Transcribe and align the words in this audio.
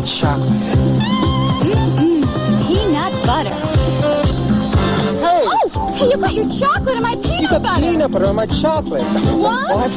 and 0.00 0.08
chocolate. 0.08 0.50
Mm-mm. 1.60 2.66
Peanut 2.66 3.26
butter. 3.26 3.50
Hey! 5.20 5.44
Oh! 5.46 5.92
Hey, 5.94 6.08
you 6.08 6.16
got 6.16 6.32
your 6.32 6.48
chocolate 6.48 6.96
in 6.96 7.02
my 7.02 7.16
peanut 7.16 7.40
You 7.42 7.48
got 7.48 7.62
butter! 7.62 7.82
peanut 7.82 8.10
butter 8.10 8.26
on 8.26 8.36
my 8.36 8.46
chocolate. 8.46 9.04
What? 9.36 9.68
What? 9.70 9.90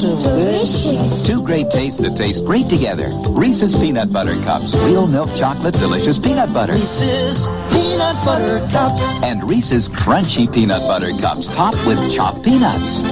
Delicious. 0.00 1.26
Two 1.26 1.42
great 1.42 1.70
tastes 1.70 2.00
that 2.00 2.16
taste 2.16 2.44
great 2.44 2.68
together. 2.68 3.10
Reese's 3.28 3.76
Peanut 3.76 4.12
Butter 4.12 4.34
Cups. 4.42 4.74
Real 4.74 5.06
milk 5.06 5.34
chocolate, 5.36 5.74
delicious 5.74 6.18
peanut 6.18 6.52
butter. 6.52 6.72
Reese's 6.72 7.46
peanut 7.70 8.24
butter 8.24 8.58
cups. 8.70 9.00
And 9.22 9.48
Reese's 9.48 9.88
Crunchy 9.88 10.52
Peanut 10.52 10.80
Butter 10.82 11.10
Cups 11.20 11.46
topped 11.48 11.84
with 11.86 12.10
chopped 12.10 12.42
peanuts. 12.42 13.02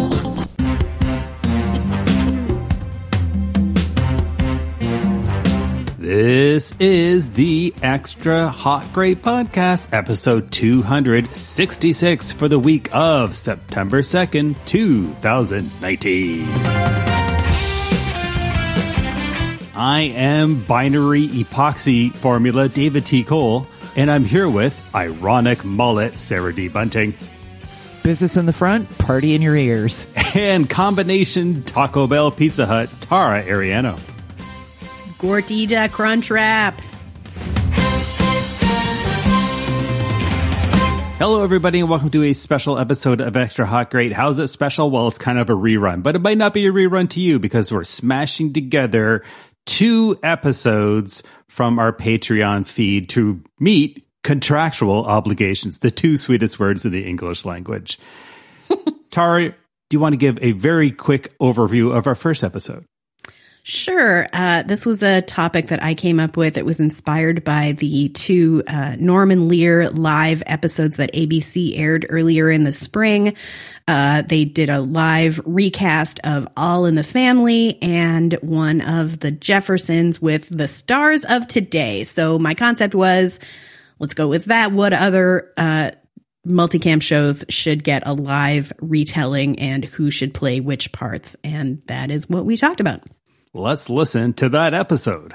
This 6.18 6.74
is 6.80 7.30
the 7.34 7.72
Extra 7.80 8.48
Hot 8.48 8.92
Great 8.92 9.22
Podcast, 9.22 9.92
episode 9.92 10.50
266 10.50 12.32
for 12.32 12.48
the 12.48 12.58
week 12.58 12.88
of 12.92 13.36
September 13.36 14.00
2nd, 14.00 14.56
2019. 14.64 16.48
I 19.76 20.00
am 20.16 20.60
binary 20.64 21.28
epoxy 21.28 22.12
formula 22.12 22.68
David 22.68 23.06
T. 23.06 23.22
Cole, 23.22 23.68
and 23.94 24.10
I'm 24.10 24.24
here 24.24 24.48
with 24.48 24.74
ironic 24.96 25.64
mullet 25.64 26.18
Sarah 26.18 26.52
D. 26.52 26.66
Bunting 26.66 27.14
Business 28.02 28.36
in 28.36 28.46
the 28.46 28.52
front, 28.52 28.90
party 28.98 29.36
in 29.36 29.42
your 29.42 29.54
ears. 29.54 30.08
and 30.34 30.68
combination 30.68 31.62
Taco 31.62 32.08
Bell 32.08 32.32
Pizza 32.32 32.66
Hut 32.66 32.90
Tara 33.02 33.44
Ariano. 33.44 34.00
Gordita 35.18 35.88
Crunchwrap. 35.88 36.78
Hello, 41.18 41.42
everybody, 41.42 41.80
and 41.80 41.90
welcome 41.90 42.10
to 42.10 42.22
a 42.22 42.32
special 42.32 42.78
episode 42.78 43.20
of 43.20 43.36
Extra 43.36 43.66
Hot 43.66 43.90
Great. 43.90 44.12
How's 44.12 44.38
it 44.38 44.46
special? 44.46 44.92
Well, 44.92 45.08
it's 45.08 45.18
kind 45.18 45.40
of 45.40 45.50
a 45.50 45.54
rerun, 45.54 46.04
but 46.04 46.14
it 46.14 46.20
might 46.20 46.38
not 46.38 46.54
be 46.54 46.66
a 46.66 46.72
rerun 46.72 47.10
to 47.10 47.20
you 47.20 47.40
because 47.40 47.72
we're 47.72 47.82
smashing 47.82 48.52
together 48.52 49.24
two 49.66 50.16
episodes 50.22 51.24
from 51.48 51.80
our 51.80 51.92
Patreon 51.92 52.64
feed 52.64 53.08
to 53.08 53.42
meet 53.58 54.06
contractual 54.22 55.04
obligations, 55.04 55.80
the 55.80 55.90
two 55.90 56.16
sweetest 56.16 56.60
words 56.60 56.84
in 56.84 56.92
the 56.92 57.04
English 57.04 57.44
language. 57.44 57.98
Tara, 59.10 59.48
do 59.48 59.56
you 59.90 59.98
want 59.98 60.12
to 60.12 60.16
give 60.16 60.38
a 60.40 60.52
very 60.52 60.92
quick 60.92 61.36
overview 61.40 61.92
of 61.92 62.06
our 62.06 62.14
first 62.14 62.44
episode? 62.44 62.84
Sure. 63.62 64.26
Uh, 64.32 64.62
this 64.62 64.86
was 64.86 65.02
a 65.02 65.20
topic 65.20 65.68
that 65.68 65.82
I 65.82 65.94
came 65.94 66.20
up 66.20 66.38
with. 66.38 66.56
It 66.56 66.64
was 66.64 66.80
inspired 66.80 67.44
by 67.44 67.72
the 67.72 68.08
two 68.08 68.62
uh, 68.66 68.96
Norman 68.98 69.48
Lear 69.48 69.90
live 69.90 70.42
episodes 70.46 70.96
that 70.96 71.12
ABC 71.12 71.78
aired 71.78 72.06
earlier 72.08 72.50
in 72.50 72.64
the 72.64 72.72
spring. 72.72 73.36
Uh, 73.86 74.22
they 74.22 74.46
did 74.46 74.70
a 74.70 74.80
live 74.80 75.40
recast 75.44 76.18
of 76.24 76.48
All 76.56 76.86
in 76.86 76.94
the 76.94 77.02
Family 77.02 77.78
and 77.82 78.32
one 78.40 78.80
of 78.80 79.20
the 79.20 79.30
Jeffersons 79.30 80.20
with 80.20 80.48
the 80.48 80.68
stars 80.68 81.26
of 81.28 81.46
today. 81.46 82.04
So 82.04 82.38
my 82.38 82.54
concept 82.54 82.94
was, 82.94 83.38
let's 83.98 84.14
go 84.14 84.28
with 84.28 84.46
that. 84.46 84.72
What 84.72 84.94
other 84.94 85.52
uh, 85.58 85.90
multicam 86.46 87.02
shows 87.02 87.44
should 87.50 87.84
get 87.84 88.02
a 88.06 88.14
live 88.14 88.72
retelling 88.80 89.58
and 89.58 89.84
who 89.84 90.10
should 90.10 90.32
play 90.32 90.60
which 90.60 90.90
parts? 90.92 91.36
And 91.44 91.82
that 91.86 92.10
is 92.10 92.30
what 92.30 92.46
we 92.46 92.56
talked 92.56 92.80
about. 92.80 93.02
Let's 93.54 93.88
listen 93.88 94.34
to 94.34 94.50
that 94.50 94.74
episode. 94.74 95.34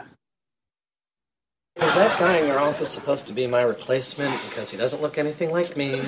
Is 1.81 1.95
that 1.95 2.19
guy 2.19 2.37
in 2.37 2.47
your 2.47 2.59
office 2.59 2.89
supposed 2.89 3.25
to 3.27 3.33
be 3.33 3.47
my 3.47 3.63
replacement? 3.63 4.39
Because 4.47 4.69
he 4.69 4.77
doesn't 4.77 5.01
look 5.01 5.17
anything 5.17 5.51
like 5.51 5.75
me. 5.75 5.99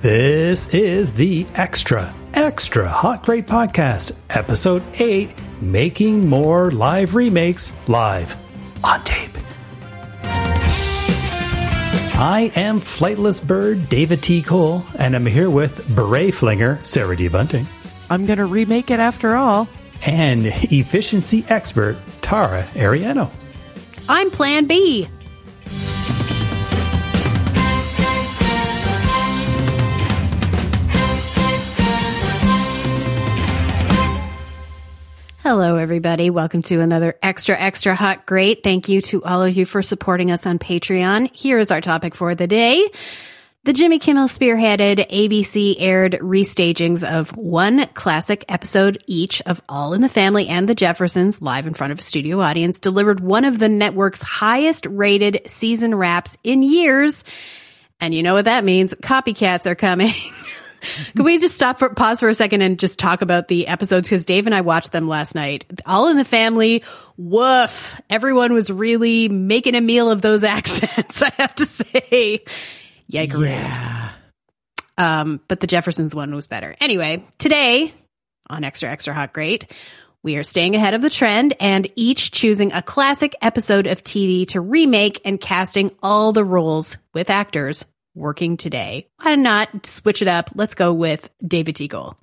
This 0.00 0.68
is 0.68 1.14
the 1.14 1.46
Extra, 1.54 2.14
Extra 2.34 2.88
Hot 2.88 3.24
Great 3.24 3.46
Podcast, 3.48 4.12
Episode 4.30 4.84
8 5.00 5.34
Making 5.60 6.28
More 6.28 6.70
Live 6.70 7.16
Remakes 7.16 7.72
Live 7.88 8.36
on 8.84 9.02
Tape. 9.02 9.33
I 12.16 12.52
am 12.54 12.80
Flightless 12.80 13.44
Bird 13.44 13.88
David 13.88 14.22
T. 14.22 14.40
Cole, 14.40 14.84
and 14.98 15.16
I'm 15.16 15.26
here 15.26 15.50
with 15.50 15.84
Beret 15.96 16.32
Flinger 16.32 16.78
Sarah 16.84 17.16
D. 17.16 17.26
Bunting 17.28 17.66
I'm 18.08 18.24
going 18.24 18.38
to 18.38 18.44
remake 18.44 18.90
it 18.90 19.00
after 19.00 19.34
all. 19.34 19.66
and 20.06 20.46
efficiency 20.46 21.44
expert 21.48 21.96
Tara 22.22 22.62
Ariano. 22.74 23.30
I'm 24.08 24.30
Plan 24.30 24.66
B. 24.66 25.08
Hello, 35.44 35.76
everybody. 35.76 36.30
Welcome 36.30 36.62
to 36.62 36.80
another 36.80 37.18
extra, 37.20 37.54
extra 37.54 37.94
hot 37.94 38.24
great. 38.24 38.62
Thank 38.62 38.88
you 38.88 39.02
to 39.02 39.22
all 39.24 39.42
of 39.42 39.54
you 39.54 39.66
for 39.66 39.82
supporting 39.82 40.30
us 40.30 40.46
on 40.46 40.58
Patreon. 40.58 41.30
Here 41.34 41.58
is 41.58 41.70
our 41.70 41.82
topic 41.82 42.14
for 42.14 42.34
the 42.34 42.46
day. 42.46 42.88
The 43.64 43.74
Jimmy 43.74 43.98
Kimmel 43.98 44.28
spearheaded 44.28 45.06
ABC 45.10 45.76
aired 45.78 46.12
restagings 46.22 47.06
of 47.06 47.36
one 47.36 47.86
classic 47.88 48.46
episode 48.48 49.04
each 49.06 49.42
of 49.42 49.60
All 49.68 49.92
in 49.92 50.00
the 50.00 50.08
Family 50.08 50.48
and 50.48 50.66
the 50.66 50.74
Jeffersons 50.74 51.42
live 51.42 51.66
in 51.66 51.74
front 51.74 51.92
of 51.92 51.98
a 51.98 52.02
studio 52.02 52.40
audience 52.40 52.80
delivered 52.80 53.20
one 53.20 53.44
of 53.44 53.58
the 53.58 53.68
network's 53.68 54.22
highest 54.22 54.86
rated 54.86 55.42
season 55.44 55.94
wraps 55.94 56.38
in 56.42 56.62
years. 56.62 57.22
And 58.00 58.14
you 58.14 58.22
know 58.22 58.32
what 58.32 58.46
that 58.46 58.64
means? 58.64 58.94
Copycats 58.94 59.66
are 59.66 59.74
coming. 59.74 60.14
Can 61.14 61.24
we 61.24 61.38
just 61.38 61.54
stop 61.54 61.78
for 61.78 61.88
pause 61.90 62.20
for 62.20 62.28
a 62.28 62.34
second 62.34 62.62
and 62.62 62.78
just 62.78 62.98
talk 62.98 63.22
about 63.22 63.48
the 63.48 63.66
episodes? 63.66 64.08
Because 64.08 64.24
Dave 64.24 64.46
and 64.46 64.54
I 64.54 64.60
watched 64.60 64.92
them 64.92 65.08
last 65.08 65.34
night. 65.34 65.64
All 65.86 66.08
in 66.08 66.16
the 66.16 66.24
family. 66.24 66.82
Woof. 67.16 68.00
Everyone 68.10 68.52
was 68.52 68.70
really 68.70 69.28
making 69.28 69.74
a 69.74 69.80
meal 69.80 70.10
of 70.10 70.22
those 70.22 70.44
accents. 70.44 71.22
I 71.22 71.32
have 71.38 71.54
to 71.56 71.66
say. 71.66 72.44
Yikers. 73.12 73.64
Yeah. 73.64 74.10
Um, 74.96 75.40
but 75.48 75.60
the 75.60 75.66
Jeffersons 75.66 76.14
one 76.14 76.34
was 76.34 76.46
better. 76.46 76.74
Anyway, 76.80 77.24
today 77.38 77.92
on 78.48 78.64
Extra 78.64 78.90
Extra 78.90 79.14
Hot 79.14 79.32
Great, 79.32 79.72
we 80.22 80.36
are 80.36 80.42
staying 80.42 80.74
ahead 80.74 80.94
of 80.94 81.02
the 81.02 81.10
trend 81.10 81.54
and 81.60 81.88
each 81.96 82.30
choosing 82.30 82.72
a 82.72 82.80
classic 82.80 83.34
episode 83.42 83.86
of 83.86 84.02
TV 84.02 84.46
to 84.48 84.60
remake 84.60 85.20
and 85.24 85.40
casting 85.40 85.90
all 86.02 86.32
the 86.32 86.44
roles 86.44 86.96
with 87.12 87.28
actors 87.28 87.84
working 88.14 88.56
today. 88.56 89.08
Why 89.24 89.36
not 89.36 89.86
switch 89.86 90.20
it 90.20 90.28
up? 90.28 90.50
Let's 90.54 90.74
go 90.74 90.92
with 90.92 91.30
David. 91.46 91.74
Cole. 91.88 92.16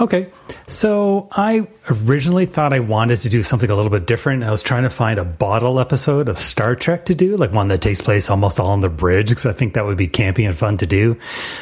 Okay. 0.00 0.32
So 0.66 1.28
I 1.30 1.68
originally 1.88 2.46
thought 2.46 2.72
I 2.72 2.80
wanted 2.80 3.20
to 3.20 3.28
do 3.28 3.42
something 3.42 3.70
a 3.70 3.74
little 3.74 3.90
bit 3.90 4.06
different. 4.06 4.42
I 4.42 4.50
was 4.50 4.62
trying 4.62 4.82
to 4.82 4.90
find 4.90 5.18
a 5.20 5.24
bottle 5.24 5.78
episode 5.78 6.28
of 6.28 6.38
Star 6.38 6.74
Trek 6.74 7.04
to 7.06 7.14
do, 7.14 7.36
like 7.36 7.52
one 7.52 7.68
that 7.68 7.80
takes 7.80 8.00
place 8.00 8.30
almost 8.30 8.58
all 8.58 8.70
on 8.70 8.80
the 8.80 8.88
bridge, 8.88 9.28
because 9.28 9.46
I 9.46 9.52
think 9.52 9.74
that 9.74 9.84
would 9.84 9.96
be 9.96 10.08
campy 10.08 10.46
and 10.46 10.56
fun 10.56 10.76
to 10.78 10.86
do. 10.86 11.18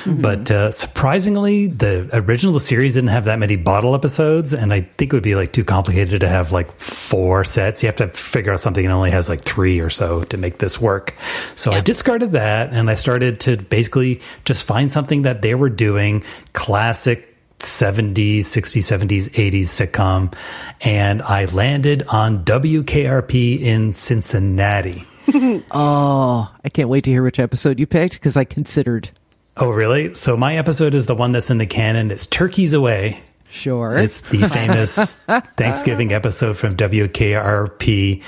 But 0.07 0.51
uh, 0.51 0.71
surprisingly, 0.71 1.67
the 1.67 2.09
original 2.13 2.59
series 2.61 2.95
didn't 2.95 3.11
have 3.11 3.25
that 3.25 3.39
many 3.39 3.57
bottle 3.57 3.95
episodes, 3.95 4.55
and 4.55 4.73
I 4.73 4.83
think 4.97 5.13
it 5.13 5.17
would 5.17 5.23
be 5.23 5.35
like 5.35 5.53
too 5.53 5.65
complicated 5.65 6.21
to 6.21 6.29
have 6.29 6.51
like 6.51 6.73
four 6.81 7.45
sets. 7.45 7.83
You 7.83 7.89
have 7.89 7.97
to 7.97 8.09
figure 8.09 8.53
out 8.53 8.61
something 8.61 8.87
that 8.87 8.93
only 8.93 9.11
has 9.11 9.29
like 9.29 9.43
three 9.43 9.81
or 9.81 9.91
so 9.91 10.25
to 10.25 10.37
make 10.39 10.59
this 10.59 10.81
work. 10.81 11.15
So 11.57 11.73
I 11.73 11.81
discarded 11.81 12.33
that, 12.33 12.73
and 12.73 12.89
I 12.89 12.95
started 12.95 13.41
to 13.41 13.59
basically 13.59 14.23
just 14.47 14.58
find 14.63 14.91
something 14.91 15.23
that 15.23 15.43
they 15.43 15.55
were 15.55 15.71
doing 15.71 16.25
classic 16.53 17.37
70s, 17.61 18.39
60s, 18.41 18.99
70s, 19.07 19.31
80s 19.31 19.63
sitcom. 19.63 20.35
And 20.81 21.23
I 21.23 21.47
landed 21.47 22.05
on 22.09 22.45
WKRP 22.45 23.61
in 23.61 23.93
Cincinnati. 23.93 25.05
Oh, 25.71 26.51
I 26.65 26.71
can't 26.71 26.89
wait 26.89 27.05
to 27.05 27.11
hear 27.11 27.23
which 27.23 27.39
episode 27.39 27.79
you 27.79 27.87
picked 27.87 28.15
because 28.15 28.39
I 28.39 28.45
considered. 28.45 29.11
Oh, 29.59 29.69
really? 29.69 30.15
So 30.15 30.39
my 30.39 30.57
episode 30.57 30.95
is 30.95 31.05
the 31.05 31.15
one 31.15 31.33
that's 31.33 31.51
in 31.51 31.59
the 31.59 31.67
canon. 31.67 32.11
It's 32.11 32.27
Turkeys 32.27 32.73
Away. 32.73 33.21
Sure. 33.51 33.95
It's 33.95 34.23
the 34.23 34.49
famous 34.53 35.15
Thanksgiving 35.59 36.13
episode 36.13 36.57
from 36.57 36.77
WKRP. 36.77 38.23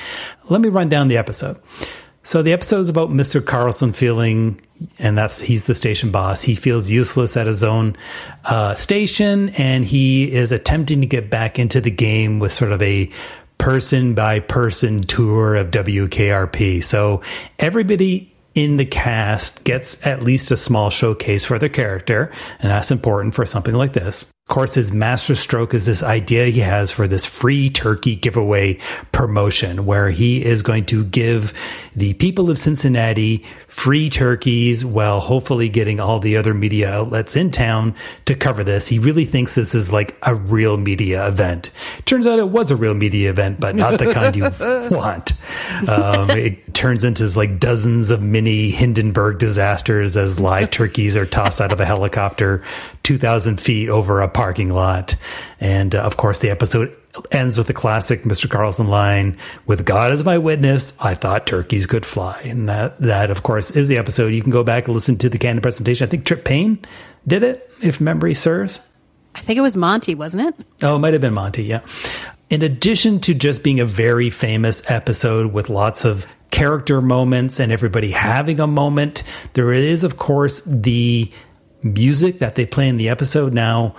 Let 0.51 0.61
me 0.61 0.69
run 0.69 0.91
down 0.91 1.09
the 1.09 1.17
episode. 1.17 1.59
So 2.23 2.43
the 2.43 2.53
episode 2.53 2.81
is 2.81 2.89
about 2.91 3.09
Mr. 3.09 3.45
Carlson 3.45 3.93
feeling, 3.93 4.61
and 4.99 5.17
that's 5.17 5.41
he's 5.41 5.67
the 5.67 5.75
station 5.75 6.11
boss. 6.11 6.43
He 6.43 6.55
feels 6.55 6.91
useless 6.91 7.37
at 7.37 7.47
his 7.47 7.65
own 7.65 7.97
uh, 8.45 8.75
station, 8.75 9.49
and 9.51 9.85
he 9.85 10.31
is 10.31 10.53
attempting 10.53 11.01
to 11.01 11.07
get 11.07 11.31
back 11.31 11.59
into 11.59 11.81
the 11.81 11.91
game 11.91 12.39
with 12.39 12.53
sort 12.53 12.73
of 12.73 12.83
a 12.83 13.11
person 13.57 14.15
by 14.15 14.41
person 14.41 15.01
tour 15.03 15.55
of 15.55 15.71
WKRP. 15.71 16.85
So 16.85 17.23
everybody 17.59 18.35
in 18.55 18.77
the 18.77 18.87
cast 18.87 19.65
gets 19.65 20.05
at 20.07 20.23
least 20.23 20.51
a 20.51 20.57
small 20.57 20.91
showcase 20.91 21.45
for 21.45 21.59
their 21.59 21.69
character, 21.69 22.33
and 22.59 22.71
that's 22.71 22.91
important 22.91 23.35
for 23.35 23.47
something 23.47 23.75
like 23.75 23.95
this. 23.95 24.27
Of 24.51 24.55
course, 24.55 24.75
his 24.75 24.93
masterstroke 24.93 25.75
is 25.75 25.87
this 25.87 26.03
idea 26.03 26.47
he 26.47 26.59
has 26.59 26.91
for 26.91 27.07
this 27.07 27.25
free 27.25 27.71
turkey 27.71 28.17
giveaway 28.17 28.79
promotion 29.13 29.87
where 29.87 30.11
he 30.11 30.45
is 30.45 30.61
going 30.61 30.87
to 30.87 31.05
give 31.05 31.53
the 31.95 32.15
people 32.15 32.51
of 32.51 32.59
Cincinnati 32.59 33.45
free 33.69 34.11
turkeys 34.11 34.85
while 34.85 35.21
hopefully 35.21 35.69
getting 35.69 36.01
all 36.01 36.19
the 36.19 36.37
other 36.37 36.53
media 36.53 36.91
outlets 36.91 37.37
in 37.37 37.53
town 37.53 37.95
to 38.25 38.35
cover 38.35 38.65
this. 38.65 38.89
He 38.89 38.99
really 38.99 39.25
thinks 39.25 39.55
this 39.55 39.73
is 39.73 39.93
like 39.93 40.19
a 40.25 40.35
real 40.35 40.79
media 40.79 41.29
event. 41.29 41.71
Turns 42.05 42.27
out 42.27 42.41
it 42.41 42.49
was 42.49 42.73
a 42.73 42.77
real 42.77 42.95
media 42.95 43.31
event, 43.31 43.61
but 43.61 43.77
not 43.77 44.01
the 44.01 44.13
kind 44.13 44.35
you 44.35 44.51
want. 44.91 45.33
Um, 45.89 46.31
it 46.31 46.75
turns 46.75 47.05
into 47.05 47.27
like 47.39 47.59
dozens 47.59 48.11
of 48.11 48.23
mini 48.23 48.71
Hindenburg 48.71 49.39
disasters 49.39 50.17
as 50.17 50.39
live 50.39 50.71
turkeys 50.71 51.17
are 51.17 51.27
tossed 51.27 51.61
out 51.61 51.73
of 51.73 51.81
a 51.81 51.85
helicopter 51.85 52.63
2,000 53.03 53.61
feet 53.61 53.89
over 53.89 54.21
a 54.21 54.29
parking 54.29 54.71
lot. 54.71 55.15
And 55.59 55.95
uh, 55.95 56.03
of 56.03 56.17
course, 56.17 56.41
the 56.41 56.51
episode 56.51 56.95
ends 57.33 57.59
with 57.59 57.67
the 57.67 57.73
classic 57.73 58.23
Mr. 58.23 58.49
Carlson 58.49 58.89
line, 58.89 59.37
with 59.67 59.85
God 59.85 60.13
as 60.13 60.25
my 60.25 60.39
witness, 60.39 60.93
I 61.01 61.15
thought 61.15 61.47
turkeys 61.47 61.87
could 61.87 62.07
fly. 62.07 62.41
And 62.45 62.69
that, 62.69 63.01
that 63.01 63.31
of 63.31 63.43
course 63.43 63.71
is 63.71 63.89
the 63.89 63.99
episode. 63.99 64.33
You 64.35 64.43
can 64.43 64.51
go 64.51 64.63
back 64.63 64.87
and 64.87 64.95
listen 64.95 65.19
to 65.19 65.29
the 65.29 65.39
candid 65.39 65.63
presentation. 65.63 66.07
I 66.07 66.11
think 66.11 66.25
Trip 66.25 66.45
Payne 66.45 66.79
did 67.27 67.43
it, 67.43 67.71
if 67.83 68.01
memory 68.01 68.35
serves. 68.35 68.81
I 69.35 69.41
think 69.41 69.59
it 69.59 69.63
was 69.63 69.77
Monty, 69.77 70.15
wasn't 70.15 70.49
it? 70.49 70.67
Oh, 70.83 70.97
it 70.97 70.99
might 70.99 71.13
have 71.13 71.23
been 71.23 71.35
Monty, 71.35 71.65
yeah. 71.65 71.81
In 72.51 72.63
addition 72.63 73.21
to 73.21 73.35
just 73.35 73.63
being 73.63 73.79
a 73.79 73.85
very 73.87 74.29
famous 74.29 74.83
episode 74.89 75.53
with 75.53 75.71
lots 75.71 76.05
of 76.05 76.27
character 76.51 77.01
moments 77.01 77.61
and 77.61 77.71
everybody 77.71 78.11
having 78.11 78.59
a 78.59 78.67
moment, 78.67 79.23
there 79.53 79.73
is, 79.73 80.03
of 80.03 80.17
course, 80.17 80.61
the 80.67 81.31
music 81.85 82.41
that 82.41 82.57
they 82.57 82.67
play 82.67 82.89
in 82.89 82.97
the 82.97 83.09
episode. 83.09 83.55
Now, 83.55 83.95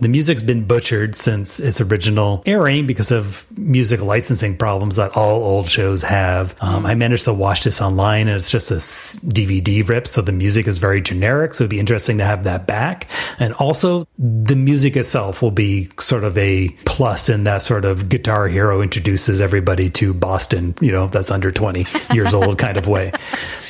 the 0.00 0.08
music's 0.08 0.42
been 0.42 0.64
butchered 0.64 1.14
since 1.14 1.60
its 1.60 1.80
original 1.80 2.42
airing 2.46 2.86
because 2.86 3.10
of 3.12 3.46
music 3.56 4.00
licensing 4.00 4.56
problems 4.56 4.96
that 4.96 5.16
all 5.16 5.42
old 5.42 5.68
shows 5.68 6.02
have. 6.02 6.56
Um, 6.60 6.86
I 6.86 6.94
managed 6.94 7.24
to 7.24 7.32
watch 7.34 7.64
this 7.64 7.80
online 7.80 8.28
and 8.28 8.36
it's 8.36 8.50
just 8.50 8.70
a 8.70 8.76
DVD 8.76 9.86
rip, 9.86 10.06
so 10.06 10.22
the 10.22 10.32
music 10.32 10.66
is 10.66 10.78
very 10.78 11.00
generic. 11.00 11.54
So 11.54 11.64
it'd 11.64 11.70
be 11.70 11.78
interesting 11.78 12.18
to 12.18 12.24
have 12.24 12.44
that 12.44 12.66
back. 12.66 13.08
And 13.38 13.54
also, 13.54 14.06
the 14.18 14.56
music 14.56 14.96
itself 14.96 15.42
will 15.42 15.50
be 15.50 15.88
sort 15.98 16.24
of 16.24 16.36
a 16.38 16.68
plus 16.84 17.28
in 17.28 17.44
that 17.44 17.62
sort 17.62 17.84
of 17.84 18.08
Guitar 18.08 18.48
Hero 18.48 18.82
introduces 18.82 19.40
everybody 19.40 19.90
to 19.90 20.14
Boston, 20.14 20.74
you 20.80 20.92
know, 20.92 21.06
that's 21.06 21.30
under 21.30 21.50
20 21.50 21.86
years 22.12 22.34
old 22.34 22.58
kind 22.58 22.76
of 22.76 22.86
way. 22.88 23.12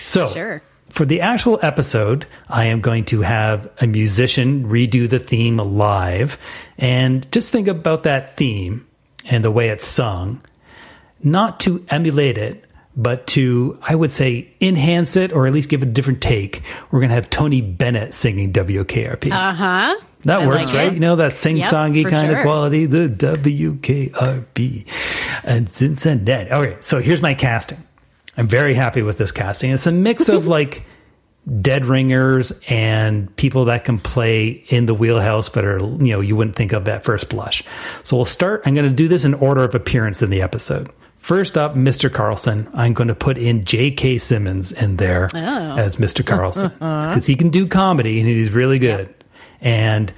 So, 0.03 0.29
Sure. 0.31 0.63
For 0.91 1.05
the 1.05 1.21
actual 1.21 1.59
episode, 1.63 2.27
I 2.49 2.67
am 2.67 2.81
going 2.81 3.05
to 3.07 3.23
have 3.23 3.71
a 3.81 3.87
musician 3.87 4.69
redo 4.69 5.09
the 5.09 5.19
theme 5.19 5.57
live 5.57 6.39
and 6.79 7.31
just 7.33 7.53
think 7.53 7.69
about 7.69 8.03
that 8.05 8.37
theme 8.37 8.87
and 9.25 9.45
the 9.45 9.51
way 9.51 9.69
it's 9.69 9.85
sung, 9.85 10.43
not 11.23 11.61
to 11.61 11.85
emulate 11.89 12.39
it, 12.39 12.65
but 12.97 13.27
to, 13.29 13.79
I 13.83 13.95
would 13.95 14.11
say, 14.11 14.53
enhance 14.61 15.17
it 15.17 15.33
or 15.33 15.47
at 15.47 15.53
least 15.53 15.71
give 15.71 15.83
it 15.83 15.89
a 15.89 15.93
different 15.93 16.21
take. 16.21 16.63
We're 16.91 17.01
going 17.01 17.11
to 17.11 17.15
have 17.15 17.31
Tony 17.31 17.61
Bennett 17.61 18.13
singing 18.13 18.53
WKRP. 18.53 19.31
Uh 19.31 19.55
huh. 19.55 20.01
That 20.25 20.43
I 20.43 20.47
works, 20.47 20.67
like 20.67 20.75
right? 20.75 20.89
it. 20.89 20.95
You 20.95 21.01
know 21.01 21.17
that 21.17 21.33
sing 21.33 21.59
songy 21.59 22.03
for 22.03 22.11
kind 22.11 22.29
sure. 22.29 22.39
of 22.39 22.43
quality, 22.43 22.85
the 22.87 23.09
WKRP 23.09 24.87
and 25.45 25.71
Cincinnati. 25.71 26.51
Okay, 26.51 26.77
so 26.81 26.99
here's 26.99 27.23
my 27.23 27.33
casting. 27.33 27.83
I'm 28.41 28.49
very 28.49 28.73
happy 28.73 29.03
with 29.03 29.19
this 29.19 29.33
casting. 29.33 29.71
It's 29.71 29.87
a 29.87 29.93
mix 29.93 30.31
of 30.31 30.47
like 30.57 30.83
dead 31.61 31.85
ringers 31.85 32.53
and 32.69 33.35
people 33.37 33.67
that 33.67 33.85
can 33.85 33.99
play 33.99 34.49
in 34.69 34.87
the 34.87 34.95
wheelhouse, 34.95 35.51
but 35.51 35.65
are 35.67 35.79
you 35.79 36.13
know 36.15 36.21
you 36.21 36.37
wouldn't 36.37 36.57
think 36.57 36.73
of 36.73 36.89
at 36.89 37.05
first 37.05 37.29
blush. 37.29 37.63
So 38.03 38.17
we'll 38.17 38.25
start. 38.25 38.63
I'm 38.65 38.73
going 38.73 38.89
to 38.89 38.95
do 38.97 39.09
this 39.09 39.25
in 39.27 39.35
order 39.35 39.63
of 39.63 39.75
appearance 39.75 40.23
in 40.23 40.31
the 40.31 40.41
episode. 40.41 40.89
First 41.19 41.59
up, 41.59 41.75
Mr. 41.75 42.11
Carlson. 42.11 42.67
I'm 42.73 42.95
going 42.95 43.09
to 43.09 43.15
put 43.15 43.37
in 43.37 43.63
J.K. 43.65 44.17
Simmons 44.17 44.73
in 44.73 44.97
there 44.97 45.29
Oh. 45.35 45.77
as 45.77 45.97
Mr. 45.97 46.25
Carlson 46.27 46.69
because 46.79 47.27
he 47.27 47.35
can 47.35 47.51
do 47.51 47.67
comedy 47.67 48.21
and 48.21 48.27
he's 48.29 48.51
really 48.51 48.79
good. 48.79 49.15
And 49.61 50.11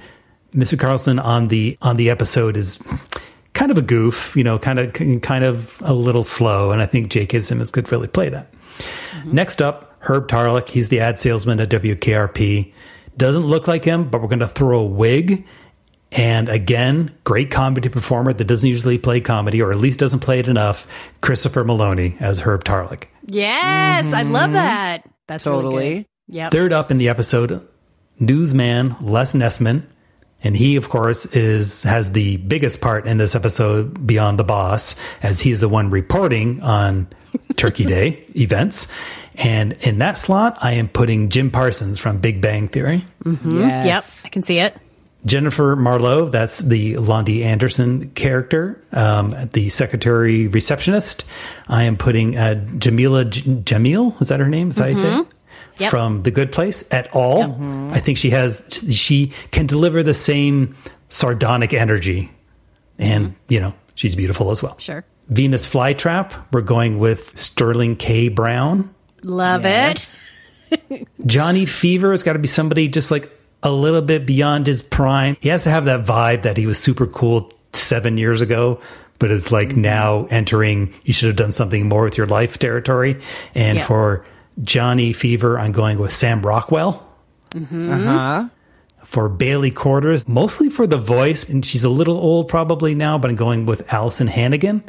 Mr. 0.55 0.79
Carlson 0.79 1.19
on 1.19 1.49
the 1.49 1.77
on 1.81 1.97
the 1.97 2.09
episode 2.09 2.55
is 2.55 2.79
kind 3.53 3.71
of 3.71 3.77
a 3.77 3.81
goof, 3.81 4.35
you 4.35 4.43
know, 4.43 4.59
kind 4.59 4.79
of 4.79 4.93
kind 5.21 5.43
of 5.43 5.75
a 5.81 5.93
little 5.93 6.23
slow, 6.23 6.71
and 6.71 6.81
I 6.81 6.85
think 6.85 7.09
J.K. 7.09 7.39
Simmons 7.41 7.71
could 7.71 7.91
really 7.91 8.07
play 8.07 8.29
that. 8.29 8.51
Mm-hmm. 8.51 9.31
Next 9.31 9.61
up, 9.61 9.95
Herb 9.99 10.27
Tarlek. 10.27 10.69
He's 10.69 10.89
the 10.89 10.99
ad 10.99 11.19
salesman 11.19 11.59
at 11.59 11.69
WKRP. 11.69 12.73
Doesn't 13.15 13.45
look 13.45 13.67
like 13.67 13.85
him, 13.85 14.09
but 14.09 14.21
we're 14.21 14.27
going 14.27 14.39
to 14.39 14.47
throw 14.47 14.79
a 14.79 14.85
wig. 14.85 15.45
And 16.11 16.47
again, 16.49 17.15
great 17.23 17.49
comedy 17.49 17.89
performer 17.89 18.33
that 18.33 18.45
doesn't 18.45 18.69
usually 18.69 18.97
play 18.97 19.19
comedy, 19.19 19.61
or 19.61 19.71
at 19.71 19.77
least 19.77 19.99
doesn't 19.99 20.19
play 20.19 20.39
it 20.39 20.47
enough. 20.47 20.87
Christopher 21.21 21.63
Meloni 21.63 22.19
as 22.21 22.39
Herb 22.39 22.63
Tarlek. 22.63 23.05
Yes, 23.25 24.13
I 24.13 24.23
love 24.23 24.43
mm-hmm. 24.43 24.53
that. 24.53 25.09
That's 25.27 25.43
Totally. 25.43 25.95
good. 25.95 26.05
Yep. 26.27 26.51
Third 26.51 26.73
up 26.73 26.91
in 26.91 26.97
the 26.97 27.09
episode, 27.09 27.67
newsman 28.19 28.95
Les 29.01 29.33
Nessman. 29.33 29.83
And 30.43 30.55
he, 30.57 30.75
of 30.75 30.89
course, 30.89 31.25
is 31.27 31.83
has 31.83 32.11
the 32.11 32.37
biggest 32.37 32.81
part 32.81 33.07
in 33.07 33.17
this 33.17 33.35
episode 33.35 34.05
beyond 34.05 34.37
the 34.39 34.43
boss, 34.43 34.95
as 35.21 35.39
he's 35.39 35.61
the 35.61 35.69
one 35.69 35.89
reporting 35.89 36.61
on 36.61 37.07
Turkey 37.55 37.85
Day 37.85 38.25
events. 38.35 38.87
And 39.35 39.73
in 39.81 39.99
that 39.99 40.17
slot, 40.17 40.57
I 40.61 40.73
am 40.73 40.87
putting 40.89 41.29
Jim 41.29 41.49
Parsons 41.49 41.97
from 41.99 42.17
Big 42.19 42.41
Bang 42.41 42.67
Theory. 42.67 43.03
Yep, 43.25 43.39
Yes. 43.43 44.21
I 44.25 44.29
can 44.29 44.43
see 44.43 44.59
it. 44.59 44.75
Jennifer 45.25 45.77
Marlowe, 45.77 46.27
that's 46.27 46.59
the 46.59 46.95
Loni 46.95 47.43
Anderson 47.43 48.09
character, 48.11 48.83
um, 48.91 49.33
the 49.53 49.69
secretary 49.69 50.47
receptionist. 50.49 51.23
I 51.69 51.83
am 51.83 51.95
putting 51.95 52.37
uh, 52.37 52.55
Jameela 52.75 53.29
J- 53.29 53.41
Jamil, 53.41 54.21
is 54.21 54.27
that 54.27 54.41
her 54.41 54.49
name? 54.49 54.67
Is 54.69 54.75
that 54.75 54.81
how 54.83 54.87
you 54.89 54.95
say 54.95 55.19
it? 55.21 55.27
Yep. 55.79 55.89
From 55.89 56.23
The 56.23 56.31
Good 56.31 56.51
Place 56.51 56.83
at 56.91 57.13
all. 57.15 57.43
Mm-hmm. 57.45 57.89
I 57.93 57.99
think 57.99 58.17
she 58.19 58.29
has, 58.29 58.63
she 58.91 59.31
can 59.51 59.65
deliver 59.65 60.03
the 60.03 60.13
same 60.13 60.75
sardonic 61.09 61.73
energy. 61.73 62.31
And, 62.99 63.29
mm-hmm. 63.29 63.35
you 63.53 63.59
know, 63.59 63.73
she's 63.95 64.15
beautiful 64.15 64.51
as 64.51 64.61
well. 64.61 64.77
Sure. 64.77 65.03
Venus 65.29 65.67
Flytrap, 65.67 66.33
we're 66.51 66.61
going 66.61 66.99
with 66.99 67.37
Sterling 67.39 67.95
K. 67.95 68.29
Brown. 68.29 68.93
Love 69.23 69.63
Yes. 69.63 70.15
it. 70.69 71.07
Johnny 71.25 71.65
Fever 71.65 72.11
has 72.11 72.23
got 72.23 72.33
to 72.33 72.39
be 72.39 72.47
somebody 72.47 72.87
just 72.87 73.09
like 73.09 73.31
a 73.63 73.71
little 73.71 74.01
bit 74.01 74.25
beyond 74.25 74.67
his 74.67 74.81
prime. 74.81 75.37
He 75.39 75.49
has 75.49 75.63
to 75.63 75.69
have 75.69 75.85
that 75.85 76.05
vibe 76.05 76.43
that 76.43 76.57
he 76.57 76.65
was 76.67 76.77
super 76.77 77.07
cool 77.07 77.51
seven 77.71 78.17
years 78.17 78.41
ago, 78.41 78.79
but 79.17 79.31
is 79.31 79.51
like 79.51 79.69
mm-hmm. 79.69 79.81
now 79.81 80.27
entering, 80.29 80.93
you 81.03 81.13
should 81.13 81.27
have 81.27 81.37
done 81.37 81.51
something 81.51 81.87
more 81.87 82.03
with 82.03 82.17
your 82.17 82.27
life 82.27 82.59
territory. 82.59 83.19
And 83.55 83.77
Yeah. 83.77 83.85
for 83.85 84.25
Johnny 84.61 85.13
Fever, 85.13 85.59
I'm 85.59 85.71
going 85.71 85.97
with 85.99 86.11
Sam 86.11 86.41
Rockwell. 86.45 87.07
Uh 87.55 87.59
huh. 87.69 88.49
For 89.03 89.29
Bailey 89.29 89.69
Quarters, 89.71 90.27
mostly 90.27 90.69
for 90.69 90.87
the 90.87 90.97
voice, 90.97 91.47
and 91.47 91.63
she's 91.65 91.83
a 91.83 91.89
little 91.89 92.17
old 92.17 92.47
probably 92.47 92.95
now, 92.95 93.17
but 93.19 93.29
I'm 93.29 93.35
going 93.35 93.65
with 93.67 93.85
Alyson 93.87 94.27
Hannigan. 94.27 94.83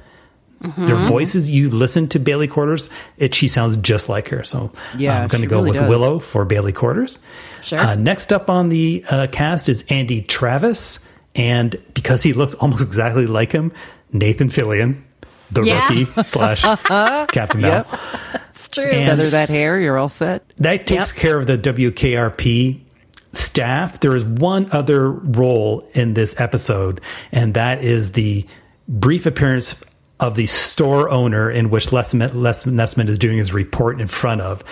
Their 0.78 0.96
voices, 0.96 1.50
you 1.50 1.68
listen 1.68 2.08
to 2.08 2.18
Bailey 2.18 2.48
Quarters, 2.48 2.88
it 3.18 3.34
she 3.34 3.48
sounds 3.48 3.76
just 3.76 4.08
like 4.08 4.28
her. 4.28 4.44
So 4.44 4.72
Yeah, 4.96 5.20
I'm 5.20 5.28
going 5.28 5.42
to 5.42 5.46
go 5.46 5.56
really 5.58 5.72
with 5.72 5.80
does. 5.80 5.90
Willow 5.90 6.18
for 6.20 6.46
Bailey 6.46 6.72
Quarters. 6.72 7.18
Sure. 7.62 7.78
Uh, 7.78 7.94
next 7.96 8.32
up 8.32 8.48
on 8.48 8.70
the 8.70 9.04
uh, 9.10 9.26
cast 9.30 9.68
is 9.68 9.84
Andy 9.90 10.22
Travis, 10.22 11.00
and 11.34 11.76
because 11.92 12.22
he 12.22 12.32
looks 12.32 12.54
almost 12.54 12.82
exactly 12.86 13.26
like 13.26 13.52
him, 13.52 13.72
Nathan 14.14 14.48
Fillion, 14.48 15.02
the 15.50 15.64
Yeah. 15.64 15.86
rookie 15.86 16.06
slash 16.22 16.62
Captain 17.28 17.60
Mel. 17.60 17.86
It's 17.92 18.43
true. 18.74 18.84
And- 18.84 19.08
Feather 19.10 19.30
that 19.30 19.48
hair, 19.48 19.80
you're 19.80 19.96
all 19.98 20.08
set. 20.08 20.42
That 20.58 20.86
takes 20.86 21.12
Yep. 21.12 21.16
care 21.16 21.38
of 21.38 21.46
the 21.46 21.56
WKRP 21.58 22.80
staff. 23.32 24.00
There 24.00 24.14
is 24.14 24.24
one 24.24 24.68
other 24.72 25.10
role 25.10 25.88
in 25.94 26.14
this 26.14 26.34
episode, 26.38 27.00
and 27.32 27.54
that 27.54 27.82
is 27.82 28.12
the 28.12 28.46
brief 28.88 29.26
appearance 29.26 29.74
of 30.20 30.36
the 30.36 30.46
store 30.46 31.10
owner 31.10 31.50
in 31.50 31.70
which 31.70 31.92
Les, 31.92 32.14
Les 32.14 32.64
Nessman 32.64 33.08
is 33.08 33.18
doing 33.18 33.38
his 33.38 33.52
report 33.52 34.00
in 34.00 34.06
front 34.06 34.40
of. 34.40 34.62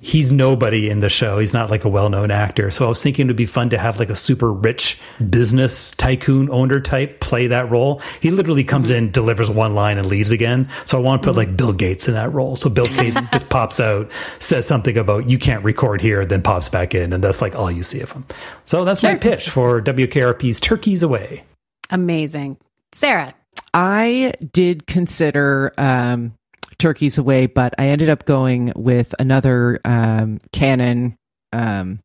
He's 0.00 0.30
nobody 0.30 0.88
in 0.88 1.00
the 1.00 1.08
show. 1.08 1.38
He's 1.38 1.52
not 1.52 1.70
like 1.70 1.84
a 1.84 1.88
well 1.88 2.08
known 2.08 2.30
actor. 2.30 2.70
So 2.70 2.84
I 2.84 2.88
was 2.88 3.02
thinking 3.02 3.26
it 3.26 3.30
would 3.30 3.36
be 3.36 3.46
fun 3.46 3.70
to 3.70 3.78
have 3.78 3.98
like 3.98 4.10
a 4.10 4.14
super 4.14 4.52
rich 4.52 4.98
business 5.28 5.90
tycoon 5.92 6.48
owner 6.50 6.80
type 6.80 7.18
play 7.18 7.48
that 7.48 7.68
role. 7.68 8.00
He 8.20 8.30
literally 8.30 8.62
comes 8.62 8.90
in, 8.90 9.10
delivers 9.10 9.50
one 9.50 9.74
line, 9.74 9.98
and 9.98 10.06
leaves 10.06 10.30
again. 10.30 10.68
So 10.84 10.98
I 10.98 11.00
want 11.00 11.22
to 11.22 11.28
put 11.28 11.36
like 11.36 11.56
Bill 11.56 11.72
Gates 11.72 12.06
in 12.06 12.14
that 12.14 12.32
role. 12.32 12.54
So 12.54 12.70
Bill 12.70 12.86
Gates 12.86 13.20
just 13.32 13.48
pops 13.50 13.80
out, 13.80 14.12
says 14.38 14.66
something 14.66 14.96
about 14.96 15.28
you 15.28 15.38
can't 15.38 15.64
record 15.64 16.00
here, 16.00 16.24
then 16.24 16.42
pops 16.42 16.68
back 16.68 16.94
in. 16.94 17.12
And 17.12 17.22
that's 17.22 17.42
like 17.42 17.56
all 17.56 17.70
you 17.70 17.82
see 17.82 18.00
of 18.00 18.12
him. 18.12 18.24
So 18.66 18.84
that's 18.84 19.02
my 19.02 19.16
pitch 19.16 19.50
for 19.50 19.82
WKRP's 19.82 20.60
Turkeys 20.60 21.02
Away. 21.02 21.42
Amazing. 21.90 22.58
Sarah. 22.92 23.34
I 23.74 24.32
did 24.52 24.86
consider 24.86 25.72
um, 25.76 26.37
turkeys 26.78 27.18
away, 27.18 27.46
but 27.46 27.74
I 27.78 27.88
ended 27.88 28.08
up 28.08 28.24
going 28.24 28.72
with 28.76 29.14
another 29.18 29.80
um, 29.84 30.38
canon 30.52 31.16
um, 31.52 32.00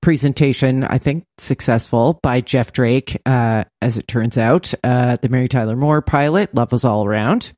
presentation, 0.00 0.84
I 0.84 0.98
think 0.98 1.24
successful 1.38 2.18
by 2.22 2.40
Jeff 2.40 2.72
Drake, 2.72 3.20
uh, 3.24 3.64
as 3.80 3.96
it 3.96 4.06
turns 4.08 4.36
out. 4.36 4.74
Uh, 4.84 5.16
the 5.16 5.28
Mary 5.28 5.48
Tyler 5.48 5.76
Moore 5.76 6.02
pilot, 6.02 6.54
Love 6.54 6.72
Was 6.72 6.84
All 6.84 7.06
Around. 7.06 7.52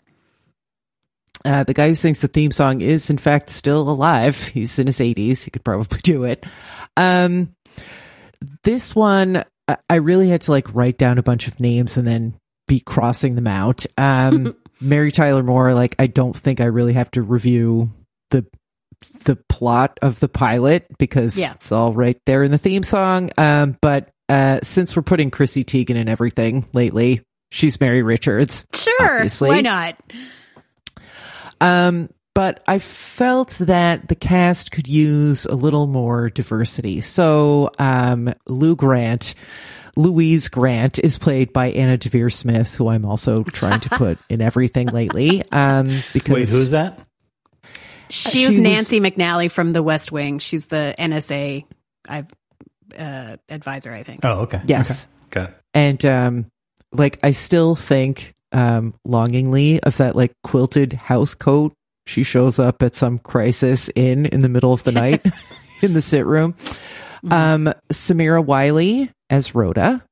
Uh, 1.44 1.64
the 1.64 1.74
guy 1.74 1.88
who 1.88 1.94
sings 1.94 2.20
the 2.20 2.28
theme 2.28 2.50
song 2.50 2.80
is, 2.80 3.08
in 3.08 3.18
fact, 3.18 3.50
still 3.50 3.88
alive. 3.88 4.42
He's 4.42 4.78
in 4.78 4.86
his 4.88 4.98
80s. 4.98 5.44
He 5.44 5.50
could 5.50 5.64
probably 5.64 5.98
do 6.02 6.24
it. 6.24 6.44
Um, 6.96 7.54
this 8.64 8.94
one, 8.94 9.44
I- 9.88 9.96
really 9.96 10.28
had 10.28 10.42
to 10.42 10.50
like 10.50 10.74
write 10.74 10.98
down 10.98 11.18
a 11.18 11.22
bunch 11.22 11.48
of 11.48 11.60
names 11.60 11.96
and 11.96 12.06
then 12.06 12.34
be 12.68 12.80
crossing 12.80 13.36
them 13.36 13.46
out. 13.46 13.86
Um, 13.96 14.56
Mary 14.80 15.10
Tyler 15.10 15.42
Moore, 15.42 15.72
like, 15.74 15.94
I 15.98 16.06
don't 16.06 16.36
think 16.36 16.60
I 16.60 16.66
really 16.66 16.92
have 16.94 17.10
to 17.12 17.22
review 17.22 17.92
the 18.30 18.44
the 19.24 19.36
plot 19.48 19.98
of 20.02 20.20
the 20.20 20.28
pilot 20.28 20.86
because 20.98 21.36
Yeah. 21.38 21.52
it's 21.52 21.70
all 21.72 21.92
right 21.92 22.18
there 22.26 22.42
in 22.42 22.50
the 22.50 22.58
theme 22.58 22.82
song. 22.82 23.30
Um, 23.36 23.76
but 23.80 24.08
uh, 24.28 24.60
since 24.62 24.96
we're 24.96 25.02
putting 25.02 25.30
Chrissy 25.30 25.64
Teigen 25.64 25.96
in 25.96 26.08
everything 26.08 26.66
lately, 26.72 27.22
she's 27.50 27.80
Mary 27.80 28.02
Richards. 28.02 28.66
Sure. 28.74 29.16
Obviously. 29.16 29.48
Why 29.50 29.60
not? 29.60 30.00
Um, 31.60 32.08
but 32.34 32.62
I 32.66 32.78
felt 32.78 33.50
that 33.60 34.08
the 34.08 34.14
cast 34.14 34.70
could 34.70 34.86
use 34.88 35.46
a 35.46 35.54
little 35.54 35.86
more 35.86 36.28
diversity. 36.30 37.00
So, 37.00 37.70
um, 37.78 38.32
Lou 38.46 38.76
Grant, 38.76 39.34
Louise 39.96 40.48
Grant 40.48 40.98
is 40.98 41.18
played 41.18 41.52
by 41.52 41.70
Anna 41.70 41.96
Deavere 41.96 42.32
Smith, 42.32 42.74
who 42.74 42.88
I'm 42.88 43.04
also 43.04 43.42
trying 43.44 43.80
to 43.80 43.88
put 43.90 44.18
in 44.28 44.40
everything 44.42 44.88
lately. 44.88 45.42
Um, 45.50 46.02
because 46.12 46.34
Wait, 46.34 46.48
who's 46.48 46.72
that? 46.72 47.00
She, 48.10 48.30
She 48.30 48.40
was 48.46 48.50
was- 48.54 48.60
Nancy 48.60 49.00
McNally 49.00 49.50
from 49.50 49.72
The 49.72 49.82
West 49.82 50.12
Wing. 50.12 50.38
She's 50.38 50.66
the 50.66 50.94
NSA 50.98 51.64
I've, 52.08 52.26
uh, 52.96 53.36
advisor, 53.48 53.92
I 53.92 54.02
think. 54.02 54.20
Oh, 54.24 54.40
okay. 54.42 54.60
Yes. 54.66 54.90
Okay. 55.26 55.46
Got. 55.46 55.54
And 55.74 56.04
um 56.06 56.46
like 56.92 57.18
I 57.22 57.32
still 57.32 57.74
think 57.74 58.34
um 58.52 58.94
longingly 59.04 59.80
of 59.82 59.96
that 59.96 60.14
like 60.14 60.32
quilted 60.44 60.92
house 60.92 61.34
coat 61.34 61.74
she 62.06 62.22
shows 62.22 62.58
up 62.60 62.80
at 62.82 62.94
some 62.94 63.18
crisis 63.18 63.88
in 63.96 64.26
in 64.26 64.38
the 64.40 64.48
middle 64.48 64.72
of 64.72 64.84
the 64.84 64.92
night 64.92 65.26
in 65.82 65.92
the 65.94 66.00
sit 66.00 66.24
room. 66.24 66.54
Um 67.28 67.72
Samira 67.92 68.42
Wiley 68.42 69.10
as 69.30 69.54
Rhoda. 69.54 70.02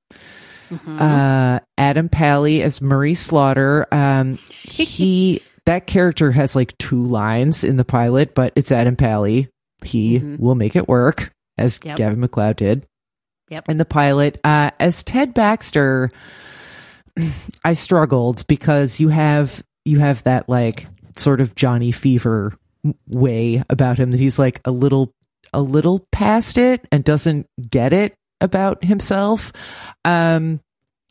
Uh 0.86 1.60
Adam 1.78 2.08
Pally 2.08 2.62
as 2.62 2.80
Murray 2.80 3.14
Slaughter. 3.14 3.86
Um 3.92 4.38
he 4.62 5.40
that 5.66 5.86
character 5.86 6.32
has 6.32 6.56
like 6.56 6.76
two 6.78 7.02
lines 7.04 7.64
in 7.64 7.76
the 7.76 7.84
pilot, 7.84 8.34
but 8.34 8.52
it's 8.56 8.72
Adam 8.72 8.96
Pally. 8.96 9.48
He 9.84 10.18
will 10.38 10.54
make 10.54 10.76
it 10.76 10.88
work 10.88 11.30
as 11.58 11.78
Yep. 11.84 11.96
Gavin 11.96 12.20
MacLeod 12.20 12.56
did 12.56 12.86
Yep. 13.50 13.68
in 13.68 13.78
the 13.78 13.84
pilot. 13.84 14.40
Uh, 14.42 14.70
as 14.80 15.04
Ted 15.04 15.34
Baxter, 15.34 16.10
I 17.64 17.74
struggled 17.74 18.46
because 18.46 18.98
you 19.00 19.08
have 19.08 19.62
you 19.84 19.98
have 20.00 20.22
that 20.24 20.48
like 20.48 20.86
sort 21.16 21.40
of 21.40 21.54
Johnny 21.54 21.92
Fever 21.92 22.54
way 23.08 23.62
about 23.70 23.98
him 23.98 24.10
that 24.10 24.20
he's 24.20 24.38
like 24.38 24.60
a 24.64 24.70
little 24.70 25.12
a 25.52 25.60
little 25.62 26.06
past 26.10 26.58
it 26.58 26.86
and 26.90 27.04
doesn't 27.04 27.46
get 27.70 27.92
it 27.92 28.14
about 28.40 28.84
himself. 28.84 29.52
Um, 30.04 30.60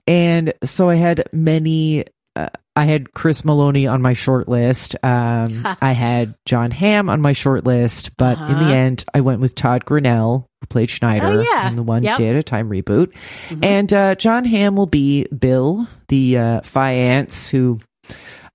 and 0.07 0.53
so 0.63 0.89
I 0.89 0.95
had 0.95 1.23
many. 1.31 2.05
Uh, 2.35 2.49
I 2.75 2.85
had 2.85 3.13
Chris 3.13 3.43
Meloni 3.43 3.91
on 3.91 4.01
my 4.01 4.13
short 4.13 4.47
list. 4.47 4.95
Um, 5.03 5.61
I 5.81 5.91
had 5.91 6.33
John 6.45 6.71
Hamm 6.71 7.07
on 7.09 7.21
my 7.21 7.33
short 7.33 7.63
list, 7.65 8.17
but 8.17 8.37
in 8.39 8.43
Uh-huh. 8.43 8.63
the 8.67 8.73
end, 8.75 9.05
I 9.13 9.21
went 9.21 9.39
with 9.41 9.53
Todd 9.53 9.85
Grinnell, 9.85 10.47
who 10.59 10.67
played 10.67 10.89
Schneider 10.89 11.27
Oh, 11.27 11.39
yeah. 11.41 11.67
in 11.67 11.75
the 11.75 11.83
one 11.83 12.01
Yep. 12.03 12.19
At 12.19 12.35
a 12.35 12.41
Time 12.43 12.69
reboot. 12.69 13.13
And 13.61 13.93
uh, 13.93 14.15
John 14.15 14.43
Hamm 14.45 14.75
will 14.75 14.87
be 14.87 15.25
Bill, 15.25 15.87
the 16.07 16.37
uh, 16.39 16.61
Fiance 16.61 17.55
who 17.55 17.79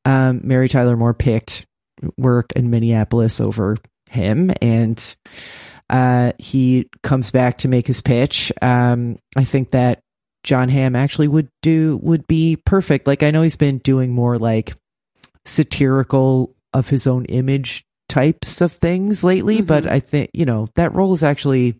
um, 0.04 0.40
Mary 0.42 0.68
Tyler 0.68 0.96
Moore 0.96 1.14
picked 1.14 1.64
work 2.16 2.52
in 2.56 2.70
Minneapolis 2.70 3.40
over 3.40 3.76
him. 4.10 4.50
And 4.60 5.16
uh, 5.90 6.32
he 6.38 6.88
comes 7.02 7.30
back 7.30 7.58
to 7.58 7.68
make 7.68 7.86
his 7.86 8.00
pitch. 8.00 8.52
Um, 8.62 9.18
I 9.36 9.44
think 9.44 9.70
that 9.70 10.00
John 10.44 10.68
Hamm 10.68 10.94
actually 10.96 11.28
would 11.28 11.48
do 11.62 11.98
would 12.02 12.26
be 12.26 12.56
perfect. 12.56 13.06
Like 13.06 13.22
I 13.22 13.30
know 13.30 13.42
he's 13.42 13.56
been 13.56 13.78
doing 13.78 14.12
more 14.12 14.38
like 14.38 14.74
satirical 15.44 16.54
of 16.72 16.88
his 16.88 17.06
own 17.06 17.24
image 17.26 17.84
types 18.08 18.60
of 18.60 18.72
things 18.72 19.24
lately, 19.24 19.60
but 19.60 19.86
I 19.86 20.00
think 20.00 20.30
you 20.32 20.44
know 20.44 20.68
that 20.76 20.94
role 20.94 21.12
is 21.12 21.22
actually 21.24 21.78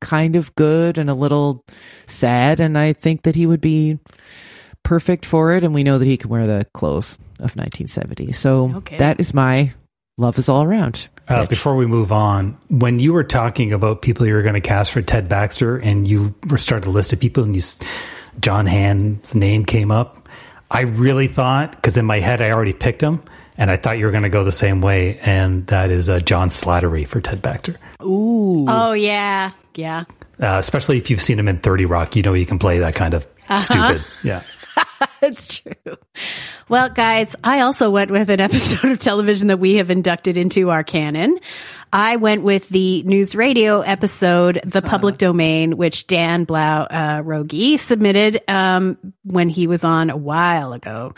kind 0.00 0.36
of 0.36 0.54
good 0.54 0.98
and 0.98 1.08
a 1.10 1.14
little 1.14 1.64
sad, 2.06 2.60
and 2.60 2.78
I 2.78 2.92
think 2.92 3.22
that 3.22 3.34
he 3.34 3.46
would 3.46 3.60
be 3.60 3.98
perfect 4.82 5.24
for 5.26 5.52
it. 5.52 5.64
And 5.64 5.74
we 5.74 5.82
know 5.82 5.98
that 5.98 6.04
he 6.04 6.16
can 6.16 6.30
wear 6.30 6.46
the 6.46 6.66
clothes 6.74 7.14
of 7.40 7.56
1970, 7.56 8.32
so 8.32 8.70
Okay. 8.76 8.98
that 8.98 9.18
is 9.20 9.32
my 9.34 9.72
love 10.18 10.38
is 10.38 10.48
all 10.48 10.62
around. 10.62 11.08
Uh, 11.26 11.46
before 11.46 11.74
we 11.76 11.86
move 11.86 12.12
on, 12.12 12.56
when 12.68 12.98
you 12.98 13.12
were 13.12 13.24
talking 13.24 13.72
about 13.72 14.02
people 14.02 14.26
you 14.26 14.34
were 14.34 14.42
going 14.42 14.54
to 14.54 14.60
cast 14.60 14.92
for 14.92 15.00
Ted 15.02 15.28
Baxter, 15.28 15.78
and 15.78 16.06
you 16.06 16.34
were 16.50 16.58
starting 16.58 16.84
to 16.84 16.90
list 16.90 17.12
of 17.12 17.20
people, 17.20 17.42
and 17.44 17.56
you, 17.56 17.62
John 18.40 18.66
Hamm's 18.66 19.34
name 19.34 19.64
came 19.64 19.90
up, 19.90 20.28
I 20.70 20.82
really 20.82 21.28
thought 21.28 21.72
because 21.72 21.96
in 21.96 22.04
my 22.04 22.20
head 22.20 22.42
I 22.42 22.50
already 22.50 22.72
picked 22.74 23.00
him, 23.00 23.22
and 23.56 23.70
I 23.70 23.76
thought 23.76 23.98
you 23.98 24.04
were 24.04 24.10
going 24.10 24.24
to 24.24 24.28
go 24.28 24.44
the 24.44 24.52
same 24.52 24.80
way, 24.82 25.18
and 25.20 25.66
that 25.68 25.90
is 25.90 26.08
uh, 26.10 26.20
John 26.20 26.48
Slattery 26.48 27.06
for 27.06 27.20
Ted 27.20 27.40
Baxter. 27.40 27.76
Ooh, 28.02 28.66
Oh, 28.68 28.92
yeah. 28.92 29.52
Yeah. 29.74 30.04
Uh, 30.40 30.56
especially 30.58 30.98
if 30.98 31.10
you've 31.10 31.20
seen 31.22 31.38
him 31.38 31.46
in 31.48 31.58
Thirty 31.58 31.84
Rock, 31.86 32.16
you 32.16 32.22
know 32.22 32.32
he 32.32 32.44
can 32.44 32.58
play 32.58 32.80
that 32.80 32.94
kind 32.96 33.14
of 33.14 33.24
stupid. 33.60 34.04
Yeah. 34.24 34.42
That's 35.20 35.58
true. 35.58 35.96
Well, 36.68 36.88
guys, 36.88 37.34
I 37.42 37.60
also 37.60 37.90
went 37.90 38.10
with 38.10 38.30
an 38.30 38.40
episode 38.40 38.90
of 38.90 38.98
television 38.98 39.48
that 39.48 39.58
we 39.58 39.74
have 39.74 39.90
inducted 39.90 40.36
into 40.36 40.70
our 40.70 40.82
canon. 40.82 41.38
I 41.92 42.16
went 42.16 42.42
with 42.42 42.68
the 42.68 43.02
news 43.04 43.36
radio 43.36 43.80
episode, 43.80 44.60
The 44.64 44.82
Public 44.82 45.16
Domain, 45.16 45.76
which 45.76 46.06
Dan 46.08 46.44
Blau 46.44 46.82
uh, 46.82 47.22
Rogi 47.22 47.78
submitted 47.78 48.42
um, 48.48 48.98
when 49.22 49.48
he 49.48 49.66
was 49.66 49.84
on 49.84 50.10
a 50.10 50.16
while 50.16 50.72
ago. 50.72 51.14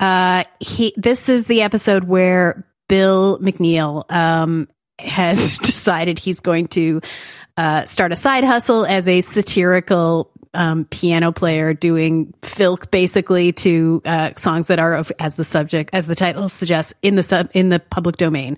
Uh, 0.00 0.44
he 0.58 0.92
this 0.96 1.28
is 1.28 1.46
the 1.46 1.62
episode 1.62 2.04
where 2.04 2.66
Bill 2.88 3.38
McNeil 3.38 4.10
um, 4.10 4.68
has 4.98 5.58
decided 5.62 6.18
he's 6.18 6.40
going 6.40 6.68
to 6.68 7.00
uh, 7.56 7.84
start 7.86 8.12
a 8.12 8.16
side 8.16 8.44
hustle 8.44 8.84
as 8.84 9.08
a 9.08 9.20
satirical 9.20 10.30
um, 10.56 10.84
piano 10.86 11.32
player 11.32 11.74
doing 11.74 12.32
filk 12.42 12.90
basically 12.90 13.52
to 13.52 14.02
uh, 14.04 14.30
songs 14.36 14.68
that 14.68 14.78
are 14.78 14.94
of, 14.94 15.12
as 15.18 15.36
the 15.36 15.44
subject 15.44 15.90
as 15.92 16.06
the 16.06 16.14
title 16.14 16.48
suggests 16.48 16.94
in 17.02 17.14
the 17.14 17.22
sub 17.22 17.48
in 17.52 17.68
the 17.68 17.78
public 17.78 18.16
domain. 18.16 18.56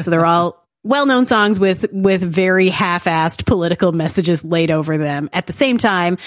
So 0.00 0.10
they're 0.10 0.26
all 0.26 0.64
well-known 0.84 1.26
songs 1.26 1.58
with 1.58 1.86
with 1.92 2.22
very 2.22 2.68
half-assed 2.68 3.46
political 3.46 3.92
messages 3.92 4.44
laid 4.44 4.70
over 4.70 4.98
them. 4.98 5.28
At 5.32 5.46
the 5.46 5.52
same 5.52 5.78
time, 5.78 6.18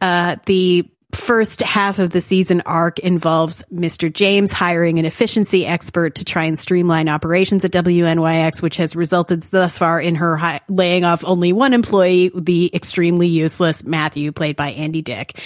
uh, 0.00 0.36
the 0.46 0.90
first 1.12 1.60
half 1.62 1.98
of 1.98 2.10
the 2.10 2.20
season 2.20 2.62
arc 2.62 2.98
involves 2.98 3.64
Mr. 3.72 4.12
James 4.12 4.50
hiring 4.50 4.98
an 4.98 5.04
efficiency 5.04 5.66
expert 5.66 6.16
to 6.16 6.24
try 6.24 6.44
and 6.44 6.58
streamline 6.58 7.08
operations 7.08 7.64
at 7.64 7.70
WNYX, 7.70 8.62
which 8.62 8.78
has 8.78 8.96
resulted 8.96 9.42
thus 9.44 9.78
far 9.78 10.00
in 10.00 10.16
her 10.16 10.36
hi- 10.36 10.60
laying 10.68 11.04
off 11.04 11.24
only 11.24 11.52
one 11.52 11.74
employee, 11.74 12.30
the 12.34 12.74
extremely 12.74 13.28
useless 13.28 13.84
Matthew, 13.84 14.32
played 14.32 14.56
by 14.56 14.70
Andy 14.70 15.02
Dick. 15.02 15.38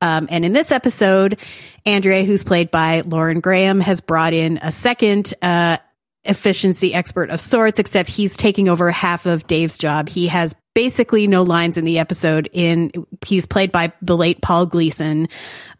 Um, 0.00 0.28
and 0.30 0.44
in 0.44 0.52
this 0.52 0.70
episode, 0.70 1.40
Andrea, 1.84 2.24
who's 2.24 2.44
played 2.44 2.70
by 2.70 3.00
Lauren 3.00 3.40
Graham, 3.40 3.80
has 3.80 4.00
brought 4.00 4.32
in 4.32 4.58
a 4.62 4.70
second, 4.70 5.32
uh, 5.40 5.78
efficiency 6.24 6.92
expert 6.92 7.30
of 7.30 7.40
sorts, 7.40 7.78
except 7.78 8.10
he's 8.10 8.36
taking 8.36 8.68
over 8.68 8.90
half 8.90 9.26
of 9.26 9.46
Dave's 9.46 9.78
job. 9.78 10.08
He 10.08 10.26
has 10.26 10.54
basically 10.76 11.26
no 11.26 11.42
lines 11.42 11.78
in 11.78 11.86
the 11.86 11.98
episode 11.98 12.50
in 12.52 12.90
he's 13.24 13.46
played 13.46 13.72
by 13.72 13.94
the 14.02 14.14
late 14.14 14.42
Paul 14.42 14.66
Gleason, 14.66 15.26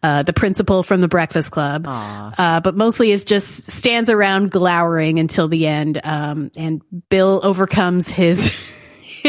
uh, 0.01 0.23
the 0.23 0.33
principal 0.33 0.81
from 0.81 1.01
the 1.01 1.07
Breakfast 1.07 1.51
Club. 1.51 1.85
Uh, 2.35 2.61
but 2.61 2.75
mostly 2.75 3.11
is 3.11 3.23
just 3.23 3.71
stands 3.71 4.09
around 4.09 4.49
glowering 4.49 5.19
until 5.19 5.47
the 5.47 5.67
end. 5.67 6.01
Um, 6.03 6.49
and 6.55 6.81
Bill 7.09 7.39
overcomes 7.43 8.09
his 8.09 8.51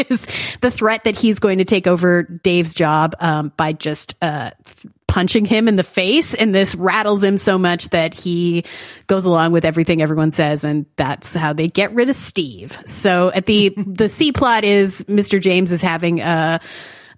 is 0.09 0.27
the 0.61 0.71
threat 0.71 1.03
that 1.05 1.17
he's 1.17 1.39
going 1.39 1.59
to 1.59 1.65
take 1.65 1.87
over 1.87 2.23
Dave's 2.23 2.73
job 2.73 3.15
um, 3.19 3.51
by 3.55 3.73
just 3.73 4.15
uh, 4.21 4.51
th- 4.63 4.93
punching 5.07 5.45
him 5.45 5.67
in 5.67 5.75
the 5.75 5.83
face, 5.83 6.33
and 6.33 6.53
this 6.53 6.75
rattles 6.75 7.23
him 7.23 7.37
so 7.37 7.57
much 7.57 7.89
that 7.89 8.13
he 8.13 8.63
goes 9.07 9.25
along 9.25 9.51
with 9.51 9.65
everything 9.65 10.01
everyone 10.01 10.31
says, 10.31 10.63
and 10.63 10.85
that's 10.95 11.33
how 11.33 11.53
they 11.53 11.67
get 11.67 11.93
rid 11.93 12.09
of 12.09 12.15
Steve. 12.15 12.77
So 12.85 13.31
at 13.31 13.45
the 13.45 13.69
the 13.77 14.07
C 14.09 14.31
plot 14.31 14.63
is 14.63 15.03
Mr. 15.05 15.41
James 15.41 15.71
is 15.71 15.81
having 15.81 16.21
a 16.21 16.59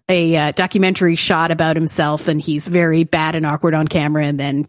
a 0.10 0.36
uh, 0.36 0.52
documentary 0.52 1.16
shot 1.16 1.52
about 1.52 1.76
himself, 1.76 2.28
and 2.28 2.42
he's 2.42 2.68
very 2.68 3.04
bad 3.04 3.36
and 3.36 3.46
awkward 3.46 3.74
on 3.74 3.88
camera, 3.88 4.26
and 4.26 4.40
then 4.40 4.66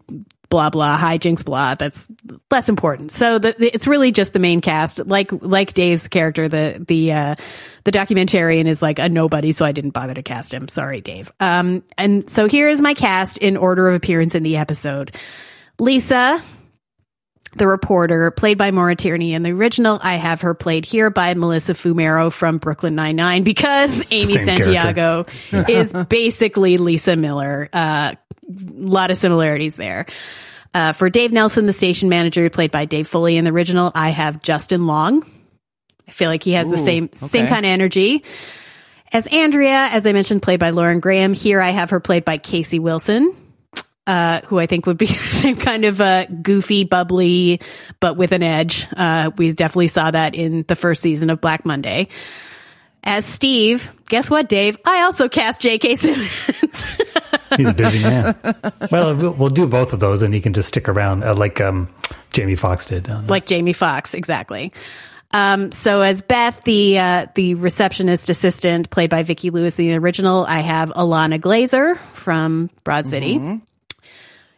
blah 0.53 0.69
blah 0.69 0.95
hijinks 0.95 1.43
blah. 1.43 1.73
That's 1.73 2.07
less 2.51 2.69
important. 2.69 3.11
So 3.11 3.39
the, 3.39 3.55
the, 3.57 3.73
it's 3.73 3.87
really 3.87 4.11
just 4.11 4.33
the 4.33 4.39
main 4.39 4.61
cast. 4.61 5.03
Like 5.03 5.31
like 5.31 5.73
Dave's 5.73 6.07
character, 6.07 6.47
the 6.47 6.83
the 6.87 7.11
uh, 7.11 7.35
the 7.85 7.91
documentarian 7.91 8.67
is 8.67 8.79
like 8.79 8.99
a 8.99 9.09
nobody, 9.09 9.51
so 9.51 9.65
I 9.65 9.71
didn't 9.71 9.95
bother 9.95 10.13
to 10.13 10.21
cast 10.21 10.53
him. 10.53 10.67
Sorry, 10.67 11.01
Dave. 11.01 11.31
Um, 11.39 11.83
and 11.97 12.29
so 12.29 12.47
here 12.47 12.69
is 12.69 12.81
my 12.81 12.93
cast 12.93 13.39
in 13.39 13.57
order 13.57 13.87
of 13.89 13.95
appearance 13.95 14.35
in 14.35 14.43
the 14.43 14.57
episode. 14.57 15.17
Lisa, 15.79 16.39
the 17.55 17.67
reporter, 17.67 18.31
played 18.31 18.57
by 18.57 18.71
Maura 18.71 18.95
Tierney 18.95 19.33
in 19.33 19.43
the 19.43 19.51
original. 19.51 19.99
I 20.01 20.15
have 20.15 20.41
her 20.41 20.53
played 20.53 20.85
here 20.85 21.09
by 21.09 21.33
Melissa 21.33 21.73
Fumero 21.73 22.31
from 22.31 22.57
Brooklyn 22.57 22.95
Nine 22.95 23.15
Nine 23.15 23.43
because 23.43 24.03
Amy 24.11 24.25
Same 24.25 24.45
Santiago 24.45 25.25
is 25.51 25.93
basically 26.09 26.77
Lisa 26.77 27.15
Miller. 27.15 27.69
A 27.73 27.77
uh, 27.77 28.13
lot 28.49 29.11
of 29.11 29.17
similarities 29.17 29.75
there. 29.75 30.05
Uh, 30.73 30.91
for 30.93 31.09
Dave 31.09 31.31
Nelson, 31.31 31.65
the 31.67 31.73
station 31.73 32.09
manager, 32.09 32.49
played 32.49 32.71
by 32.71 32.85
Dave 32.85 33.07
Foley 33.07 33.37
in 33.37 33.45
the 33.45 33.51
original, 33.51 33.91
I 33.93 34.09
have 34.09 34.41
Justin 34.41 34.87
Long. 34.87 35.23
I 36.07 36.11
feel 36.11 36.29
like 36.29 36.43
he 36.43 36.53
has 36.53 36.69
the 36.69 36.79
Ooh, 36.79 36.85
same 36.85 37.11
same 37.11 37.45
okay. 37.45 37.53
kind 37.53 37.65
of 37.65 37.69
energy. 37.69 38.23
As 39.11 39.27
Andrea, 39.27 39.89
as 39.91 40.07
I 40.07 40.11
mentioned, 40.11 40.41
played 40.41 40.59
by 40.59 40.71
Lauren 40.71 40.99
Graham. 40.99 41.33
Here 41.33 41.61
I 41.61 41.69
have 41.69 41.91
her 41.91 41.99
played 41.99 42.25
by 42.25 42.39
Casey 42.39 42.79
Wilson, 42.79 43.35
uh, 44.05 44.41
who 44.41 44.59
I 44.59 44.65
think 44.65 44.85
would 44.85 44.97
be 44.97 45.05
the 45.07 45.13
same 45.13 45.55
kind 45.55 45.85
of 45.85 46.01
uh, 46.01 46.25
goofy, 46.25 46.83
bubbly, 46.83 47.61
but 47.99 48.17
with 48.17 48.31
an 48.31 48.43
edge. 48.43 48.87
Uh, 48.95 49.31
we 49.37 49.51
definitely 49.53 49.87
saw 49.87 50.11
that 50.11 50.35
in 50.35 50.63
the 50.67 50.75
first 50.75 51.01
season 51.01 51.29
of 51.29 51.41
Black 51.41 51.65
Monday. 51.65 52.07
As 53.05 53.25
Steve, 53.25 53.91
guess 54.07 54.29
what, 54.29 54.47
Dave? 54.47 54.77
I 54.85 55.01
also 55.01 55.27
cast 55.27 55.61
J.K. 55.61 55.95
Simmons. 55.95 56.83
He's 57.57 57.69
a 57.69 57.73
busy 57.73 58.01
man. 58.01 58.35
well, 58.89 59.13
we'll, 59.15 59.33
we'll 59.33 59.49
do 59.49 59.67
both 59.67 59.91
of 59.91 59.99
those, 59.99 60.21
and 60.21 60.33
he 60.33 60.39
can 60.39 60.53
just 60.53 60.69
stick 60.69 60.87
around, 60.87 61.23
uh, 61.23 61.35
like 61.35 61.59
um, 61.59 61.93
Jamie 62.31 62.55
Foxx 62.55 62.85
did. 62.85 63.09
Uh, 63.09 63.21
like 63.27 63.45
Jamie 63.45 63.73
Foxx, 63.73 64.13
exactly. 64.13 64.71
Um, 65.33 65.71
so 65.71 66.01
as 66.01 66.21
Beth, 66.21 66.63
the 66.63 66.99
uh, 66.99 67.27
the 67.35 67.55
receptionist 67.55 68.29
assistant, 68.29 68.89
played 68.89 69.09
by 69.09 69.23
Vicki 69.23 69.49
Lewis 69.49 69.79
in 69.79 69.87
the 69.87 69.95
original, 69.95 70.45
I 70.45 70.59
have 70.59 70.89
Ilana 70.91 71.39
Glazer 71.39 71.97
from 71.97 72.69
Broad 72.83 73.07
City. 73.07 73.61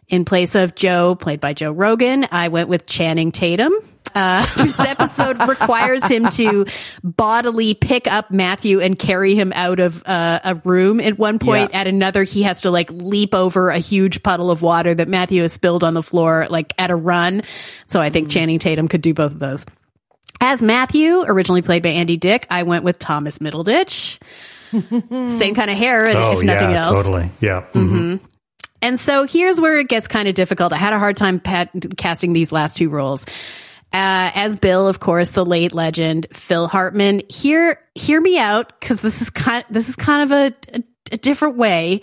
In 0.08 0.24
place 0.24 0.54
of 0.54 0.76
Joe, 0.76 1.16
played 1.16 1.40
by 1.40 1.54
Joe 1.54 1.72
Rogan, 1.72 2.28
I 2.32 2.50
went 2.50 2.70
with 2.70 2.86
Channing 2.86 3.32
Tatum. 3.32 3.74
Uh, 4.14 4.46
this 4.58 4.80
episode 4.80 5.40
requires 5.48 6.04
him 6.06 6.30
to 6.30 6.68
bodily 7.04 7.74
pick 7.74 8.06
up 8.06 8.30
Matthew 8.30 8.82
and 8.82 9.00
carry 9.00 9.34
him 9.34 9.52
out 9.56 9.80
of 9.80 10.06
uh, 10.06 10.40
a 10.44 10.56
room. 10.64 11.00
At 11.00 11.18
one 11.18 11.40
point, 11.40 11.72
Yeah. 11.72 11.80
at 11.82 11.88
another, 11.88 12.24
he 12.24 12.44
has 12.44 12.62
to 12.62 12.72
like 12.72 12.92
leap 12.92 13.34
over 13.34 13.70
a 13.70 13.80
huge 13.80 14.22
puddle 14.22 14.52
of 14.52 14.62
water 14.62 14.94
that 14.94 15.08
Matthew 15.08 15.42
has 15.42 15.54
spilled 15.54 15.84
on 15.84 15.96
the 15.96 16.04
floor, 16.04 16.46
like 16.52 16.74
at 16.78 16.92
a 16.92 16.96
run. 16.96 17.42
So 17.88 18.00
I 18.00 18.12
think 18.12 18.30
Channing 18.30 18.60
Tatum 18.60 18.88
could 18.88 19.02
do 19.02 19.16
both 19.16 19.32
of 19.32 19.40
those. 19.40 19.66
As 20.40 20.62
Matthew, 20.62 21.24
originally 21.26 21.64
played 21.64 21.82
by 21.82 21.90
Andy 21.90 22.18
Dick, 22.18 22.46
I 22.52 22.62
went 22.64 22.84
with 22.84 23.00
Thomas 23.00 23.40
Middleditch. 23.40 24.20
Same 25.40 25.56
kind 25.56 25.72
of 25.72 25.78
hair, 25.78 26.06
and 26.06 26.18
oh, 26.18 26.34
if 26.34 26.44
nothing 26.44 26.72
yeah, 26.72 26.86
else. 26.86 26.96
totally. 26.96 27.32
Yeah. 27.40 27.64
mhm. 27.74 28.20
And 28.86 29.00
so 29.00 29.26
here's 29.26 29.60
where 29.60 29.80
it 29.80 29.88
gets 29.88 30.06
kind 30.06 30.28
of 30.28 30.36
difficult. 30.36 30.72
I 30.72 30.78
had 30.78 30.94
a 30.94 31.00
hard 31.00 31.18
time 31.18 31.40
pat- 31.40 31.72
casting 31.98 32.34
these 32.34 32.52
last 32.52 32.78
two 32.78 32.90
roles. 32.90 33.26
Uh, 33.92 34.30
as 34.36 34.58
Bill, 34.58 34.88
of 34.88 35.00
course, 35.00 35.30
the 35.30 35.44
late 35.44 35.74
legend 35.74 36.28
Phil 36.32 36.68
Hartman. 36.68 37.24
Hear 37.28 37.80
hear 37.96 38.22
me 38.22 38.38
out 38.38 38.80
because 38.80 39.02
this 39.02 39.24
is 39.24 39.32
kind 39.32 39.66
this 39.72 39.90
is 39.90 39.96
kind 39.96 40.32
of 40.32 40.32
a, 40.32 40.78
a, 40.78 40.84
a 41.14 41.18
different 41.18 41.58
way. 41.58 42.02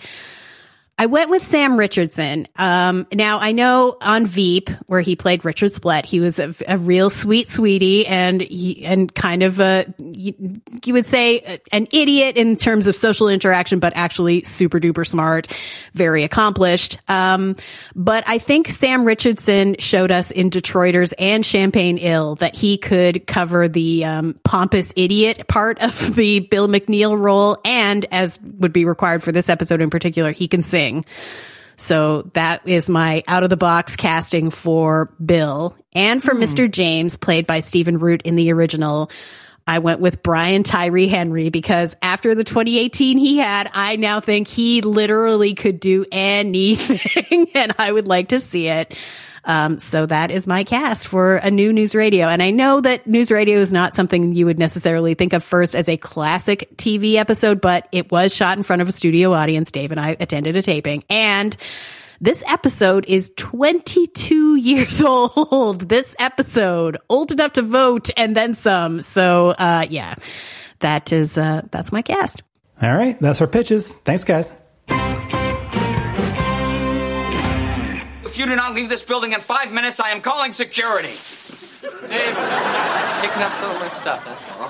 I 0.95 1.07
went 1.07 1.31
with 1.31 1.41
Sam 1.41 1.77
Richardson. 1.77 2.47
Um, 2.55 3.07
now 3.11 3.39
I 3.39 3.51
know 3.51 3.97
on 3.99 4.27
Veep, 4.27 4.69
where 4.85 5.01
he 5.01 5.15
played 5.15 5.43
Richard 5.43 5.71
Splett, 5.71 6.05
he 6.05 6.19
was 6.19 6.37
a, 6.37 6.53
a 6.67 6.77
real 6.77 7.09
sweet 7.09 7.49
sweetie 7.49 8.05
and 8.05 8.39
he, 8.39 8.85
and 8.85 9.13
kind 9.13 9.41
of 9.41 9.59
a, 9.59 9.91
you, 9.97 10.61
you 10.85 10.93
would 10.93 11.07
say 11.07 11.59
an 11.71 11.87
idiot 11.91 12.37
in 12.37 12.57
terms 12.57 12.85
of 12.85 12.95
social 12.95 13.27
interaction, 13.27 13.79
but 13.79 13.93
actually 13.95 14.43
super 14.43 14.79
duper 14.79 15.05
smart, 15.05 15.47
very 15.95 16.23
accomplished. 16.23 16.99
Um, 17.07 17.55
but 17.95 18.23
I 18.27 18.37
think 18.37 18.69
Sam 18.69 19.03
Richardson 19.03 19.77
showed 19.79 20.11
us 20.11 20.29
in 20.29 20.51
Detroiters 20.51 21.11
and 21.17 21.43
Champaign 21.43 21.97
ILL 21.97 22.35
that 22.35 22.53
he 22.53 22.77
could 22.77 23.25
cover 23.25 23.67
the, 23.67 24.05
um, 24.05 24.39
pompous 24.43 24.93
idiot 24.95 25.47
part 25.47 25.79
of 25.81 26.15
the 26.15 26.41
Bill 26.41 26.67
McNeil 26.67 27.19
role. 27.19 27.57
And 27.65 28.05
as 28.11 28.39
would 28.41 28.73
be 28.73 28.85
required 28.85 29.23
for 29.23 29.31
this 29.31 29.49
episode 29.49 29.81
in 29.81 29.89
particular, 29.89 30.31
he 30.31 30.47
can 30.47 30.61
sing. 30.61 30.92
So 31.77 32.29
that 32.33 32.67
is 32.67 32.89
my 32.89 33.23
out 33.27 33.43
of 33.43 33.49
the 33.49 33.57
box 33.57 33.95
casting 33.95 34.51
for 34.51 35.13
Bill 35.23 35.75
and 35.93 36.21
for 36.21 36.33
hmm. 36.33 36.43
Mr. 36.43 36.71
James, 36.71 37.17
played 37.17 37.47
by 37.47 37.59
Stephen 37.59 37.97
Root 37.97 38.21
in 38.23 38.35
the 38.35 38.51
original. 38.51 39.09
I 39.65 39.79
went 39.79 40.01
with 40.01 40.21
Brian 40.21 40.63
Tyree 40.63 41.07
Henry 41.07 41.49
because 41.49 41.95
after 42.01 42.35
the 42.35 42.43
2018 42.43 43.17
he 43.17 43.37
had, 43.37 43.69
I 43.73 43.95
now 43.95 44.19
think 44.19 44.47
he 44.47 44.81
literally 44.81 45.53
could 45.53 45.79
do 45.79 46.05
anything 46.11 47.47
and 47.55 47.73
I 47.77 47.91
would 47.91 48.07
like 48.07 48.29
to 48.29 48.41
see 48.41 48.67
it. 48.67 48.97
Um, 49.45 49.79
so 49.79 50.05
that 50.05 50.31
is 50.31 50.47
my 50.47 50.63
cast 50.63 51.07
for 51.07 51.35
a 51.35 51.51
new 51.51 51.73
news 51.73 51.95
radio. 51.95 52.27
And 52.27 52.41
I 52.41 52.51
know 52.51 52.79
that 52.81 53.05
news 53.07 53.29
radio 53.31 53.59
is 53.59 53.73
not 53.73 53.93
something 53.93 54.31
you 54.31 54.45
would 54.45 54.59
necessarily 54.59 55.13
think 55.15 55.33
of 55.33 55.43
first 55.43 55.75
as 55.75 55.89
a 55.89 55.97
classic 55.97 56.69
TV 56.77 57.15
episode, 57.15 57.59
but 57.59 57.87
it 57.91 58.11
was 58.11 58.33
shot 58.33 58.57
in 58.57 58.63
front 58.63 58.81
of 58.81 58.89
a 58.89 58.91
studio 58.91 59.33
audience. 59.33 59.71
Dave 59.71 59.91
and 59.91 59.99
I 59.99 60.15
attended 60.19 60.55
a 60.55 60.61
taping 60.61 61.03
and 61.09 61.55
this 62.21 62.41
episode 62.47 63.05
is 63.09 63.33
22 63.35 64.55
years 64.59 65.03
old. 65.03 65.89
This 65.89 66.15
episode, 66.17 66.97
old 67.09 67.31
enough 67.33 67.53
to 67.53 67.61
vote 67.61 68.09
and 68.15 68.35
then 68.35 68.53
some. 68.53 69.01
So, 69.01 69.49
uh, 69.49 69.85
yeah, 69.89 70.15
that 70.79 71.11
is, 71.11 71.37
uh, 71.37 71.63
that's 71.69 71.91
my 71.91 72.01
cast. 72.01 72.43
All 72.81 72.95
right. 72.95 73.19
That's 73.19 73.41
our 73.41 73.47
pitches. 73.47 73.91
Thanks, 73.91 74.23
guys. 74.23 74.53
If 78.33 78.39
you 78.39 78.47
do 78.47 78.55
not 78.55 78.73
leave 78.73 78.89
this 78.89 79.03
building 79.03 79.33
in 79.33 79.41
five 79.41 79.71
minutes, 79.71 79.99
I 79.99 80.09
am 80.09 80.19
calling 80.19 80.53
security. 80.53 81.09
Dave, 82.09 82.35
I'm 82.35 82.49
just 82.49 83.21
picking 83.21 83.43
up 83.43 83.53
some 83.53 83.69
of 83.69 83.79
my 83.79 83.89
stuff, 83.89 84.25
that's 84.25 84.51
all. 84.53 84.69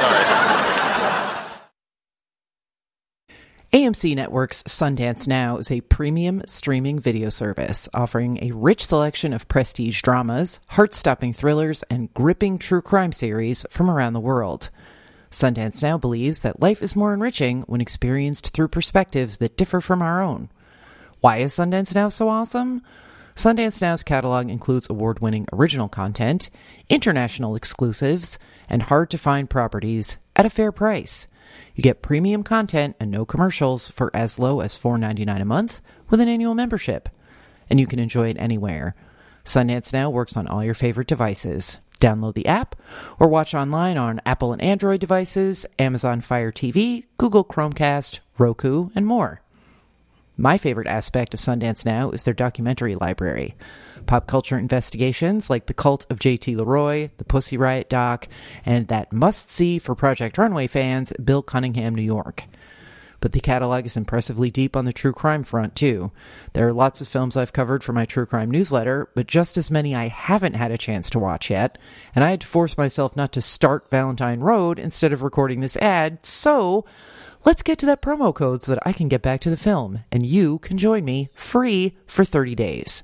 Sorry. 0.00 0.50
AMC 3.74 4.16
Network's 4.16 4.62
Sundance 4.62 5.28
Now 5.28 5.58
is 5.58 5.70
a 5.70 5.82
premium 5.82 6.40
streaming 6.46 6.98
video 6.98 7.28
service 7.28 7.90
offering 7.92 8.42
a 8.42 8.52
rich 8.52 8.86
selection 8.86 9.34
of 9.34 9.46
prestige 9.46 10.00
dramas, 10.00 10.58
heart 10.68 10.94
stopping 10.94 11.34
thrillers, 11.34 11.82
and 11.90 12.14
gripping 12.14 12.58
true 12.58 12.80
crime 12.80 13.12
series 13.12 13.66
from 13.68 13.90
around 13.90 14.14
the 14.14 14.20
world. 14.20 14.70
Sundance 15.30 15.80
Now 15.82 15.96
believes 15.96 16.40
that 16.40 16.60
life 16.60 16.82
is 16.82 16.96
more 16.96 17.14
enriching 17.14 17.62
when 17.62 17.80
experienced 17.80 18.52
through 18.52 18.68
perspectives 18.68 19.38
that 19.38 19.56
differ 19.56 19.80
from 19.80 20.02
our 20.02 20.20
own. 20.22 20.50
Why 21.20 21.38
is 21.38 21.52
Sundance 21.52 21.94
Now 21.94 22.08
so 22.08 22.28
awesome? 22.28 22.82
Sundance 23.36 23.80
Now's 23.80 24.02
catalog 24.02 24.50
includes 24.50 24.90
award 24.90 25.20
winning 25.20 25.46
original 25.52 25.88
content, 25.88 26.50
international 26.88 27.54
exclusives, 27.54 28.38
and 28.68 28.82
hard 28.82 29.08
to 29.10 29.18
find 29.18 29.48
properties 29.48 30.18
at 30.34 30.46
a 30.46 30.50
fair 30.50 30.72
price. 30.72 31.28
You 31.76 31.82
get 31.82 32.02
premium 32.02 32.42
content 32.42 32.96
and 32.98 33.10
no 33.10 33.24
commercials 33.24 33.88
for 33.88 34.10
as 34.12 34.38
low 34.38 34.60
as 34.60 34.76
$4.99 34.76 35.40
a 35.40 35.44
month 35.44 35.80
with 36.08 36.20
an 36.20 36.28
annual 36.28 36.54
membership. 36.54 37.08
And 37.68 37.78
you 37.78 37.86
can 37.86 38.00
enjoy 38.00 38.30
it 38.30 38.36
anywhere. 38.38 38.96
Sundance 39.44 39.92
Now 39.92 40.10
works 40.10 40.36
on 40.36 40.48
all 40.48 40.64
your 40.64 40.74
favorite 40.74 41.08
devices. 41.08 41.78
Download 42.00 42.34
the 42.34 42.46
app 42.46 42.74
or 43.18 43.28
watch 43.28 43.54
online 43.54 43.96
on 43.96 44.20
Apple 44.26 44.52
and 44.52 44.62
Android 44.62 45.00
devices, 45.00 45.66
Amazon 45.78 46.20
Fire 46.20 46.50
TV, 46.50 47.04
Google 47.18 47.44
Chromecast, 47.44 48.20
Roku, 48.38 48.88
and 48.94 49.06
more. 49.06 49.42
My 50.40 50.56
favorite 50.56 50.86
aspect 50.86 51.34
of 51.34 51.40
Sundance 51.40 51.84
Now 51.84 52.10
is 52.12 52.24
their 52.24 52.32
documentary 52.32 52.94
library. 52.94 53.54
Pop 54.06 54.26
culture 54.26 54.58
investigations 54.58 55.50
like 55.50 55.66
The 55.66 55.74
Cult 55.74 56.06
of 56.08 56.18
JT 56.18 56.56
Leroy, 56.56 57.10
The 57.18 57.26
Pussy 57.26 57.58
Riot 57.58 57.90
doc, 57.90 58.26
and 58.64 58.88
that 58.88 59.12
must 59.12 59.50
see 59.50 59.78
for 59.78 59.94
Project 59.94 60.38
Runway 60.38 60.66
fans, 60.66 61.12
Bill 61.22 61.42
Cunningham, 61.42 61.94
New 61.94 62.00
York. 62.00 62.44
But 63.20 63.32
the 63.32 63.40
catalog 63.40 63.84
is 63.84 63.96
impressively 63.96 64.50
deep 64.50 64.74
on 64.74 64.86
the 64.86 64.92
true 64.92 65.12
crime 65.12 65.42
front, 65.42 65.76
too. 65.76 66.10
There 66.54 66.66
are 66.66 66.72
lots 66.72 67.00
of 67.00 67.08
films 67.08 67.36
I've 67.36 67.52
covered 67.52 67.84
for 67.84 67.92
my 67.92 68.06
true 68.06 68.26
crime 68.26 68.50
newsletter, 68.50 69.10
but 69.14 69.26
just 69.26 69.58
as 69.58 69.70
many 69.70 69.94
I 69.94 70.08
haven't 70.08 70.54
had 70.54 70.70
a 70.70 70.78
chance 70.78 71.10
to 71.10 71.18
watch 71.18 71.50
yet, 71.50 71.76
and 72.14 72.24
I 72.24 72.30
had 72.30 72.40
to 72.40 72.46
force 72.46 72.78
myself 72.78 73.16
not 73.16 73.32
to 73.32 73.42
start 73.42 73.90
Valentine 73.90 74.40
Road 74.40 74.78
instead 74.78 75.12
of 75.12 75.22
recording 75.22 75.60
this 75.60 75.76
ad, 75.76 76.24
so 76.24 76.84
let's 77.44 77.62
get 77.62 77.78
to 77.80 77.86
that 77.86 78.02
promo 78.02 78.34
code 78.34 78.62
so 78.62 78.74
that 78.74 78.82
I 78.86 78.92
can 78.92 79.08
get 79.08 79.22
back 79.22 79.40
to 79.42 79.50
the 79.50 79.56
film, 79.56 80.00
and 80.10 80.24
you 80.24 80.58
can 80.58 80.78
join 80.78 81.04
me 81.04 81.28
free 81.34 81.96
for 82.06 82.24
30 82.24 82.54
days. 82.54 83.02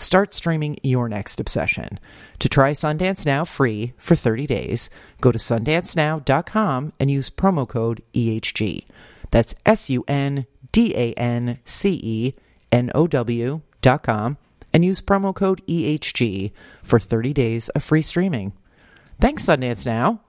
Start 0.00 0.32
streaming 0.32 0.78
your 0.84 1.08
next 1.08 1.40
obsession. 1.40 1.98
To 2.38 2.48
try 2.48 2.70
Sundance 2.70 3.26
Now 3.26 3.44
free 3.44 3.94
for 3.98 4.14
30 4.14 4.46
days, 4.46 4.90
go 5.20 5.32
to 5.32 5.38
sundancenow.com 5.38 6.92
and 7.00 7.10
use 7.10 7.30
promo 7.30 7.68
code 7.68 8.02
EHG. 8.14 8.84
That's 9.30 9.54
S 9.66 9.90
U 9.90 10.04
N 10.08 10.46
D 10.72 10.94
A 10.94 11.12
N 11.14 11.58
C 11.64 12.00
E 12.02 12.34
N 12.72 12.90
O 12.94 13.06
W 13.06 13.60
dot 13.80 14.02
com, 14.02 14.36
and 14.72 14.84
use 14.84 15.00
promo 15.00 15.34
code 15.34 15.62
EHG 15.66 16.52
for 16.82 16.98
30 16.98 17.32
days 17.32 17.68
of 17.70 17.82
free 17.84 18.02
streaming. 18.02 18.52
Thanks, 19.20 19.44
Sundance 19.44 19.86
Now. 19.86 20.20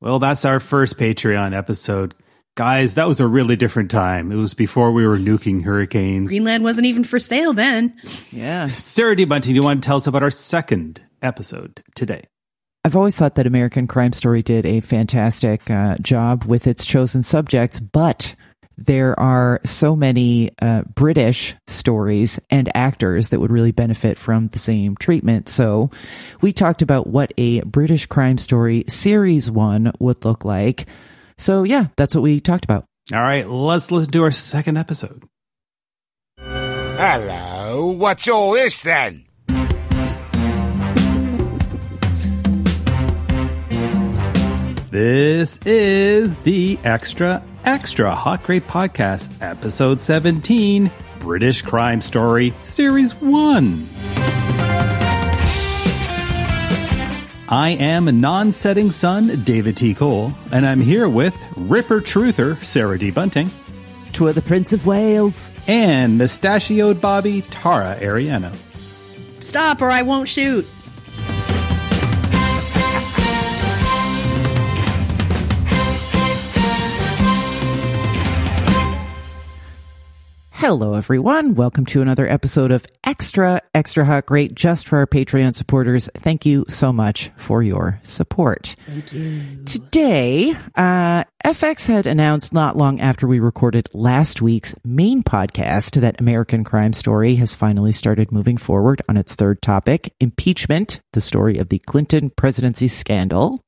Well, 0.00 0.18
that's 0.18 0.44
our 0.44 0.58
first 0.58 0.98
Patreon 0.98 1.54
episode. 1.54 2.14
Guys, 2.56 2.94
that 2.94 3.06
was 3.08 3.20
a 3.20 3.26
really 3.26 3.56
different 3.56 3.90
time. 3.90 4.30
It 4.32 4.36
was 4.36 4.52
before 4.52 4.92
we 4.92 5.06
were 5.06 5.16
nuking 5.16 5.62
hurricanes. 5.62 6.30
Greenland 6.30 6.64
wasn't 6.64 6.86
even 6.86 7.04
for 7.04 7.18
sale 7.18 7.54
then. 7.54 7.94
Yeah. 8.30 8.66
Sarah 8.66 9.16
D. 9.16 9.24
Bunting, 9.24 9.54
you 9.54 9.62
want 9.62 9.82
to 9.82 9.86
tell 9.86 9.96
us 9.96 10.06
about 10.06 10.22
our 10.22 10.30
second 10.30 11.00
episode 11.22 11.82
today? 11.94 12.24
I've 12.84 12.96
always 12.96 13.16
thought 13.16 13.36
that 13.36 13.46
American 13.46 13.86
Crime 13.86 14.12
Story 14.12 14.42
did 14.42 14.66
a 14.66 14.80
fantastic 14.80 15.70
uh, 15.70 15.98
job 15.98 16.44
with 16.44 16.66
its 16.66 16.84
chosen 16.84 17.22
subjects, 17.22 17.78
but 17.78 18.34
there 18.76 19.18
are 19.20 19.60
so 19.64 19.94
many 19.94 20.50
uh, 20.60 20.82
British 20.94 21.54
stories 21.68 22.40
and 22.50 22.74
actors 22.74 23.28
that 23.28 23.38
would 23.38 23.52
really 23.52 23.70
benefit 23.70 24.18
from 24.18 24.48
the 24.48 24.58
same 24.58 24.96
treatment. 24.96 25.48
So 25.48 25.92
we 26.40 26.52
talked 26.52 26.82
about 26.82 27.06
what 27.06 27.32
a 27.38 27.60
British 27.60 28.06
crime 28.06 28.36
story 28.36 28.84
series 28.88 29.48
one 29.48 29.92
would 30.00 30.24
look 30.24 30.44
like. 30.44 30.88
So 31.38 31.62
yeah, 31.62 31.86
that's 31.96 32.16
what 32.16 32.22
we 32.22 32.40
talked 32.40 32.64
about. 32.64 32.84
All 33.12 33.20
right, 33.20 33.48
let's 33.48 33.92
listen 33.92 34.10
to 34.12 34.24
our 34.24 34.32
second 34.32 34.76
episode. 34.76 35.22
Hello, 36.36 37.92
what's 37.92 38.26
all 38.26 38.52
this 38.52 38.82
then? 38.82 39.26
This 44.92 45.58
is 45.64 46.36
the 46.40 46.78
Extra 46.84 47.42
Extra 47.64 48.14
Hot 48.14 48.42
Great 48.42 48.68
Podcast, 48.68 49.30
Episode 49.40 49.98
17 49.98 50.90
British 51.18 51.62
Crime 51.62 52.02
Story, 52.02 52.52
Series 52.62 53.14
1. 53.14 53.88
I 57.48 57.70
am 57.80 58.06
a 58.06 58.12
non 58.12 58.52
setting 58.52 58.90
son, 58.90 59.42
David 59.44 59.78
T. 59.78 59.94
Cole, 59.94 60.34
and 60.50 60.66
I'm 60.66 60.82
here 60.82 61.08
with 61.08 61.34
Ripper 61.56 62.02
Truther, 62.02 62.62
Sarah 62.62 62.98
D. 62.98 63.10
Bunting, 63.10 63.50
To 64.12 64.30
the 64.30 64.42
Prince 64.42 64.74
of 64.74 64.86
Wales. 64.86 65.50
and 65.66 66.18
mustachioed 66.18 67.00
Bobby, 67.00 67.40
Tara 67.40 67.96
Ariano. 67.98 68.54
Stop 69.42 69.80
or 69.80 69.88
I 69.88 70.02
won't 70.02 70.28
shoot. 70.28 70.66
Hello, 80.62 80.94
everyone. 80.94 81.56
Welcome 81.56 81.86
to 81.86 82.02
another 82.02 82.24
episode 82.24 82.70
of 82.70 82.86
Extra 83.02 83.62
Extra 83.74 84.04
Hot 84.04 84.26
Great 84.26 84.54
just 84.54 84.86
for 84.86 84.98
our 84.98 85.08
Patreon 85.08 85.56
supporters. 85.56 86.08
Thank 86.14 86.46
you 86.46 86.64
so 86.68 86.92
much 86.92 87.32
for 87.36 87.64
your 87.64 87.98
support. 88.04 88.76
Thank 88.86 89.12
you. 89.12 89.64
Today, 89.64 90.54
uh, 90.76 91.24
FX 91.44 91.86
had 91.86 92.06
announced 92.06 92.52
not 92.52 92.76
long 92.76 93.00
after 93.00 93.26
we 93.26 93.40
recorded 93.40 93.88
last 93.92 94.40
week's 94.40 94.72
main 94.84 95.24
podcast 95.24 96.00
that 96.00 96.20
American 96.20 96.62
Crime 96.62 96.92
Story 96.92 97.34
has 97.34 97.56
finally 97.56 97.90
started 97.90 98.30
moving 98.30 98.56
forward 98.56 99.02
on 99.08 99.16
its 99.16 99.34
third 99.34 99.62
topic, 99.62 100.14
impeachment, 100.20 101.00
the 101.12 101.20
story 101.20 101.58
of 101.58 101.70
the 101.70 101.80
Clinton 101.80 102.30
presidency 102.30 102.86
scandal. 102.86 103.60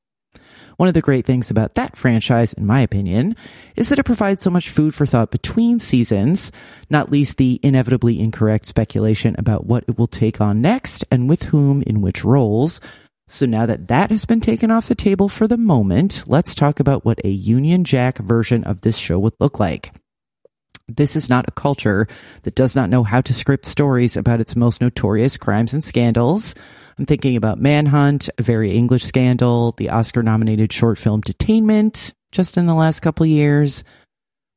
One 0.77 0.87
of 0.87 0.93
the 0.93 1.01
great 1.01 1.25
things 1.25 1.49
about 1.49 1.75
that 1.75 1.95
franchise, 1.95 2.53
in 2.53 2.65
my 2.65 2.81
opinion, 2.81 3.35
is 3.75 3.89
that 3.89 3.99
it 3.99 4.03
provides 4.03 4.43
so 4.43 4.49
much 4.49 4.69
food 4.69 4.93
for 4.93 5.05
thought 5.05 5.31
between 5.31 5.79
seasons, 5.79 6.51
not 6.89 7.11
least 7.11 7.37
the 7.37 7.59
inevitably 7.63 8.19
incorrect 8.19 8.65
speculation 8.65 9.35
about 9.37 9.65
what 9.65 9.85
it 9.87 9.97
will 9.97 10.07
take 10.07 10.41
on 10.41 10.61
next 10.61 11.05
and 11.09 11.29
with 11.29 11.43
whom 11.43 11.81
in 11.83 12.01
which 12.01 12.23
roles. 12.23 12.81
So 13.27 13.45
now 13.45 13.65
that 13.65 13.87
that 13.87 14.11
has 14.11 14.25
been 14.25 14.41
taken 14.41 14.69
off 14.69 14.87
the 14.87 14.95
table 14.95 15.29
for 15.29 15.47
the 15.47 15.57
moment, 15.57 16.23
let's 16.27 16.53
talk 16.53 16.79
about 16.79 17.05
what 17.05 17.19
a 17.23 17.29
Union 17.29 17.83
Jack 17.83 18.17
version 18.19 18.63
of 18.63 18.81
this 18.81 18.97
show 18.97 19.17
would 19.19 19.33
look 19.39 19.59
like. 19.59 19.91
This 20.87 21.15
is 21.15 21.29
not 21.29 21.45
a 21.47 21.51
culture 21.51 22.07
that 22.43 22.53
does 22.53 22.75
not 22.75 22.89
know 22.89 23.03
how 23.03 23.21
to 23.21 23.33
script 23.33 23.65
stories 23.65 24.15
about 24.15 24.39
its 24.39 24.55
most 24.55 24.81
notorious 24.81 25.35
crimes 25.35 25.73
and 25.73 25.83
scandals. 25.83 26.53
I'm 26.99 27.05
thinking 27.05 27.35
about 27.35 27.59
Manhunt, 27.59 28.29
a 28.37 28.43
very 28.43 28.71
English 28.71 29.03
scandal, 29.03 29.73
the 29.77 29.89
Oscar 29.89 30.21
nominated 30.21 30.71
short 30.71 30.99
film 30.99 31.21
Detainment, 31.21 32.13
just 32.31 32.55
in 32.55 32.67
the 32.67 32.75
last 32.75 32.99
couple 32.99 33.25
years. 33.25 33.83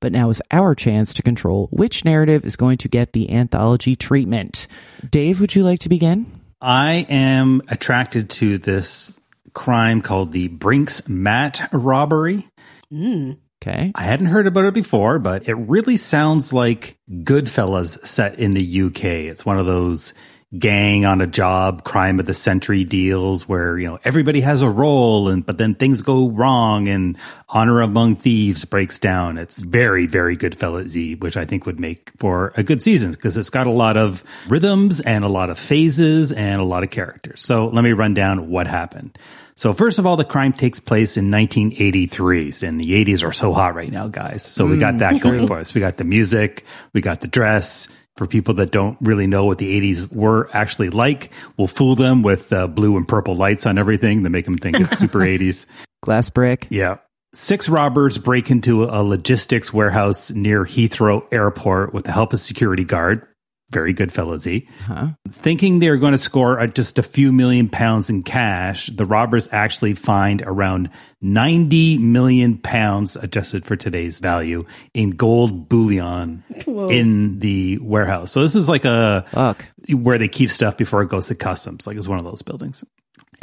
But 0.01 0.13
now 0.13 0.29
is 0.29 0.43
our 0.51 0.75
chance 0.75 1.15
to 1.15 1.23
control 1.23 1.69
which 1.73 2.05
narrative 2.05 2.45
is 2.45 2.57
going 2.57 2.79
to 2.79 2.89
get 2.89 3.15
the 3.15 3.31
anthology 3.33 3.97
treatment. 3.97 4.69
Dave, 5.11 5.41
would 5.41 5.55
you 5.55 5.65
like 5.65 5.81
to 5.81 5.89
begin? 5.89 6.41
I 6.61 7.07
am 7.09 7.63
attracted 7.69 8.31
to 8.31 8.59
this 8.59 9.19
crime 9.55 10.03
called 10.03 10.33
the 10.33 10.49
Brinks 10.49 11.09
Mat 11.09 11.69
robbery. 11.73 12.47
Hmm. 12.91 13.33
Okay. 13.61 13.91
I 13.95 14.03
hadn't 14.03 14.27
heard 14.27 14.47
about 14.47 14.67
it 14.67 14.75
before, 14.75 15.19
but 15.19 15.49
it 15.49 15.55
really 15.55 15.97
sounds 15.97 16.53
like 16.53 16.97
Goodfellas 17.11 18.07
set 18.07 18.39
in 18.39 18.55
the 18.55 18.83
UK. 18.83 19.05
It's 19.05 19.45
one 19.45 19.59
of 19.59 19.67
those 19.67 20.13
gang 20.57 21.05
on 21.05 21.21
a 21.21 21.27
job 21.27 21.85
crime 21.85 22.19
of 22.19 22.25
the 22.25 22.33
century 22.33 22.83
deals 22.83 23.47
where 23.47 23.79
you 23.79 23.87
know 23.87 23.99
everybody 24.03 24.41
has 24.41 24.63
a 24.63 24.71
role 24.71 25.29
and 25.29 25.45
but 25.45 25.59
then 25.59 25.75
things 25.75 26.01
go 26.01 26.31
wrong 26.31 26.89
and 26.89 27.19
honor 27.51 27.83
among 27.83 28.17
thieves 28.17 28.65
breaks 28.65 28.99
down 28.99 29.37
it's 29.37 29.63
very 29.63 30.07
very 30.07 30.39
Goodfellas 30.39 30.89
Z, 30.89 31.17
which 31.17 31.37
i 31.37 31.45
think 31.45 31.67
would 31.67 31.79
make 31.79 32.13
for 32.17 32.55
a 32.57 32.63
good 32.63 32.81
season 32.81 33.11
because 33.11 33.37
it's 33.37 33.51
got 33.51 33.67
a 33.67 33.71
lot 33.71 33.99
of 33.99 34.25
rhythms 34.49 35.03
and 35.03 35.23
a 35.23 35.29
lot 35.29 35.51
of 35.51 35.59
phases 35.59 36.33
and 36.33 36.63
a 36.63 36.65
lot 36.65 36.83
of 36.83 36.89
characters 36.89 37.43
so 37.43 37.67
let 37.67 37.85
me 37.85 37.93
run 37.93 38.15
down 38.15 38.49
what 38.49 38.67
happened 38.67 39.19
so 39.59 39.75
first 39.75 39.99
of 39.99 40.07
all, 40.07 40.15
the 40.15 40.25
crime 40.25 40.53
takes 40.53 40.79
place 40.79 41.17
in 41.17 41.33
1983, 41.33 42.53
and 42.63 42.81
the 42.81 43.05
80s 43.05 43.25
are 43.27 43.33
so 43.33 43.53
hot 43.53 43.75
right 43.75 43.91
now, 43.91 44.07
guys. 44.07 44.45
So 44.45 44.65
we 44.65 44.77
got 44.77 44.99
that 44.99 45.21
going 45.21 45.49
for 45.49 45.59
us. 45.59 45.75
We 45.75 45.81
got 45.81 45.97
the 45.97 46.05
music, 46.05 46.65
we 46.95 47.01
got 47.01 47.23
the 47.23 47.27
dress. 47.27 47.89
For 48.17 48.27
people 48.27 48.55
that 48.55 48.71
don't 48.73 48.97
really 49.01 49.27
know 49.27 49.45
what 49.45 49.59
the 49.59 49.81
80s 49.81 50.13
were 50.13 50.49
actually 50.53 50.91
like, 50.91 51.33
we'll 51.57 51.69
fool 51.69 51.97
them 51.97 52.23
with 52.23 52.53
uh, 52.53 52.69
blue 52.69 52.97
and 52.97 53.07
purple 53.07 53.35
lights 53.37 53.65
on 53.67 53.79
everything 53.79 54.23
to 54.25 54.31
make 54.31 54.45
them 54.45 54.59
think 54.59 54.79
it's 54.79 54.99
super 54.99 55.19
80s. 55.39 55.67
Glass 56.03 56.31
brick. 56.31 56.69
Yeah. 56.71 56.99
Six 57.33 57.69
robbers 57.69 58.19
break 58.19 58.51
into 58.51 58.85
a 58.85 59.03
logistics 59.03 59.73
warehouse 59.73 60.31
near 60.31 60.65
Heathrow 60.65 61.27
Airport 61.33 61.93
with 61.93 62.05
the 62.05 62.13
help 62.13 62.33
of 62.33 62.39
security 62.39 62.85
guard. 62.85 63.27
Very 63.71 63.93
good 63.93 64.09
fellasy. 64.11 64.67
Huh? 64.87 65.09
Thinking 65.31 65.79
they're 65.79 65.99
going 65.99 66.13
to 66.13 66.19
score 66.19 66.67
just 66.69 66.99
a 66.99 67.03
few 67.03 67.33
million 67.33 67.69
pounds 67.69 68.09
in 68.09 68.23
cash, 68.23 68.87
the 68.87 69.05
robbers 69.05 69.49
actually 69.53 69.93
find 69.93 70.43
around 70.43 70.89
90 71.21 71.99
million 71.99 72.57
pounds, 72.57 73.17
adjusted 73.17 73.67
for 73.67 73.77
today's 73.77 74.21
value, 74.21 74.65
in 74.95 75.11
gold 75.11 75.69
bullion 75.69 76.45
in 76.67 77.41
the 77.41 77.79
warehouse. 77.83 78.33
So 78.33 78.41
this 78.41 78.55
is 78.55 78.71
like 78.71 78.87
a 78.87 79.27
Fuck. 79.33 79.67
where 79.91 80.17
they 80.17 80.29
keep 80.29 80.49
stuff 80.51 80.79
before 80.79 81.03
it 81.03 81.11
goes 81.11 81.27
to 81.27 81.35
customs. 81.35 81.87
Like 81.87 81.97
it's 81.99 82.09
one 82.09 82.19
of 82.19 82.25
those 82.25 82.41
buildings. 82.41 82.85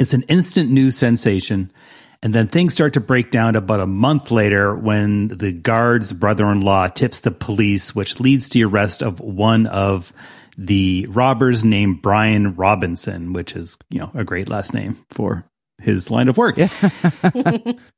It's 0.00 0.12
an 0.12 0.22
instant 0.22 0.70
news 0.70 0.96
sensation. 0.98 1.70
And 2.22 2.34
then 2.34 2.48
things 2.48 2.74
start 2.74 2.94
to 2.94 3.00
break 3.00 3.30
down 3.30 3.56
about 3.56 3.80
a 3.80 3.86
month 3.86 4.30
later 4.30 4.74
when 4.74 5.28
the 5.28 5.52
guard's 5.52 6.12
brother 6.12 6.50
in 6.50 6.60
law 6.60 6.86
tips 6.88 7.20
the 7.20 7.30
police, 7.30 7.94
which 7.94 8.20
leads 8.20 8.48
to 8.48 8.58
the 8.58 8.64
arrest 8.64 9.02
of 9.02 9.20
one 9.20 9.66
of 9.66 10.12
the 10.58 11.06
robbers 11.10 11.64
named 11.64 12.02
Brian 12.02 12.54
Robinson, 12.54 13.32
which 13.32 13.54
is, 13.54 13.76
you 13.90 13.98
know, 13.98 14.10
a 14.14 14.24
great 14.24 14.48
last 14.48 14.72
name 14.72 14.96
for 15.10 15.44
his 15.78 16.10
line 16.10 16.28
of 16.28 16.36
work. 16.36 16.56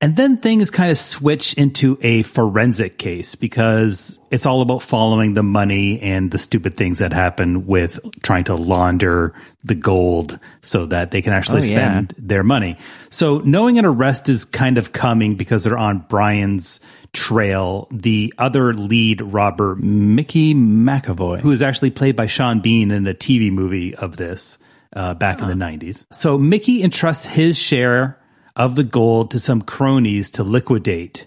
And 0.00 0.14
then 0.14 0.36
things 0.36 0.70
kind 0.70 0.90
of 0.90 0.98
switch 0.98 1.54
into 1.54 1.96
a 2.02 2.22
forensic 2.22 2.98
case 2.98 3.34
because 3.34 4.20
it's 4.30 4.44
all 4.44 4.60
about 4.60 4.82
following 4.82 5.32
the 5.32 5.42
money 5.42 5.98
and 6.02 6.30
the 6.30 6.36
stupid 6.38 6.76
things 6.76 6.98
that 6.98 7.14
happen 7.14 7.66
with 7.66 7.98
trying 8.22 8.44
to 8.44 8.56
launder 8.56 9.32
the 9.64 9.74
gold 9.74 10.38
so 10.60 10.84
that 10.86 11.12
they 11.12 11.22
can 11.22 11.32
actually 11.32 11.62
Oh, 11.62 11.64
yeah. 11.64 11.88
spend 11.90 12.14
their 12.18 12.42
money. 12.42 12.76
So 13.08 13.38
knowing 13.38 13.78
an 13.78 13.86
arrest 13.86 14.28
is 14.28 14.44
kind 14.44 14.76
of 14.76 14.92
coming 14.92 15.34
because 15.34 15.64
they're 15.64 15.78
on 15.78 16.00
Brian's 16.08 16.78
trail, 17.14 17.88
the 17.90 18.34
other 18.36 18.74
lead 18.74 19.22
robber, 19.22 19.76
Mickey 19.76 20.52
McAvoy, 20.54 21.40
who 21.40 21.50
is 21.50 21.62
actually 21.62 21.90
played 21.90 22.16
by 22.16 22.26
Sean 22.26 22.60
Bean 22.60 22.90
in 22.90 23.04
the 23.04 23.14
TV 23.14 23.50
movie 23.50 23.94
of 23.94 24.18
this 24.18 24.58
uh, 24.94 25.14
back 25.14 25.40
in 25.40 25.48
the 25.48 25.54
90s. 25.54 26.04
So 26.12 26.36
Mickey 26.36 26.82
entrusts 26.82 27.24
his 27.24 27.56
share 27.58 28.18
of 28.56 28.74
the 28.74 28.84
gold 28.84 29.30
to 29.30 29.38
some 29.38 29.62
cronies 29.62 30.30
to 30.30 30.42
liquidate, 30.42 31.26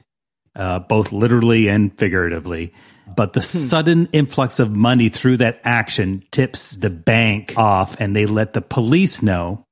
uh, 0.55 0.79
both 0.79 1.11
literally 1.11 1.69
and 1.69 1.97
figuratively. 1.97 2.73
But 3.15 3.33
the 3.33 3.41
sudden 3.41 4.09
influx 4.11 4.59
of 4.59 4.75
money 4.75 5.09
through 5.09 5.37
that 5.37 5.61
action 5.63 6.23
tips 6.31 6.71
the 6.71 6.89
bank 6.89 7.53
off, 7.57 7.99
and 7.99 8.15
they 8.15 8.25
let 8.25 8.53
the 8.53 8.61
police 8.61 9.21
know. 9.21 9.65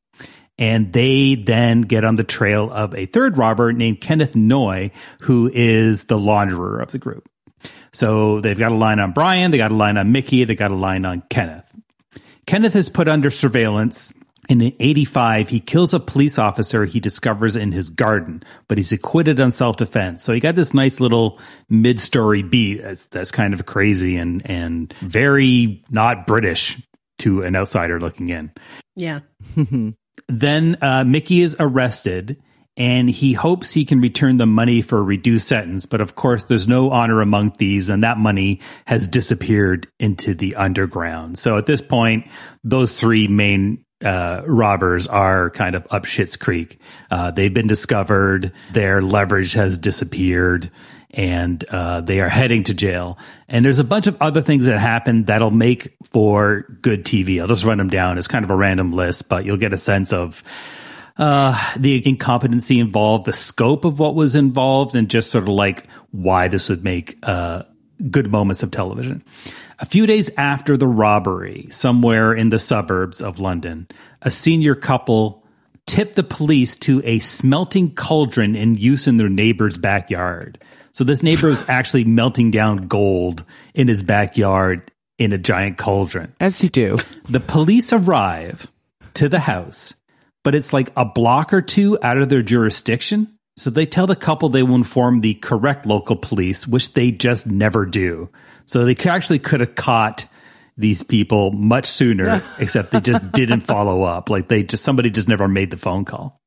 And 0.59 0.91
they 0.91 1.35
then 1.35 1.81
get 1.81 2.03
on 2.03 2.15
the 2.15 2.23
trail 2.23 2.71
of 2.71 2.95
a 2.95 3.05
third 3.05 3.37
robber 3.37 3.71
named 3.71 4.01
Kenneth 4.01 4.33
Noye, 4.33 4.91
who 5.21 5.51
is 5.53 6.05
the 6.05 6.17
launderer 6.17 6.81
of 6.81 6.91
the 6.91 6.97
group. 6.97 7.29
So 7.93 8.41
they've 8.41 8.57
got 8.57 8.71
a 8.71 8.75
line 8.75 8.99
on 8.99 9.11
Brian, 9.11 9.51
they 9.51 9.57
got 9.57 9.71
a 9.71 9.75
line 9.75 9.97
on 9.97 10.11
Mickey, 10.11 10.43
they 10.45 10.55
got 10.55 10.71
a 10.71 10.75
line 10.75 11.05
on 11.05 11.21
Kenneth. 11.29 11.71
Kenneth 12.47 12.75
is 12.75 12.89
put 12.89 13.07
under 13.07 13.29
surveillance. 13.29 14.13
In 14.49 14.61
85, 14.61 15.49
he 15.49 15.59
kills 15.59 15.93
a 15.93 15.99
police 15.99 16.37
officer 16.37 16.85
he 16.85 16.99
discovers 16.99 17.55
in 17.55 17.71
his 17.71 17.89
garden, 17.89 18.43
but 18.67 18.77
he's 18.77 18.91
acquitted 18.91 19.39
on 19.39 19.51
self-defense. 19.51 20.23
So 20.23 20.31
he 20.31 20.39
got 20.39 20.55
this 20.55 20.73
nice 20.73 20.99
little 20.99 21.39
mid-story 21.69 22.43
beat 22.43 22.81
that's, 22.81 23.05
that's 23.07 23.31
kind 23.31 23.53
of 23.53 23.65
crazy 23.65 24.17
and, 24.17 24.41
and 24.49 24.93
very 25.01 25.83
not 25.89 26.25
British 26.25 26.81
to 27.19 27.43
an 27.43 27.55
outsider 27.55 27.99
looking 27.99 28.29
in. 28.29 28.51
Yeah. 28.95 29.19
Then 30.27 30.77
uh, 30.81 31.03
Mickey 31.05 31.41
is 31.41 31.55
arrested 31.59 32.41
and 32.77 33.09
he 33.09 33.33
hopes 33.33 33.73
he 33.73 33.85
can 33.85 33.99
return 33.99 34.37
the 34.37 34.45
money 34.45 34.81
for 34.81 34.99
a 34.99 35.03
reduced 35.03 35.47
sentence. 35.47 35.85
But 35.85 35.99
of 35.99 36.15
course, 36.15 36.43
there's 36.43 36.67
no 36.67 36.91
honor 36.91 37.21
among 37.21 37.51
thieves, 37.51 37.89
and 37.89 38.03
that 38.03 38.19
money 38.19 38.59
has 38.85 39.07
disappeared 39.07 39.87
into 39.99 40.35
the 40.35 40.55
underground. 40.55 41.39
So 41.39 41.57
at 41.57 41.65
this 41.65 41.81
point, 41.81 42.27
those 42.63 42.99
three 42.99 43.27
main 43.27 43.83
uh, 44.03 44.41
robbers 44.45 45.07
are 45.07 45.49
kind 45.49 45.75
of 45.75 45.87
up 45.89 46.05
Shit's 46.05 46.37
Creek. 46.37 46.79
Uh, 47.09 47.31
they've 47.31 47.53
been 47.53 47.67
discovered, 47.67 48.51
their 48.71 49.01
leverage 49.01 49.53
has 49.53 49.77
disappeared. 49.77 50.71
And 51.11 51.63
uh, 51.69 52.01
they 52.01 52.19
are 52.19 52.27
heading 52.27 52.63
to 52.63 52.73
jail. 52.73 53.17
And 53.47 53.63
there's 53.63 53.79
a 53.79 53.85
bunch 53.85 54.07
of 54.07 54.21
other 54.21 54.41
things 54.41 54.65
that 54.65 54.77
happen 54.77 55.23
that'll 55.23 55.51
make 55.51 55.95
for 56.11 56.65
good 56.81 57.05
TV. 57.05 57.39
I'll 57.39 57.47
just 57.47 57.63
run 57.63 57.77
them 57.77 57.89
down. 57.89 58.17
It's 58.17 58.27
kind 58.27 58.43
of 58.43 58.51
a 58.51 58.55
random 58.55 58.91
list, 58.91 59.29
but 59.29 59.45
you'll 59.45 59.57
get 59.57 59.71
a 59.71 59.77
sense 59.77 60.11
of 60.11 60.43
uh, 61.17 61.73
the 61.77 62.05
incompetency 62.07 62.79
involved, 62.79 63.25
the 63.25 63.33
scope 63.33 63.85
of 63.85 63.99
what 63.99 64.15
was 64.15 64.35
involved, 64.35 64.95
and 64.95 65.09
just 65.09 65.31
sort 65.31 65.45
of 65.45 65.49
like 65.49 65.87
why 66.11 66.47
this 66.49 66.69
would 66.69 66.83
make 66.83 67.17
uh, 67.23 67.63
good 68.11 68.31
moments 68.31 68.61
of 68.61 68.71
television. 68.71 69.23
A 69.79 69.85
few 69.85 70.05
days 70.05 70.29
after 70.37 70.75
the 70.75 70.87
robbery, 70.87 71.67
somewhere 71.69 72.33
in 72.33 72.49
the 72.49 72.59
suburbs 72.59 73.21
of 73.21 73.39
London, 73.39 73.87
a 74.21 74.31
senior 74.31 74.75
couple 74.75 75.43
tipped 75.85 76.15
the 76.15 76.23
police 76.23 76.75
to 76.77 77.01
a 77.05 77.19
smelting 77.19 77.93
cauldron 77.93 78.55
in 78.55 78.75
use 78.75 79.07
in 79.07 79.17
their 79.17 79.29
neighbor's 79.29 79.77
backyard. 79.77 80.59
So 80.91 81.03
this 81.03 81.23
neighbor 81.23 81.47
was 81.47 81.63
actually 81.67 82.05
melting 82.05 82.51
down 82.51 82.87
gold 82.87 83.45
in 83.73 83.87
his 83.87 84.03
backyard 84.03 84.91
in 85.17 85.31
a 85.31 85.37
giant 85.37 85.77
cauldron. 85.77 86.33
As 86.39 86.61
you 86.61 86.69
do. 86.69 86.97
The 87.29 87.39
police 87.39 87.93
arrive 87.93 88.67
to 89.13 89.29
the 89.29 89.39
house 89.39 89.93
but 90.47 90.55
it's 90.55 90.71
like 90.71 90.93
a 90.95 91.03
block 91.03 91.51
or 91.51 91.61
two 91.61 91.97
out 92.01 92.17
of 92.17 92.29
their 92.29 92.41
jurisdiction. 92.41 93.37
So 93.57 93.69
they 93.69 93.85
tell 93.85 94.07
the 94.07 94.15
couple 94.15 94.47
they 94.47 94.63
will 94.63 94.75
inform 94.75 95.19
the 95.19 95.33
correct 95.33 95.85
local 95.85 96.15
police, 96.15 96.65
which 96.65 96.93
they 96.93 97.11
just 97.11 97.45
never 97.45 97.85
do. 97.85 98.29
So 98.67 98.85
they 98.85 98.95
actually 99.09 99.39
could 99.39 99.61
have 99.61 99.73
caught 99.73 100.25
these 100.77 101.01
people 101.01 101.51
much 101.51 101.87
sooner, 101.87 102.43
except 102.59 102.91
they 102.91 103.01
just 103.01 103.31
didn't 103.31 103.61
follow 103.61 104.03
up. 104.03 104.29
Like 104.29 104.47
they 104.47 104.61
just, 104.61 104.83
somebody 104.83 105.09
just 105.09 105.27
never 105.27 105.47
made 105.47 105.71
the 105.71 105.77
phone 105.77 106.05
call. 106.05 106.39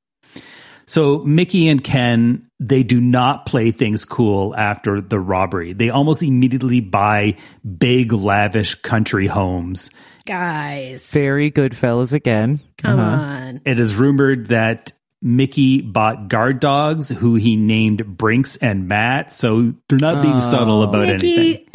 So 0.86 1.18
Mickey 1.18 1.68
and 1.68 1.82
Ken, 1.82 2.48
they 2.60 2.84
do 2.84 3.00
not 3.00 3.46
play 3.46 3.72
things 3.72 4.04
cool 4.04 4.54
after 4.54 5.00
the 5.00 5.18
robbery. 5.18 5.72
They 5.72 5.90
almost 5.90 6.22
immediately 6.22 6.80
buy 6.80 7.36
big, 7.78 8.12
lavish 8.12 8.76
country 8.76 9.26
homes 9.26 9.90
Guys. 10.26 11.10
Very 11.10 11.50
good 11.50 11.76
fellas 11.76 12.12
again. 12.12 12.60
Come 12.78 13.00
uh-huh. 13.00 13.22
on. 13.22 13.60
It 13.64 13.80
is 13.80 13.96
rumored 13.96 14.46
that 14.46 14.92
Mickey 15.22 15.80
bought 15.80 16.28
guard 16.28 16.60
dogs 16.60 17.08
who 17.08 17.34
he 17.34 17.56
named 17.56 18.16
Brinks 18.16 18.56
and 18.56 18.88
Matt, 18.88 19.32
so 19.32 19.74
they're 19.88 19.98
not 19.98 20.22
being 20.22 20.36
oh. 20.36 20.38
subtle 20.38 20.82
about 20.82 21.08
anything. 21.08 21.66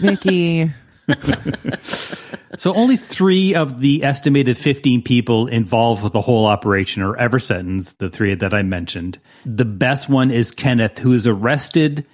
Mickey. 0.00 0.72
So 2.56 2.74
only 2.74 2.96
three 2.96 3.54
of 3.54 3.80
the 3.80 4.04
estimated 4.04 4.58
15 4.58 5.02
people 5.02 5.46
involved 5.46 6.02
with 6.02 6.12
the 6.12 6.20
whole 6.20 6.46
operation 6.46 7.02
are 7.02 7.16
ever 7.16 7.38
sentenced, 7.38 7.98
the 7.98 8.10
three 8.10 8.34
that 8.34 8.52
I 8.52 8.62
mentioned. 8.62 9.18
The 9.46 9.64
best 9.64 10.08
one 10.08 10.30
is 10.30 10.50
Kenneth, 10.50 10.98
who 10.98 11.14
is 11.14 11.26
arrested 11.26 12.06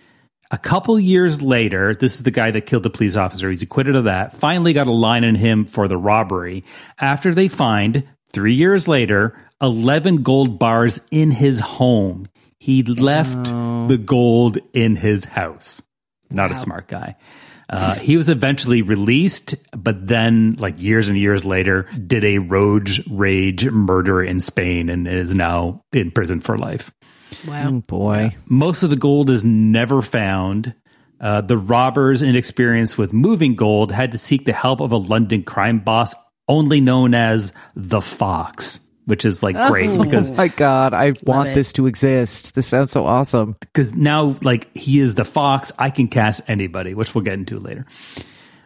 a 0.50 0.58
couple 0.58 0.98
years 0.98 1.42
later. 1.42 1.92
This 1.92 2.14
is 2.14 2.22
the 2.22 2.30
guy 2.30 2.52
that 2.52 2.66
killed 2.66 2.84
the 2.84 2.90
police 2.90 3.16
officer. 3.16 3.50
He's 3.50 3.62
acquitted 3.62 3.96
of 3.96 4.04
that. 4.04 4.32
Finally 4.36 4.74
got 4.74 4.86
a 4.86 4.92
line 4.92 5.24
on 5.24 5.34
him 5.34 5.64
for 5.64 5.88
the 5.88 5.96
robbery 5.96 6.64
after 7.00 7.34
they 7.34 7.48
find 7.48 8.04
three 8.32 8.54
years 8.54 8.86
later 8.86 9.36
11 9.60 10.22
gold 10.22 10.58
bars 10.58 11.00
in 11.10 11.32
his 11.32 11.58
home. 11.58 12.28
He 12.60 12.84
left 12.84 13.50
oh. 13.52 13.88
the 13.88 13.98
gold 13.98 14.58
in 14.72 14.94
his 14.94 15.24
house. 15.24 15.82
Not 16.30 16.52
a 16.52 16.54
smart 16.54 16.86
guy. 16.86 17.16
Uh, 17.70 17.94
he 17.96 18.16
was 18.16 18.28
eventually 18.28 18.80
released, 18.80 19.54
but 19.76 20.06
then, 20.06 20.54
like 20.58 20.80
years 20.80 21.08
and 21.08 21.18
years 21.18 21.44
later, 21.44 21.82
did 22.06 22.24
a 22.24 22.38
road 22.38 22.90
rage 23.10 23.70
murder 23.70 24.22
in 24.22 24.40
Spain 24.40 24.88
and 24.88 25.06
is 25.06 25.34
now 25.34 25.82
in 25.92 26.10
prison 26.10 26.40
for 26.40 26.56
life. 26.56 26.90
Wow. 27.46 27.68
Oh, 27.68 27.80
boy. 27.80 28.36
Most 28.46 28.82
of 28.82 28.90
the 28.90 28.96
gold 28.96 29.28
is 29.28 29.44
never 29.44 30.00
found. 30.00 30.74
Uh, 31.20 31.40
the 31.40 31.58
robbers, 31.58 32.22
inexperienced 32.22 32.96
with 32.96 33.12
moving 33.12 33.54
gold, 33.54 33.92
had 33.92 34.12
to 34.12 34.18
seek 34.18 34.46
the 34.46 34.52
help 34.52 34.80
of 34.80 34.92
a 34.92 34.96
London 34.96 35.42
crime 35.42 35.80
boss, 35.80 36.14
only 36.48 36.80
known 36.80 37.12
as 37.12 37.52
the 37.74 38.00
Fox, 38.00 38.80
which 39.08 39.24
is 39.24 39.42
like 39.42 39.56
oh 39.58 39.68
great 39.70 39.88
Oh 39.88 40.04
because 40.04 40.30
my 40.30 40.48
God, 40.48 40.92
I 40.94 41.14
want 41.24 41.48
it. 41.48 41.54
this 41.54 41.72
to 41.74 41.86
exist. 41.86 42.54
This 42.54 42.66
sounds 42.66 42.90
so 42.90 43.04
awesome. 43.04 43.56
because 43.60 43.94
now 43.94 44.36
like 44.42 44.74
he 44.76 45.00
is 45.00 45.14
the 45.14 45.24
fox 45.24 45.72
i 45.78 45.90
can 45.90 46.08
cast 46.08 46.42
anybody 46.46 46.94
which 46.94 47.14
we'll 47.14 47.24
get 47.24 47.34
into 47.34 47.58
later 47.58 47.86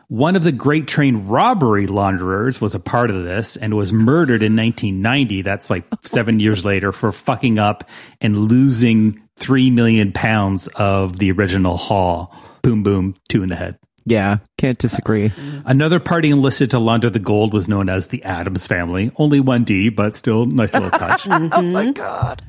one 0.09 0.37
of 0.37 0.42
the 0.42 0.52
great 0.52 0.87
train 0.87 1.26
robbery 1.26 1.87
launderers 1.87 2.61
was 2.61 2.74
a 2.74 2.81
part 2.81 3.11
of 3.11 3.24
this 3.24 3.57
and 3.57 3.74
was 3.74 3.92
murdered 3.92 4.42
in 4.42 4.55
1990 4.57 5.42
that's 5.42 5.70
like 5.70 5.85
seven 6.05 6.38
years 6.40 6.64
later 6.64 6.92
for 6.92 7.12
fucking 7.12 7.59
up 7.59 7.88
and 8.20 8.37
losing 8.37 9.22
three 9.37 9.70
million 9.70 10.12
pounds 10.12 10.66
of 10.74 11.18
the 11.18 11.31
original 11.33 11.76
haul 11.76 12.35
boom 12.62 12.83
boom 12.83 13.14
two 13.28 13.42
in 13.42 13.48
the 13.48 13.57
head 13.57 13.78
Yeah, 14.05 14.38
can't 14.59 14.79
disagree. 14.79 15.33
Another 15.65 16.01
party 16.01 16.31
enlisted 16.31 16.73
to 16.73 16.79
launder 16.79 17.11
the 17.11 17.19
gold 17.19 17.53
was 17.53 17.69
known 17.69 17.88
as 17.88 18.09
the 18.09 18.25
Adams 18.25 18.67
family. 18.67 19.12
Only 19.17 19.41
one 19.41 19.65
D, 19.65 19.91
but 19.91 20.17
still 20.17 20.47
nice 20.47 20.75
little 20.75 20.91
touch. 20.91 21.27
oh 21.31 21.62
my 21.62 21.93
God. 21.93 22.43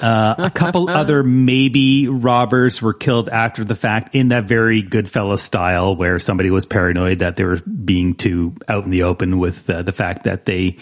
Uh, 0.00 0.34
a 0.38 0.50
couple 0.50 0.90
other 0.90 1.22
maybe 1.22 2.08
robbers 2.08 2.82
were 2.82 2.94
killed 2.94 3.28
after 3.28 3.64
the 3.64 3.74
fact 3.74 4.14
in 4.14 4.28
that 4.28 4.44
very 4.44 4.82
Goodfellas 4.82 5.40
style, 5.40 5.94
where 5.96 6.18
somebody 6.18 6.50
was 6.50 6.66
paranoid 6.66 7.18
that 7.20 7.36
they 7.36 7.44
were 7.44 7.60
being 7.60 8.14
too 8.14 8.54
out 8.68 8.84
in 8.84 8.90
the 8.90 9.04
open 9.04 9.38
with 9.38 9.68
uh, 9.70 9.82
the 9.82 9.92
fact 9.92 10.24
that 10.24 10.44
they 10.44 10.76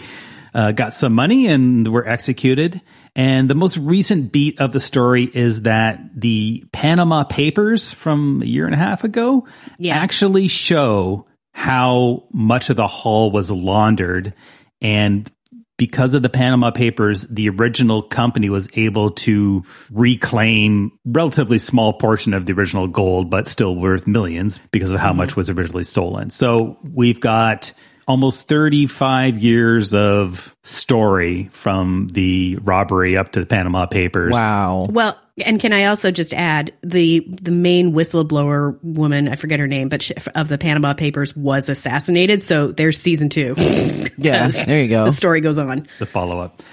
uh, 0.55 0.71
got 0.71 0.93
some 0.93 1.13
money 1.13 1.47
and 1.47 1.85
were 1.91 2.07
executed. 2.07 2.81
And 3.15 3.49
the 3.49 3.55
most 3.55 3.77
recent 3.77 4.31
beat 4.31 4.59
of 4.59 4.71
the 4.71 4.79
story 4.79 5.25
is 5.25 5.63
that 5.63 5.99
the 6.19 6.65
Panama 6.71 7.25
Papers 7.25 7.91
from 7.91 8.41
a 8.41 8.45
year 8.45 8.65
and 8.65 8.73
a 8.73 8.77
half 8.77 9.03
ago 9.03 9.47
actually 9.89 10.47
show 10.47 11.27
how 11.53 12.23
much 12.31 12.69
of 12.69 12.77
the 12.77 12.87
haul 12.87 13.31
was 13.31 13.51
laundered. 13.51 14.33
And 14.81 15.29
because 15.77 16.13
of 16.13 16.21
the 16.21 16.29
Panama 16.29 16.71
Papers, 16.71 17.23
the 17.27 17.49
original 17.49 18.01
company 18.01 18.49
was 18.49 18.69
able 18.75 19.11
to 19.11 19.63
reclaim 19.91 20.97
relatively 21.03 21.57
small 21.57 21.91
portion 21.91 22.33
of 22.33 22.45
the 22.45 22.53
original 22.53 22.87
gold, 22.87 23.29
but 23.29 23.45
still 23.47 23.75
worth 23.75 24.07
millions 24.07 24.61
because 24.71 24.91
of 24.91 25.01
how 25.01 25.11
much 25.11 25.35
was 25.35 25.49
originally 25.49 25.83
stolen. 25.83 26.29
So 26.29 26.77
we've 26.93 27.19
got 27.19 27.73
almost 28.07 28.47
35 28.47 29.37
years 29.39 29.93
of 29.93 30.55
story 30.63 31.49
from 31.51 32.09
the 32.13 32.57
robbery 32.61 33.17
up 33.17 33.31
to 33.33 33.39
the 33.39 33.45
Panama 33.45 33.85
Papers. 33.87 34.31
Wow. 34.33 34.87
Well, 34.89 35.19
and 35.45 35.59
can 35.59 35.73
I 35.73 35.85
also 35.85 36.11
just 36.11 36.33
add 36.33 36.73
the 36.81 37.19
the 37.41 37.51
main 37.51 37.91
whistleblower 37.93 38.81
woman, 38.83 39.27
I 39.27 39.35
forget 39.35 39.59
her 39.59 39.67
name, 39.67 39.89
but 39.89 40.01
she, 40.01 40.13
of 40.33 40.47
the 40.47 40.57
Panama 40.57 40.93
Papers 40.93 41.35
was 41.35 41.67
assassinated. 41.67 42.41
So 42.41 42.71
there's 42.71 42.97
season 42.99 43.29
two. 43.29 43.55
Yeah, 44.17 44.43
'Cause 44.43 44.65
there 44.65 44.81
you 44.81 44.87
go. 44.87 45.03
The 45.03 45.11
story 45.11 45.41
goes 45.41 45.57
on. 45.57 45.87
the 45.99 46.05
follow 46.05 46.39
up. 46.39 46.63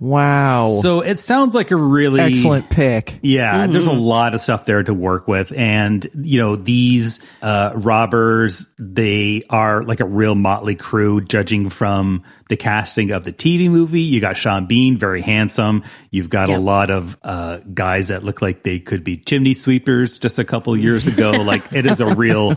Wow. 0.00 0.80
So 0.80 1.02
it 1.02 1.18
sounds 1.18 1.54
like 1.54 1.70
a 1.70 1.76
really 1.76 2.20
Excellent 2.20 2.70
pick. 2.70 3.18
Yeah, 3.20 3.66
there's 3.66 3.86
a 3.86 3.92
lot 3.92 4.34
of 4.34 4.40
stuff 4.40 4.64
there 4.64 4.82
to 4.82 4.94
work 4.94 5.28
with. 5.28 5.52
And, 5.54 6.08
you 6.22 6.38
know, 6.38 6.56
these 6.56 7.20
uh, 7.42 7.72
robbers, 7.74 8.66
they 8.78 9.44
are 9.50 9.84
like 9.84 10.00
a 10.00 10.06
real 10.06 10.34
motley 10.34 10.74
crew, 10.74 11.20
judging 11.20 11.68
from 11.68 12.24
the 12.50 12.56
casting 12.56 13.12
of 13.12 13.24
the 13.24 13.32
TV 13.32 13.70
movie. 13.70 14.02
You 14.02 14.20
got 14.20 14.36
Sean 14.36 14.66
Bean, 14.66 14.98
very 14.98 15.22
handsome. 15.22 15.84
You've 16.10 16.28
got 16.28 16.50
a 16.50 16.58
lot 16.58 16.90
of 16.90 17.16
uh, 17.22 17.58
guys 17.72 18.08
that 18.08 18.24
look 18.24 18.42
like 18.42 18.64
they 18.64 18.80
could 18.80 19.04
be 19.04 19.16
chimney 19.16 19.54
sweepers 19.54 20.18
just 20.18 20.38
a 20.38 20.44
couple 20.44 20.76
years 20.76 21.06
ago. 21.06 21.30
like 21.44 21.72
it 21.72 21.86
is 21.86 22.00
a 22.00 22.12
real 22.14 22.54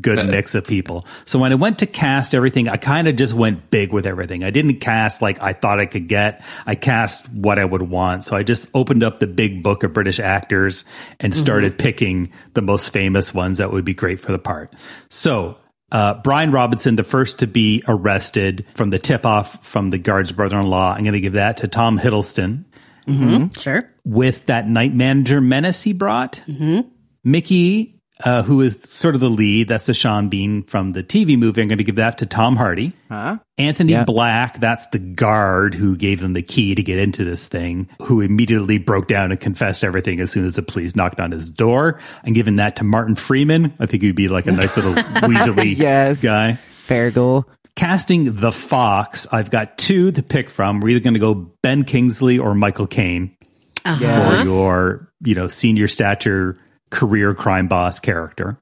good 0.00 0.26
mix 0.26 0.56
of 0.56 0.66
people. 0.66 1.06
So 1.26 1.38
when 1.38 1.52
I 1.52 1.54
went 1.54 1.78
to 1.78 1.86
cast 1.86 2.34
everything, 2.34 2.68
I 2.68 2.76
kind 2.76 3.06
of 3.06 3.14
just 3.14 3.34
went 3.34 3.70
big 3.70 3.92
with 3.92 4.04
everything. 4.04 4.42
I 4.42 4.50
didn't 4.50 4.80
cast 4.80 5.22
like 5.22 5.40
I 5.40 5.52
thought 5.52 5.78
I 5.78 5.86
could 5.86 6.08
get. 6.08 6.44
I 6.66 6.74
cast 6.74 7.30
what 7.30 7.60
I 7.60 7.64
would 7.64 7.82
want. 7.82 8.24
So 8.24 8.34
I 8.34 8.42
just 8.42 8.68
opened 8.74 9.04
up 9.04 9.20
the 9.20 9.28
big 9.28 9.62
book 9.62 9.84
of 9.84 9.92
British 9.92 10.18
actors 10.18 10.84
and 11.20 11.32
started 11.32 11.78
picking 11.78 12.32
the 12.54 12.62
most 12.62 12.92
famous 12.92 13.32
ones 13.32 13.58
that 13.58 13.70
would 13.70 13.84
be 13.84 13.94
great 13.94 14.18
for 14.18 14.32
the 14.32 14.40
part. 14.40 14.74
So 15.08 15.56
uh, 15.92 16.14
Brian 16.14 16.50
Robinson, 16.52 16.96
the 16.96 17.04
first 17.04 17.38
to 17.40 17.46
be 17.46 17.82
arrested 17.86 18.66
from 18.74 18.90
the 18.90 18.98
tip 18.98 19.24
off 19.24 19.64
from 19.64 19.90
the 19.90 19.98
guard's 19.98 20.32
brother 20.32 20.58
in 20.58 20.66
law. 20.66 20.92
I'm 20.92 21.02
going 21.02 21.12
to 21.14 21.20
give 21.20 21.34
that 21.34 21.58
to 21.58 21.68
Tom 21.68 21.98
Hiddleston 21.98 22.64
Mm-hmm. 23.06 23.60
Sure. 23.60 23.88
with 24.04 24.46
that 24.46 24.68
night 24.68 24.92
manager 24.92 25.40
menace 25.40 25.82
he 25.82 25.92
brought. 25.92 26.42
Mm-hmm. 26.48 26.88
Mickey, 27.22 27.95
uh, 28.24 28.42
who 28.42 28.62
is 28.62 28.78
sort 28.84 29.14
of 29.14 29.20
the 29.20 29.28
lead, 29.28 29.68
that's 29.68 29.86
the 29.86 29.92
Sean 29.94 30.28
Bean 30.28 30.62
from 30.62 30.92
the 30.92 31.02
TV 31.02 31.38
movie. 31.38 31.60
I'm 31.60 31.68
going 31.68 31.78
to 31.78 31.84
give 31.84 31.96
that 31.96 32.18
to 32.18 32.26
Tom 32.26 32.56
Hardy. 32.56 32.92
Huh? 33.10 33.38
Anthony 33.58 33.92
Yeah. 33.92 34.04
Black, 34.04 34.58
that's 34.58 34.86
the 34.88 34.98
guard 34.98 35.74
who 35.74 35.96
gave 35.96 36.20
them 36.20 36.32
the 36.32 36.42
key 36.42 36.74
to 36.74 36.82
get 36.82 36.98
into 36.98 37.24
this 37.24 37.46
thing, 37.46 37.88
who 38.00 38.20
immediately 38.22 38.78
broke 38.78 39.06
down 39.08 39.32
and 39.32 39.40
confessed 39.40 39.84
everything 39.84 40.20
as 40.20 40.30
soon 40.30 40.46
as 40.46 40.56
the 40.56 40.62
police 40.62 40.96
knocked 40.96 41.20
on 41.20 41.30
his 41.30 41.50
door. 41.50 42.00
I'm 42.24 42.32
giving 42.32 42.54
that 42.54 42.76
to 42.76 42.84
Martin 42.84 43.16
Freeman. 43.16 43.74
I 43.78 43.86
think 43.86 44.02
he'd 44.02 44.16
be 44.16 44.28
like 44.28 44.46
a 44.46 44.52
nice 44.52 44.76
little 44.76 44.94
weaselly 45.22 45.76
Yes. 45.78 46.22
guy. 46.22 46.58
Farragle. 46.88 47.44
Casting 47.74 48.36
the 48.36 48.52
Fox, 48.52 49.26
I've 49.30 49.50
got 49.50 49.76
two 49.76 50.10
to 50.12 50.22
pick 50.22 50.48
from. 50.48 50.80
We're 50.80 50.88
either 50.90 51.00
going 51.00 51.12
to 51.14 51.20
go 51.20 51.34
Ben 51.34 51.84
Kingsley 51.84 52.38
or 52.38 52.54
Michael 52.54 52.86
Caine 52.86 53.36
Uh-huh. 53.84 54.38
for 54.40 54.44
your, 54.48 55.12
you 55.20 55.34
know, 55.34 55.48
senior 55.48 55.86
stature 55.86 56.56
career 56.90 57.34
crime 57.34 57.68
boss 57.68 57.98
character. 58.00 58.58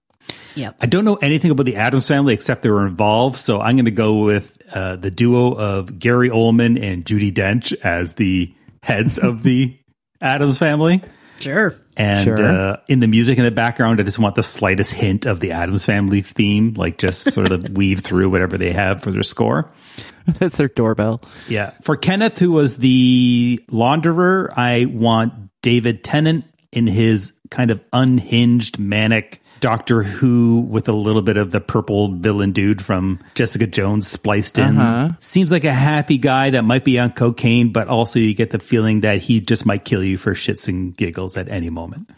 Yeah. 0.55 0.71
I 0.81 0.87
don't 0.87 1.05
know 1.05 1.17
anything 1.17 1.51
about 1.51 1.67
the 1.67 1.77
Adams 1.77 2.07
family 2.09 2.33
except 2.35 2.63
they 2.63 2.71
were 2.71 2.87
involved, 2.87 3.37
so 3.37 3.61
I'm 3.61 3.77
going 3.77 3.85
to 3.87 3.91
go 3.91 4.21
with 4.25 4.57
uh, 4.73 4.97
the 4.97 5.11
duo 5.11 5.53
of 5.55 5.99
Gary 5.99 6.31
Oldman 6.31 6.81
and 6.83 7.05
Judi 7.05 7.33
Dench 7.33 7.75
as 7.83 8.15
the 8.15 8.55
heads 8.83 9.19
of 9.19 9.43
the 9.43 9.77
Addams 10.21 10.59
family. 10.59 11.03
Sure. 11.41 11.75
And 11.97 12.25
Sure. 12.25 12.43
uh, 12.45 12.77
in 12.89 13.01
the 13.01 13.09
music 13.09 13.39
in 13.39 13.45
the 13.45 13.51
background, 13.51 14.01
I 14.01 14.05
just 14.05 14.19
want 14.19 14.37
the 14.37 14.43
slightest 14.43 14.93
hint 14.93 15.27
of 15.27 15.41
the 15.41 15.53
Adams 15.53 15.85
family 15.85 16.23
theme, 16.23 16.75
like 16.75 16.99
just 16.99 17.33
sort 17.33 17.51
of 17.53 17.69
weave 17.77 18.01
through 18.01 18.31
whatever 18.31 18.57
they 18.57 18.73
have 18.73 19.03
for 19.03 19.11
their 19.11 19.23
score. 19.25 19.71
That's 20.27 20.57
their 20.57 20.69
doorbell. 20.69 21.21
Yeah. 21.49 21.73
For 21.83 21.97
Kenneth, 21.97 22.39
who 22.39 22.53
was 22.53 22.79
the 22.79 23.61
launderer, 23.71 24.53
I 24.57 24.87
want 24.87 25.35
David 25.63 26.03
Tennant 26.05 26.45
in 26.73 26.87
his 26.87 27.33
kind 27.55 27.71
of 27.71 27.81
unhinged, 27.93 28.79
manic 28.79 29.41
Doctor 29.61 30.03
Who 30.03 30.61
with 30.69 30.89
a 30.89 30.93
little 30.93 31.23
bit 31.23 31.37
of 31.37 31.53
the 31.53 31.61
purple 31.61 32.09
villain 32.09 32.53
dude 32.53 32.83
from 32.83 33.21
Jessica 33.35 33.67
Jones 33.67 34.07
spliced 34.07 34.59
in. 34.59 34.77
Uh-huh. 34.77 35.15
Seems 35.21 35.53
like 35.53 35.65
a 35.65 35.73
happy 35.73 36.19
guy 36.19 36.51
that 36.51 36.65
might 36.65 36.85
be 36.85 36.99
on 36.99 37.13
cocaine, 37.13 37.73
but 37.73 37.89
also 37.89 38.19
you 38.19 38.35
get 38.35 38.51
the 38.51 38.59
feeling 38.59 39.01
that 39.01 39.23
he 39.23 39.41
just 39.41 39.65
might 39.65 39.85
kill 39.85 40.03
you 40.03 40.19
for 40.19 40.35
shits 40.35 40.69
and 40.69 40.95
giggles 40.95 41.37
at 41.37 41.49
any 41.49 41.71
moment. 41.71 42.11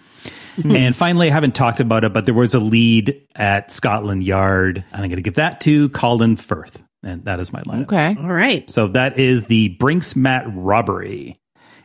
And 0.64 0.96
finally, 0.96 1.28
I 1.28 1.34
haven't 1.34 1.54
talked 1.54 1.80
about 1.80 2.02
it, 2.02 2.14
but 2.14 2.24
there 2.24 2.34
was 2.34 2.54
a 2.54 2.58
lead 2.58 3.20
at 3.36 3.70
Scotland 3.70 4.24
Yard, 4.24 4.78
and 4.90 5.02
I'm 5.02 5.10
going 5.10 5.16
to 5.16 5.22
give 5.22 5.34
that 5.34 5.60
to 5.60 5.90
Colin 5.90 6.36
Firth. 6.36 6.82
And 7.02 7.26
that 7.26 7.40
is 7.40 7.52
my 7.52 7.62
line. 7.66 7.82
Okay. 7.82 8.16
All 8.18 8.32
right. 8.32 8.68
So 8.70 8.88
that 8.88 9.18
is 9.18 9.44
the 9.44 9.68
Brink's-Mat 9.78 10.46
robbery. 10.48 11.38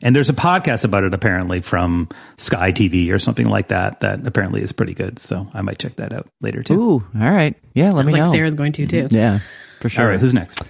And 0.04 0.16
there's 0.16 0.30
a 0.30 0.34
podcast 0.34 0.84
about 0.84 1.04
it 1.04 1.14
apparently 1.14 1.62
from 1.62 2.10
Sky 2.38 2.72
TV 2.72 3.12
or 3.14 3.20
something 3.20 3.48
like 3.48 3.68
that 3.68 4.00
that 4.00 4.26
apparently 4.26 4.62
is 4.62 4.72
pretty 4.72 4.94
good. 4.94 5.20
So 5.20 5.48
I 5.54 5.62
might 5.62 5.80
check 5.80 5.98
that 5.98 6.12
out 6.12 6.28
later 6.42 6.64
too. 6.64 6.74
Ooh, 6.74 6.94
all 7.20 7.32
right. 7.32 7.56
Yeah, 7.74 7.86
let 7.88 7.96
Sounds 7.96 8.08
me 8.08 8.14
like 8.14 8.24
know. 8.24 8.32
Sarah's 8.32 8.56
going 8.56 8.72
to 8.74 8.88
too. 8.88 9.08
Yeah, 9.12 9.40
for 9.80 9.90
sure. 9.90 10.06
All 10.06 10.10
right, 10.10 10.20
who's 10.20 10.34
next? 10.34 10.62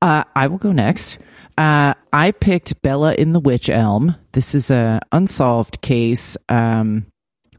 Uh, 0.00 0.24
I 0.36 0.46
will 0.48 0.58
go 0.58 0.72
next. 0.72 1.18
Uh, 1.56 1.94
I 2.12 2.32
picked 2.32 2.80
Bella 2.82 3.14
in 3.14 3.32
the 3.32 3.40
Witch 3.40 3.70
Elm. 3.70 4.16
This 4.32 4.54
is 4.54 4.70
a 4.70 5.00
unsolved 5.12 5.80
case 5.80 6.36
um, 6.48 7.06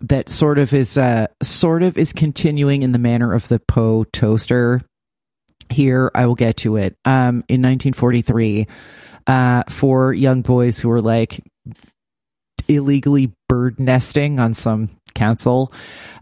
that 0.02 0.30
sort 0.30 0.60
of 0.60 0.74
is 0.74 0.98
uh, 0.98 1.28
sort 1.42 1.82
of 1.84 1.98
is 1.98 2.14
continuing 2.14 2.84
in 2.84 2.92
the 2.92 3.00
manner 3.00 3.34
of 3.34 3.48
the 3.48 3.60
Poe 3.60 4.04
toaster. 4.04 4.82
Here, 5.70 6.12
I 6.14 6.28
will 6.28 6.36
get 6.36 6.58
to 6.58 6.76
it. 6.76 6.96
Um, 7.06 7.44
in 7.48 7.62
1943, 7.62 8.68
uh, 9.28 9.64
four 9.70 10.14
young 10.14 10.42
boys 10.42 10.80
who 10.80 10.90
were 10.90 11.02
like 11.02 11.42
illegally 12.68 13.32
bird 13.48 13.80
nesting 13.80 14.40
on 14.40 14.54
some 14.54 14.90
council 15.14 15.72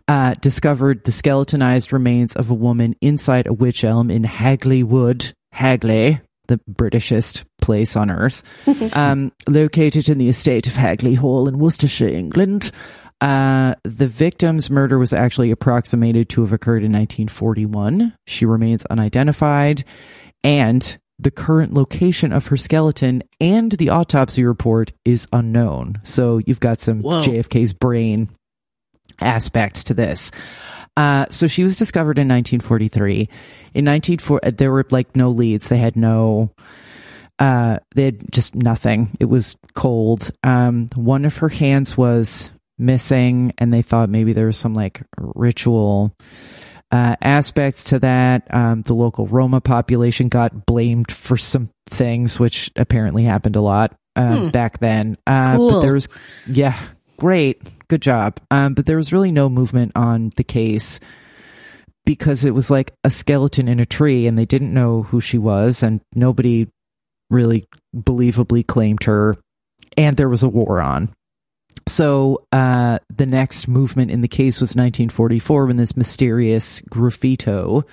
uh, 0.08 0.34
discovered 0.36 1.04
the 1.06 1.12
skeletonized 1.12 1.94
remains 1.94 2.36
of 2.36 2.50
a 2.50 2.54
woman 2.54 2.96
inside 3.02 3.48
a 3.48 3.54
witch 3.54 3.84
elm 3.84 4.12
in 4.12 4.24
Hagley 4.24 4.84
Wood, 4.84 5.34
Hagley, 5.52 6.20
the 6.48 6.60
Britishest 6.70 7.46
place 7.62 7.96
on 7.96 8.10
earth, 8.10 8.44
um, 8.96 9.32
located 9.48 10.10
in 10.10 10.18
the 10.18 10.30
estate 10.30 10.68
of 10.68 10.76
Hagley 10.76 11.16
Hall 11.16 11.48
in 11.48 11.58
Worcestershire, 11.58 12.10
England. 12.10 12.72
Uh, 13.22 13.76
the 13.84 14.08
victim's 14.08 14.70
murder 14.70 15.00
was 15.00 15.13
actually 15.13 15.52
approximated 15.52 16.28
to 16.28 16.42
have 16.42 16.52
occurred 16.52 16.84
in 16.84 16.92
1941. 16.92 18.13
She 18.28 18.46
remains 18.46 18.86
unidentified, 18.86 19.86
and 20.44 20.98
the 21.23 21.31
current 21.31 21.73
location 21.73 22.31
of 22.31 22.47
her 22.47 22.57
skeleton 22.57 23.23
and 23.39 23.71
the 23.73 23.89
autopsy 23.89 24.43
report 24.43 24.91
is 25.05 25.27
unknown. 25.33 25.99
So 26.03 26.39
you've 26.45 26.59
got 26.59 26.79
some 26.79 27.01
Whoa. 27.01 27.23
JFK's 27.23 27.73
brain 27.73 28.29
aspects 29.19 29.86
to 29.86 29.93
this. 29.93 30.31
Uh, 30.95 31.25
so 31.29 31.47
she 31.47 31.63
was 31.63 31.77
discovered 31.77 32.19
in 32.19 32.27
1943. 32.27 33.29
In 33.73 33.86
1940, 33.86 34.51
there 34.51 34.71
were 34.71 34.86
like 34.91 35.15
no 35.15 35.29
leads. 35.29 35.69
They 35.69 35.77
had 35.77 35.95
no, 35.95 36.51
uh, 37.39 37.79
they 37.95 38.05
had 38.05 38.31
just 38.31 38.53
nothing. 38.53 39.15
It 39.19 39.25
was 39.25 39.57
cold. 39.73 40.29
Um, 40.43 40.89
one 40.95 41.25
of 41.25 41.38
her 41.38 41.49
hands 41.49 41.97
was 41.97 42.51
missing, 42.77 43.53
and 43.57 43.73
they 43.73 43.81
thought 43.81 44.09
maybe 44.09 44.33
there 44.33 44.45
was 44.47 44.57
some 44.57 44.75
like 44.75 45.01
ritual 45.17 46.15
uh, 46.93 47.15
aspects 47.21 47.86
to 47.86 47.99
that. 47.99 48.47
Um, 48.53 48.84
the 48.84 48.93
local 48.93 49.25
Roma 49.27 49.60
population 49.60 50.29
got 50.29 50.65
blamed 50.65 51.12
for 51.12 51.36
some 51.36 51.69
things, 51.89 52.39
which 52.39 52.69
apparently 52.75 53.23
happened 53.23 53.56
a 53.56 53.62
lot 53.62 53.95
uh, 54.15 54.38
Hmm. 54.43 54.49
back 54.49 54.77
then. 54.79 55.17
Uh, 55.25 55.56
Cool. 55.58 55.71
But 55.71 55.82
there 55.82 55.93
was, 55.93 56.08
yeah, 56.47 56.79
great, 57.17 57.62
good 57.88 58.01
job. 58.01 58.39
Um, 58.51 58.75
but 58.75 58.86
there 58.86 58.97
was 58.97 59.12
really 59.12 59.32
no 59.32 59.49
movement 59.49 59.91
on 59.95 60.32
the 60.36 60.43
case 60.43 60.99
because 62.06 62.45
it 62.45 62.53
was 62.53 62.69
like 62.69 62.93
a 63.03 63.10
skeleton 63.10 63.67
in 63.67 63.79
a 63.79 63.86
tree, 63.86 64.27
and 64.27 64.38
they 64.38 64.45
didn't 64.45 64.73
know 64.73 65.01
who 65.03 65.19
she 65.19 65.38
was, 65.39 65.82
and 65.84 65.99
nobody 66.13 66.67
really 67.32 67.65
believably 67.95 68.67
claimed 68.67 69.03
her, 69.06 69.36
and 69.97 70.15
there 70.17 70.29
was 70.29 70.43
a 70.43 70.49
war 70.49 70.79
on. 70.82 71.10
So 71.88 72.46
uh, 72.52 73.00
the 73.15 73.26
next 73.26 73.67
movement 73.67 74.12
in 74.12 74.22
the 74.22 74.28
case 74.28 74.62
was 74.62 74.69
1944 74.69 75.65
when 75.65 75.78
this 75.78 75.98
mysterious 75.98 76.82
graffito 76.82 77.84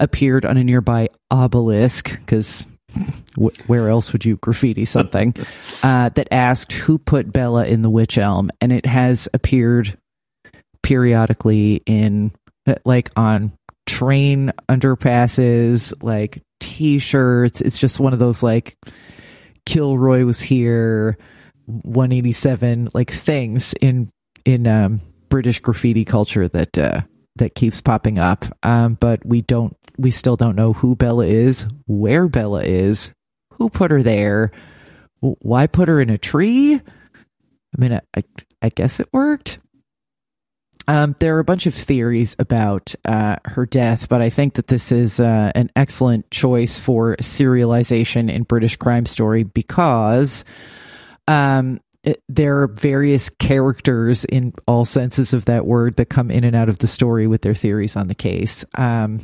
appeared 0.00 0.44
on 0.44 0.56
a 0.56 0.64
nearby 0.64 1.08
obelisk 1.30 2.10
because 2.10 2.66
wh- 3.36 3.68
where 3.68 3.88
else 3.88 4.12
would 4.12 4.24
you 4.24 4.36
graffiti 4.36 4.84
something 4.84 5.34
uh, 5.82 6.10
that 6.10 6.28
asked 6.30 6.72
who 6.72 6.98
put 6.98 7.32
Bella 7.32 7.66
in 7.66 7.82
the 7.82 7.90
witch 7.90 8.18
elm, 8.18 8.50
and 8.60 8.72
it 8.72 8.86
has 8.86 9.28
appeared 9.34 9.96
periodically 10.82 11.82
in 11.86 12.32
uh, 12.66 12.74
like 12.84 13.10
on 13.16 13.52
train 13.86 14.52
underpasses, 14.68 15.92
like 16.02 16.42
T-shirts. 16.60 17.60
It's 17.60 17.78
just 17.78 18.00
one 18.00 18.12
of 18.12 18.18
those 18.18 18.42
like 18.42 18.76
Kilroy 19.66 20.24
was 20.24 20.40
here. 20.40 21.18
187 21.66 22.88
like 22.94 23.10
things 23.10 23.74
in 23.80 24.10
in 24.44 24.66
um 24.66 25.00
british 25.28 25.60
graffiti 25.60 26.04
culture 26.04 26.46
that 26.48 26.76
uh 26.78 27.00
that 27.36 27.54
keeps 27.56 27.80
popping 27.80 28.18
up. 28.18 28.44
Um 28.62 28.94
but 28.94 29.24
we 29.24 29.42
don't 29.42 29.76
we 29.98 30.10
still 30.10 30.36
don't 30.36 30.56
know 30.56 30.72
who 30.72 30.94
bella 30.94 31.26
is 31.26 31.66
where 31.86 32.28
bella 32.28 32.62
is 32.62 33.12
who 33.54 33.70
put 33.70 33.90
her 33.90 34.02
there 34.02 34.52
why 35.20 35.66
put 35.66 35.88
her 35.88 36.00
in 36.00 36.10
a 36.10 36.18
tree? 36.18 36.74
I 36.74 36.80
mean 37.78 37.94
i 37.94 38.00
i, 38.16 38.24
I 38.62 38.68
guess 38.68 39.00
it 39.00 39.08
worked. 39.12 39.58
Um, 40.86 41.16
there 41.18 41.36
are 41.36 41.40
a 41.40 41.44
bunch 41.44 41.66
of 41.66 41.74
theories 41.74 42.36
about 42.38 42.94
uh, 43.06 43.36
her 43.46 43.64
death, 43.64 44.08
but 44.08 44.20
I 44.20 44.28
think 44.28 44.54
that 44.54 44.66
this 44.66 44.92
is 44.92 45.18
uh, 45.18 45.50
an 45.54 45.70
excellent 45.74 46.30
choice 46.30 46.78
for 46.78 47.16
serialization 47.16 48.30
in 48.30 48.42
British 48.42 48.76
Crime 48.76 49.06
Story 49.06 49.44
because 49.44 50.44
um, 51.26 51.80
there 52.28 52.62
are 52.62 52.68
various 52.68 53.28
characters 53.28 54.24
in 54.24 54.52
all 54.66 54.84
senses 54.84 55.32
of 55.32 55.46
that 55.46 55.66
word 55.66 55.96
that 55.96 56.06
come 56.06 56.30
in 56.30 56.44
and 56.44 56.54
out 56.54 56.68
of 56.68 56.78
the 56.78 56.86
story 56.86 57.26
with 57.26 57.42
their 57.42 57.54
theories 57.54 57.96
on 57.96 58.08
the 58.08 58.14
case. 58.14 58.64
Um, 58.74 59.20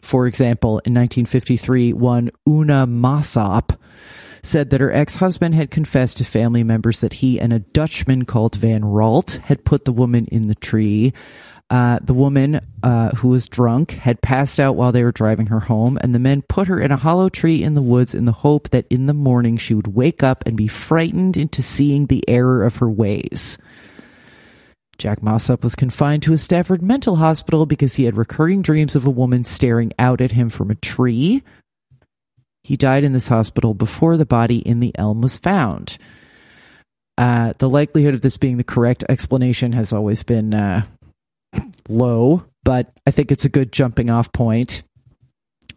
for 0.00 0.26
example, 0.26 0.80
in 0.80 0.94
1953, 0.94 1.92
one 1.92 2.30
Una 2.48 2.86
Mossop 2.86 3.72
said 4.42 4.70
that 4.70 4.80
her 4.80 4.92
ex 4.92 5.16
husband 5.16 5.54
had 5.54 5.70
confessed 5.70 6.18
to 6.18 6.24
family 6.24 6.62
members 6.62 7.00
that 7.00 7.14
he 7.14 7.40
and 7.40 7.52
a 7.52 7.58
Dutchman 7.58 8.24
called 8.24 8.54
Van 8.54 8.84
Ralt 8.84 9.40
had 9.44 9.64
put 9.64 9.84
the 9.84 9.92
woman 9.92 10.26
in 10.26 10.48
the 10.48 10.54
tree. 10.54 11.12
Uh, 11.70 11.98
the 12.02 12.14
woman 12.14 12.60
uh, 12.82 13.10
who 13.16 13.28
was 13.28 13.48
drunk 13.48 13.92
had 13.92 14.20
passed 14.20 14.60
out 14.60 14.76
while 14.76 14.92
they 14.92 15.02
were 15.02 15.12
driving 15.12 15.46
her 15.46 15.60
home, 15.60 15.98
and 16.02 16.14
the 16.14 16.18
men 16.18 16.42
put 16.42 16.68
her 16.68 16.78
in 16.78 16.92
a 16.92 16.96
hollow 16.96 17.28
tree 17.28 17.62
in 17.62 17.74
the 17.74 17.82
woods 17.82 18.14
in 18.14 18.26
the 18.26 18.32
hope 18.32 18.68
that 18.70 18.86
in 18.90 19.06
the 19.06 19.14
morning 19.14 19.56
she 19.56 19.74
would 19.74 19.94
wake 19.94 20.22
up 20.22 20.44
and 20.46 20.56
be 20.56 20.68
frightened 20.68 21.36
into 21.36 21.62
seeing 21.62 22.06
the 22.06 22.22
error 22.28 22.64
of 22.64 22.76
her 22.76 22.90
ways. 22.90 23.56
Jack 24.98 25.22
Mossop 25.22 25.64
was 25.64 25.74
confined 25.74 26.22
to 26.22 26.32
a 26.32 26.38
Stafford 26.38 26.82
mental 26.82 27.16
hospital 27.16 27.66
because 27.66 27.94
he 27.94 28.04
had 28.04 28.16
recurring 28.16 28.62
dreams 28.62 28.94
of 28.94 29.06
a 29.06 29.10
woman 29.10 29.42
staring 29.42 29.92
out 29.98 30.20
at 30.20 30.32
him 30.32 30.50
from 30.50 30.70
a 30.70 30.76
tree. 30.76 31.42
He 32.62 32.76
died 32.76 33.04
in 33.04 33.12
this 33.12 33.28
hospital 33.28 33.74
before 33.74 34.16
the 34.16 34.26
body 34.26 34.58
in 34.58 34.80
the 34.80 34.92
elm 34.96 35.20
was 35.20 35.36
found. 35.36 35.98
Uh, 37.16 37.52
the 37.58 37.68
likelihood 37.68 38.14
of 38.14 38.22
this 38.22 38.36
being 38.36 38.56
the 38.56 38.64
correct 38.64 39.04
explanation 39.08 39.72
has 39.72 39.92
always 39.92 40.22
been 40.22 40.52
uh, 40.52 40.84
low, 41.88 42.44
but 42.64 42.92
I 43.06 43.10
think 43.10 43.32
it's 43.32 43.44
a 43.44 43.50
good 43.50 43.72
jumping 43.72 44.10
off 44.10 44.32
point. 44.32 44.82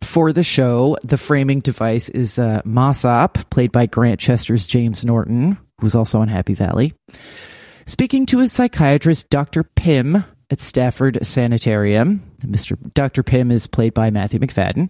For 0.03 0.31
the 0.31 0.43
show, 0.43 0.97
the 1.03 1.17
framing 1.17 1.59
device 1.59 2.07
is 2.09 2.37
uh, 2.37 2.61
Mossop, 2.63 3.49
played 3.49 3.71
by 3.71 3.87
Grantchester's 3.87 4.67
James 4.67 5.03
Norton, 5.03 5.57
who's 5.81 5.95
also 5.95 6.21
on 6.21 6.27
Happy 6.27 6.53
Valley, 6.53 6.93
speaking 7.85 8.25
to 8.27 8.39
his 8.39 8.53
psychiatrist, 8.53 9.29
Dr. 9.29 9.63
Pym, 9.63 10.23
at 10.49 10.59
Stafford 10.59 11.25
Sanitarium. 11.25 12.23
Mr. 12.41 12.77
Dr. 12.93 13.23
Pym 13.23 13.51
is 13.51 13.67
played 13.67 13.93
by 13.93 14.11
Matthew 14.11 14.39
Macfadyen 14.39 14.89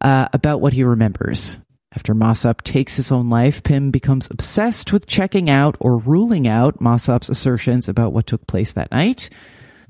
uh, 0.00 0.28
about 0.32 0.60
what 0.60 0.72
he 0.72 0.84
remembers. 0.84 1.58
After 1.94 2.14
Mossop 2.14 2.62
takes 2.62 2.96
his 2.96 3.10
own 3.10 3.30
life, 3.30 3.62
Pym 3.62 3.90
becomes 3.90 4.28
obsessed 4.30 4.92
with 4.92 5.06
checking 5.06 5.48
out 5.48 5.76
or 5.80 5.98
ruling 5.98 6.46
out 6.46 6.80
Mossop's 6.80 7.28
assertions 7.28 7.88
about 7.88 8.12
what 8.12 8.26
took 8.26 8.46
place 8.46 8.72
that 8.74 8.90
night. 8.90 9.30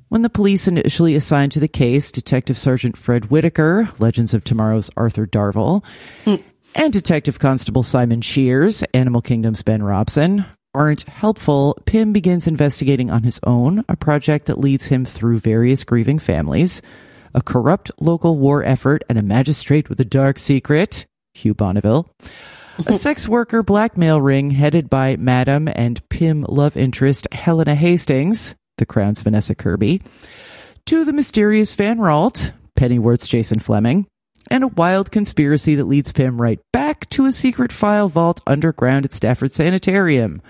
When 0.08 0.22
the 0.22 0.30
police 0.30 0.66
initially 0.66 1.14
assigned 1.14 1.52
to 1.52 1.60
the 1.60 1.68
case 1.68 2.10
Detective 2.10 2.56
Sergeant 2.56 2.96
Fred 2.96 3.30
Whitaker, 3.30 3.90
Legends 3.98 4.32
of 4.32 4.42
Tomorrow's 4.42 4.90
Arthur 4.96 5.26
Darvill, 5.26 5.84
and 6.74 6.92
Detective 6.92 7.38
Constable 7.38 7.82
Simon 7.82 8.22
Shears, 8.22 8.82
Animal 8.94 9.20
Kingdom's 9.20 9.62
Ben 9.62 9.82
Robson, 9.82 10.46
aren't 10.72 11.02
helpful, 11.02 11.76
Pym 11.84 12.14
begins 12.14 12.46
investigating 12.46 13.10
on 13.10 13.22
his 13.22 13.38
own, 13.42 13.84
a 13.86 13.96
project 13.96 14.46
that 14.46 14.58
leads 14.58 14.86
him 14.86 15.04
through 15.04 15.40
various 15.40 15.84
grieving 15.84 16.18
families 16.18 16.80
a 17.34 17.42
corrupt 17.42 17.90
local 18.00 18.38
war 18.38 18.64
effort, 18.64 19.04
and 19.10 19.18
a 19.18 19.22
magistrate 19.22 19.90
with 19.90 20.00
a 20.00 20.04
dark 20.04 20.38
secret, 20.38 21.04
Hugh 21.34 21.52
Bonneville, 21.52 22.10
a 22.86 22.92
sex 22.94 23.28
worker 23.28 23.62
blackmail 23.62 24.22
ring 24.22 24.50
headed 24.50 24.88
by 24.88 25.16
Madam 25.16 25.68
and 25.68 26.06
Pym 26.08 26.46
love 26.48 26.74
interest 26.78 27.26
Helena 27.30 27.74
Hastings, 27.74 28.54
the 28.78 28.86
Crown's 28.86 29.20
Vanessa 29.20 29.54
Kirby, 29.54 30.02
to 30.86 31.04
the 31.04 31.12
mysterious 31.12 31.74
Van 31.74 31.98
Ralt, 31.98 32.52
Pennyworth's 32.76 33.28
Jason 33.28 33.58
Flemyng, 33.58 34.06
and 34.50 34.64
a 34.64 34.68
wild 34.68 35.10
conspiracy 35.10 35.74
that 35.74 35.84
leads 35.84 36.12
Pym 36.12 36.40
right 36.40 36.60
back 36.72 37.08
to 37.10 37.26
a 37.26 37.32
secret 37.32 37.72
file 37.72 38.08
vault 38.08 38.40
underground 38.46 39.04
at 39.04 39.12
Stafford 39.12 39.52
Sanitarium 39.52 40.40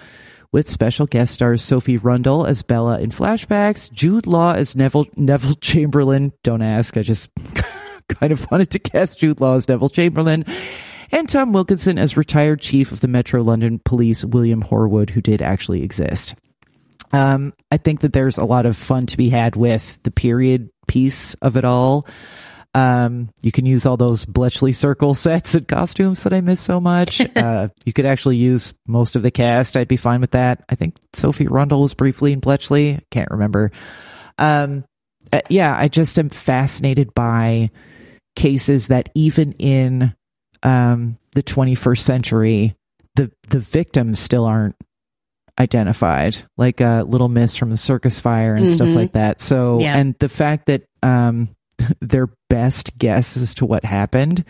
with 0.52 0.68
special 0.68 1.06
guest 1.06 1.34
stars 1.34 1.62
Sophie 1.62 1.96
Rundle 1.96 2.46
as 2.46 2.62
Bella 2.62 3.00
in 3.00 3.10
flashbacks, 3.10 3.92
Jude 3.92 4.26
Law 4.26 4.52
as 4.52 4.76
Neville 4.76 5.06
Neville 5.16 5.54
Chamberlain. 5.54 6.32
Don't 6.42 6.62
ask, 6.62 6.96
I 6.96 7.02
just 7.02 7.28
kind 8.08 8.32
of 8.32 8.50
wanted 8.50 8.70
to 8.70 8.78
cast 8.78 9.20
Jude 9.20 9.40
Law 9.40 9.56
as 9.56 9.68
Neville 9.68 9.88
Chamberlain. 9.88 10.44
And 11.10 11.28
Tom 11.28 11.52
Wilkinson 11.52 11.98
as 11.98 12.18
retired 12.18 12.60
chief 12.60 12.92
of 12.92 13.00
the 13.00 13.08
Metro 13.08 13.42
London 13.42 13.80
Police, 13.82 14.24
William 14.24 14.62
Horwood, 14.62 15.10
who 15.10 15.22
did 15.22 15.40
actually 15.40 15.82
exist. 15.82 16.34
Um, 17.12 17.54
I 17.70 17.76
think 17.76 18.00
that 18.00 18.12
there's 18.12 18.38
a 18.38 18.44
lot 18.44 18.66
of 18.66 18.76
fun 18.76 19.06
to 19.06 19.16
be 19.16 19.30
had 19.30 19.56
with 19.56 19.98
the 20.02 20.10
period 20.10 20.70
piece 20.86 21.34
of 21.34 21.56
it 21.56 21.64
all. 21.64 22.06
Um, 22.74 23.30
you 23.40 23.50
can 23.50 23.66
use 23.66 23.86
all 23.86 23.96
those 23.96 24.24
Bletchley 24.24 24.72
Circle 24.72 25.14
sets 25.14 25.54
and 25.54 25.66
costumes 25.66 26.22
that 26.24 26.32
I 26.32 26.40
miss 26.40 26.60
so 26.60 26.80
much. 26.80 27.20
uh, 27.36 27.68
you 27.84 27.92
could 27.92 28.06
actually 28.06 28.36
use 28.36 28.74
most 28.86 29.16
of 29.16 29.22
the 29.22 29.30
cast. 29.30 29.76
I'd 29.76 29.88
be 29.88 29.96
fine 29.96 30.20
with 30.20 30.32
that. 30.32 30.64
I 30.68 30.74
think 30.74 30.96
Sophie 31.12 31.48
Rundle 31.48 31.82
was 31.82 31.94
briefly 31.94 32.32
in 32.32 32.40
Bletchley. 32.40 33.00
Can't 33.10 33.30
remember. 33.30 33.72
Um, 34.36 34.84
uh, 35.32 35.40
yeah, 35.48 35.76
I 35.76 35.88
just 35.88 36.18
am 36.18 36.30
fascinated 36.30 37.14
by 37.14 37.70
cases 38.36 38.88
that 38.88 39.08
even 39.14 39.52
in 39.52 40.14
um, 40.62 41.18
the 41.34 41.42
21st 41.42 41.98
century, 41.98 42.76
the 43.14 43.32
the 43.48 43.58
victims 43.58 44.20
still 44.20 44.44
aren't 44.44 44.76
identified, 45.58 46.36
like 46.56 46.80
uh, 46.80 47.04
Little 47.06 47.28
Miss 47.28 47.56
from 47.56 47.70
the 47.70 47.76
Circus 47.76 48.20
Fire 48.20 48.54
and 48.54 48.64
mm-hmm. 48.64 48.72
stuff 48.74 48.94
like 48.94 49.12
that. 49.12 49.40
So, 49.40 49.80
yeah. 49.80 49.96
and 49.96 50.14
the 50.18 50.28
fact 50.28 50.66
that 50.66 50.84
um, 51.02 51.48
their 52.00 52.28
best 52.48 52.96
guess 52.98 53.36
as 53.36 53.54
to 53.54 53.66
what 53.66 53.84
happened 53.84 54.44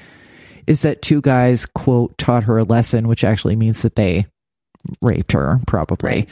is 0.66 0.82
that 0.82 1.02
two 1.02 1.20
guys 1.20 1.66
quote 1.66 2.16
taught 2.18 2.44
her 2.44 2.58
a 2.58 2.64
lesson 2.64 3.08
which 3.08 3.24
actually 3.24 3.56
means 3.56 3.82
that 3.82 3.96
they 3.96 4.26
raped 5.02 5.32
her 5.32 5.60
probably 5.66 6.08
right. 6.10 6.30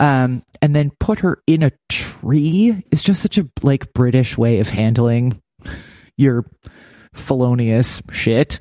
um, 0.00 0.42
and 0.62 0.74
then 0.74 0.92
put 1.00 1.20
her 1.20 1.42
in 1.46 1.62
a 1.62 1.72
tree 1.88 2.82
is 2.90 3.02
just 3.02 3.20
such 3.20 3.38
a 3.38 3.48
like 3.62 3.92
british 3.92 4.38
way 4.38 4.60
of 4.60 4.68
handling 4.68 5.40
your 6.16 6.44
felonious 7.14 8.00
shit 8.12 8.60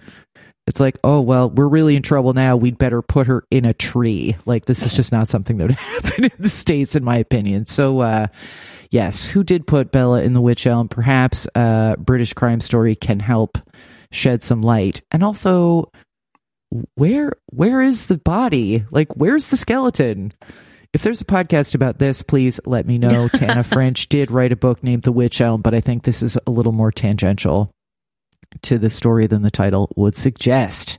it's 0.68 0.80
like 0.80 0.98
oh 1.04 1.22
well 1.22 1.50
we're 1.50 1.68
really 1.68 1.96
in 1.96 2.04
trouble 2.04 2.34
now 2.34 2.56
we'd 2.56 2.78
better 2.78 3.02
put 3.02 3.28
her 3.28 3.44
in 3.50 3.66
a 3.66 3.74
tree 3.74 4.36
like 4.46 4.66
this 4.66 4.86
is 4.86 4.94
just 4.94 5.12
not 5.12 5.28
something 5.28 5.58
that 5.58 5.68
would 5.68 5.72
happen 5.78 6.26
in 6.26 6.32
the 6.40 6.50
states 6.50 6.96
in 6.96 7.04
my 7.04 7.18
opinion 7.18 7.66
so 7.66 8.02
uh 8.02 8.28
yes, 8.92 9.28
who 9.28 9.44
did 9.44 9.68
put 9.68 9.92
Bella 9.92 10.22
in 10.22 10.34
the 10.34 10.42
witch 10.42 10.68
Elm? 10.68 10.88
Perhaps 10.88 11.48
uh, 11.56 11.96
British 11.98 12.34
Crime 12.34 12.60
Story 12.60 12.96
can 12.96 13.20
help 13.20 13.58
shed 14.12 14.44
some 14.44 14.62
light. 14.62 15.02
And 15.12 15.24
also, 15.24 15.92
where 16.96 17.34
where 17.48 17.82
is 17.82 18.08
the 18.08 18.18
body? 18.18 18.86
Like, 18.92 19.16
where's 19.16 19.50
the 19.50 19.58
skeleton? 19.58 20.34
If 20.94 21.04
there's 21.04 21.22
a 21.22 21.26
podcast 21.26 21.76
about 21.76 22.00
this, 22.00 22.22
please 22.22 22.60
let 22.66 22.88
me 22.88 22.98
know. 22.98 23.28
Tana 23.34 23.64
French 23.64 24.08
did 24.10 24.32
write 24.32 24.52
a 24.52 24.58
book 24.58 24.84
named 24.84 25.04
The 25.04 25.12
Witch 25.12 25.42
Elm, 25.42 25.62
but 25.62 25.74
I 25.74 25.82
think 25.82 26.04
this 26.04 26.24
is 26.24 26.38
a 26.48 26.52
little 26.52 26.72
more 26.72 26.92
tangential 26.92 27.72
to 28.64 28.78
the 28.78 28.90
story 28.90 29.28
than 29.28 29.42
the 29.42 29.52
title 29.52 29.92
would 29.96 30.16
suggest. 30.16 30.98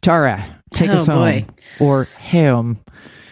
Tara, 0.00 0.44
take 0.72 0.90
oh, 0.90 0.96
us 0.96 1.06
home. 1.06 1.18
Boy. 1.18 1.46
Or 1.80 2.04
him. 2.04 2.78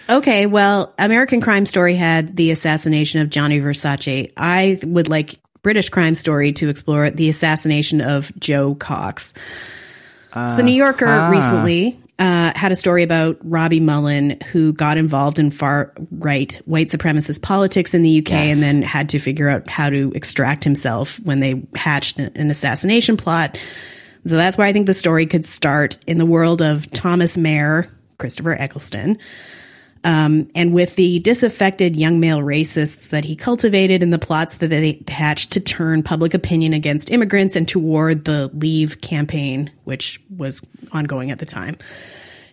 Okay, 0.08 0.46
well, 0.46 0.94
American 0.98 1.40
Crime 1.40 1.66
Story 1.66 1.96
had 1.96 2.36
the 2.36 2.50
assassination 2.52 3.20
of 3.20 3.30
Gianni 3.30 3.60
Versace. 3.60 4.32
I 4.36 4.78
would 4.84 5.08
like 5.08 5.40
British 5.62 5.88
Crime 5.88 6.14
Story 6.14 6.52
to 6.52 6.68
explore 6.68 7.10
the 7.10 7.28
assassination 7.28 8.00
of 8.00 8.30
Jo 8.38 8.74
Cox. 8.76 9.34
Uh, 10.32 10.50
so 10.50 10.56
the 10.58 10.62
New 10.62 10.72
Yorker 10.72 11.06
uh, 11.06 11.30
recently 11.30 12.00
uh, 12.18 12.52
had 12.54 12.72
a 12.72 12.76
story 12.76 13.02
about 13.02 13.38
Robbie 13.42 13.80
Mullen, 13.80 14.38
who 14.50 14.72
got 14.72 14.96
involved 14.96 15.38
in 15.38 15.50
far 15.50 15.92
right 16.10 16.54
white 16.64 16.88
supremacist 16.88 17.42
politics 17.42 17.92
in 17.92 18.02
the 18.02 18.18
UK 18.20 18.30
yes. 18.30 18.54
and 18.54 18.62
then 18.62 18.82
had 18.82 19.10
to 19.10 19.18
figure 19.18 19.48
out 19.48 19.68
how 19.68 19.90
to 19.90 20.12
extract 20.14 20.64
himself 20.64 21.20
when 21.20 21.40
they 21.40 21.62
hatched 21.74 22.18
an 22.18 22.50
assassination 22.50 23.16
plot. 23.16 23.60
So 24.24 24.36
that's 24.36 24.56
why 24.56 24.66
I 24.66 24.72
think 24.72 24.86
the 24.86 24.94
story 24.94 25.26
could 25.26 25.44
start 25.44 25.98
in 26.06 26.16
the 26.18 26.26
world 26.26 26.62
of 26.62 26.90
Thomas 26.90 27.36
Mair, 27.36 27.88
Christopher 28.18 28.52
Eccleston, 28.52 29.18
um, 30.06 30.48
and 30.54 30.72
with 30.72 30.94
the 30.94 31.18
disaffected 31.18 31.96
young 31.96 32.20
male 32.20 32.38
racists 32.38 33.08
that 33.08 33.24
he 33.24 33.34
cultivated 33.34 34.04
and 34.04 34.12
the 34.12 34.20
plots 34.20 34.54
that 34.58 34.68
they 34.68 35.02
hatched 35.08 35.50
to 35.54 35.60
turn 35.60 36.04
public 36.04 36.32
opinion 36.32 36.74
against 36.74 37.10
immigrants 37.10 37.56
and 37.56 37.68
toward 37.68 38.24
the 38.24 38.48
Leave 38.54 39.00
campaign, 39.00 39.72
which 39.82 40.22
was 40.30 40.64
ongoing 40.92 41.32
at 41.32 41.40
the 41.40 41.44
time 41.44 41.76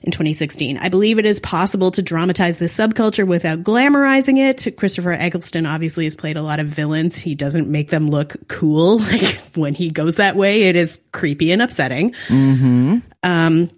in 0.02 0.12
2016. 0.12 0.80
I 0.80 0.90
believe 0.90 1.20
it 1.20 1.28
is 1.28 1.40
possible 1.40 1.92
to 1.92 2.02
dramatize 2.02 2.58
this 2.58 2.76
subculture 2.76 3.28
without 3.28 3.62
glamorizing 3.62 4.40
it. 4.40 4.76
Christopher 4.76 5.12
Eccleston 5.12 5.68
obviously 5.68 6.06
has 6.06 6.16
played 6.16 6.38
a 6.38 6.42
lot 6.42 6.60
of 6.60 6.66
villains. 6.66 7.20
He 7.20 7.36
doesn't 7.36 7.70
make 7.70 7.92
them 7.92 8.10
look 8.10 8.36
cool. 8.48 9.00
Like 9.14 9.40
when 9.54 9.76
he 9.76 9.92
goes 9.92 10.16
that 10.16 10.36
way, 10.36 10.64
it 10.64 10.76
is 10.76 11.00
creepy 11.12 11.52
and 11.52 11.62
upsetting. 11.62 12.14
Mm-hmm. 12.30 12.98
Um, 13.22 13.70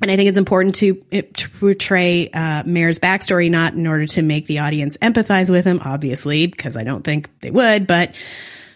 And 0.00 0.10
I 0.10 0.16
think 0.16 0.28
it's 0.28 0.38
important 0.38 0.74
to, 0.76 0.94
to 0.94 1.50
portray 1.50 2.28
uh, 2.30 2.62
Mair's 2.66 2.98
backstory, 2.98 3.50
not 3.50 3.72
in 3.72 3.86
order 3.86 4.06
to 4.06 4.22
make 4.22 4.46
the 4.46 4.58
audience 4.60 4.96
empathize 4.98 5.50
with 5.50 5.64
him, 5.64 5.80
obviously, 5.84 6.46
because 6.46 6.76
I 6.76 6.84
don't 6.84 7.02
think 7.02 7.30
they 7.40 7.50
would, 7.50 7.86
but 7.86 8.14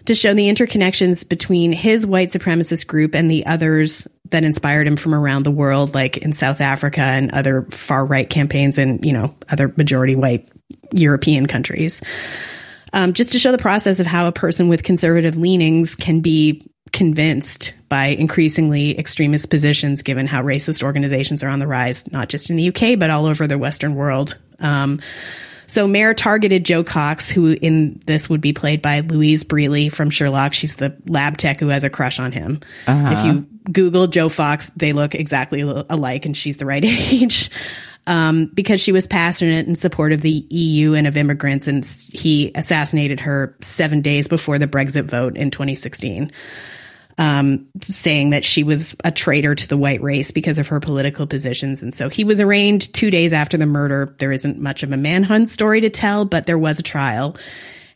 to 0.07 0.15
show 0.15 0.33
the 0.33 0.49
interconnections 0.49 1.29
between 1.29 1.73
his 1.73 2.07
white 2.07 2.31
supremacist 2.31 2.87
group 2.87 3.15
and 3.15 3.31
the 3.31 3.47
others 3.47 4.09
that 4.31 4.45
inspired 4.45 4.87
him 4.87 4.97
from 4.97 5.15
around 5.15 5.45
the 5.45 5.51
world, 5.51 5.95
like 5.95 6.17
in 6.17 6.33
South 6.33 6.61
Africa 6.61 7.03
and 7.03 7.33
other 7.33 7.63
far 7.71 8.05
right 8.05 8.29
campaigns 8.29 8.79
and, 8.79 9.05
you 9.05 9.13
know, 9.13 9.37
other 9.51 9.73
majority 9.77 10.17
white 10.17 10.49
European 10.93 11.47
countries. 11.47 12.01
Um, 12.93 13.13
just 13.13 13.33
to 13.33 13.39
show 13.39 13.53
the 13.53 13.59
process 13.59 14.01
of 14.01 14.07
how 14.07 14.27
a 14.27 14.33
person 14.33 14.69
with 14.69 14.83
conservative 14.83 15.37
leanings 15.37 15.95
can 15.95 16.21
be 16.21 16.70
convinced 16.93 17.75
by 17.89 18.07
increasingly 18.07 18.99
extremist 18.99 19.51
positions, 19.51 20.03
given 20.03 20.27
how 20.27 20.43
racist 20.43 20.83
organizations 20.83 21.43
are 21.43 21.49
on 21.49 21.59
the 21.59 21.67
rise, 21.67 22.11
not 22.13 22.29
just 22.29 22.51
in 22.51 22.57
the 22.57 22.69
UK, 22.69 22.99
but 22.99 23.11
all 23.11 23.27
over 23.27 23.47
the 23.47 23.59
Western 23.59 23.95
world. 23.95 24.37
Um, 24.61 25.01
so 25.67 25.87
Mair 25.87 26.15
targeted 26.15 26.65
Jo 26.65 26.83
Cox, 26.83 27.31
who 27.31 27.53
in 27.53 28.01
this 28.05 28.29
would 28.29 28.41
be 28.41 28.53
played 28.53 28.83
by 28.83 29.01
Louise 29.01 29.45
Brealey 29.45 29.91
from 29.91 30.11
Sherlock. 30.11 30.53
She's 30.53 30.75
the 30.75 30.97
lab 31.07 31.37
tech 31.37 31.61
who 31.61 31.69
has 31.69 31.85
a 31.85 31.91
crush 31.91 32.19
on 32.19 32.33
him. 32.33 32.59
Uh-huh. 32.89 33.15
If 33.17 33.25
you 33.25 33.47
Google 33.71 34.09
Jo 34.09 34.29
Cox, 34.29 34.71
they 34.75 34.93
look 34.93 35.15
exactly 35.15 35.61
alike, 35.61 36.27
and 36.27 36.37
she's 36.37 36.57
the 36.57 36.67
right 36.67 36.85
age. 37.13 37.53
Um, 38.07 38.47
because 38.47 38.81
she 38.81 38.91
was 38.91 39.07
passionate 39.07 39.69
in 39.69 39.77
support 39.77 40.11
of 40.11 40.23
the 40.23 40.45
EU 40.49 40.95
and 40.95 41.07
of 41.07 41.17
immigrants, 41.17 41.69
and 41.69 41.85
he 41.85 42.51
assassinated 42.57 43.21
her 43.21 43.55
seven 43.61 44.01
days 44.01 44.27
before 44.27 44.59
the 44.59 44.67
Brexit 44.67 45.05
vote 45.05 45.37
in 45.37 45.53
2016 45.53 46.33
um, 47.19 47.67
saying 47.83 48.31
that 48.31 48.45
she 48.45 48.63
was 48.63 48.95
a 49.05 49.11
traitor 49.11 49.55
to 49.55 49.69
the 49.69 49.77
white 49.77 50.03
race 50.03 50.31
because 50.31 50.59
of 50.59 50.69
her 50.69 50.81
political 50.81 51.27
positions. 51.27 51.83
And 51.83 51.95
so 51.95 52.09
he 52.09 52.25
was 52.25 52.41
arraigned 52.41 52.93
two 52.93 53.11
days 53.11 53.33
after 53.33 53.57
the 53.57 53.67
murder. 53.67 54.15
There 54.19 54.33
isn't 54.33 54.59
much 54.59 54.83
of 54.83 54.93
a 54.93 54.97
manhunt 54.97 55.49
story 55.49 55.81
to 55.83 55.91
tell, 55.91 56.25
but 56.25 56.47
there 56.47 56.59
was 56.59 56.79
a 56.79 56.83
trial. 56.83 57.37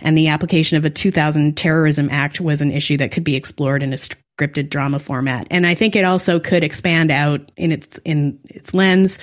And 0.00 0.18
the 0.18 0.28
application 0.28 0.76
of 0.76 0.84
a 0.84 0.90
2000 0.90 1.56
Terrorism 1.56 2.08
Act 2.10 2.40
was 2.40 2.60
an 2.60 2.70
issue 2.70 2.98
that 2.98 3.12
could 3.12 3.24
be 3.24 3.36
explored 3.36 3.82
in 3.82 3.92
a 3.92 3.96
scripted 3.96 4.68
drama 4.68 4.98
format. 4.98 5.46
And 5.50 5.66
I 5.66 5.74
think 5.74 5.96
it 5.96 6.04
also 6.04 6.40
could 6.40 6.64
expand 6.64 7.10
out 7.10 7.50
in 7.56 7.72
its 7.72 7.98
in 8.04 8.40
its 8.44 8.74
lens 8.74 9.18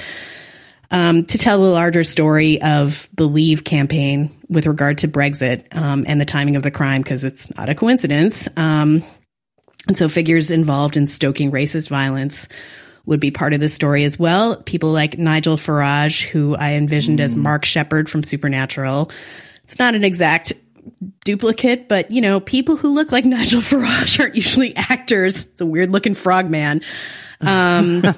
um, 0.89 1.25
to 1.25 1.37
tell 1.37 1.59
the 1.59 1.69
larger 1.69 2.03
story 2.03 2.61
of 2.61 3.09
the 3.13 3.27
Leave 3.27 3.63
campaign 3.63 4.29
with 4.49 4.67
regard 4.67 4.99
to 4.99 5.07
Brexit 5.07 5.65
um, 5.75 6.05
and 6.07 6.19
the 6.19 6.25
timing 6.25 6.55
of 6.55 6.63
the 6.63 6.71
crime, 6.71 7.01
because 7.01 7.23
it's 7.23 7.55
not 7.55 7.69
a 7.69 7.75
coincidence. 7.75 8.47
Um, 8.57 9.03
and 9.87 9.97
so 9.97 10.07
figures 10.07 10.51
involved 10.51 10.97
in 10.97 11.07
stoking 11.07 11.51
racist 11.51 11.89
violence 11.89 12.47
would 13.05 13.19
be 13.19 13.31
part 13.31 13.53
of 13.53 13.59
the 13.59 13.69
story 13.69 14.03
as 14.03 14.19
well. 14.19 14.57
People 14.57 14.91
like 14.91 15.17
Nigel 15.17 15.57
Farage, 15.57 16.21
who 16.21 16.55
I 16.55 16.73
envisioned 16.73 17.19
mm. 17.19 17.23
as 17.23 17.35
Mark 17.35 17.65
Sheppard 17.65 18.09
from 18.09 18.23
Supernatural. 18.23 19.11
It's 19.63 19.79
not 19.79 19.95
an 19.95 20.03
exact 20.03 20.53
duplicate, 21.23 21.87
but 21.87 22.11
you 22.11 22.21
know, 22.21 22.39
people 22.39 22.75
who 22.75 22.89
look 22.89 23.11
like 23.11 23.25
Nigel 23.25 23.61
Farage 23.61 24.19
aren't 24.19 24.35
usually 24.35 24.75
actors. 24.75 25.45
It's 25.45 25.61
a 25.61 25.65
weird 25.65 25.91
looking 25.91 26.13
frogman. 26.13 26.81
Um, 27.41 28.03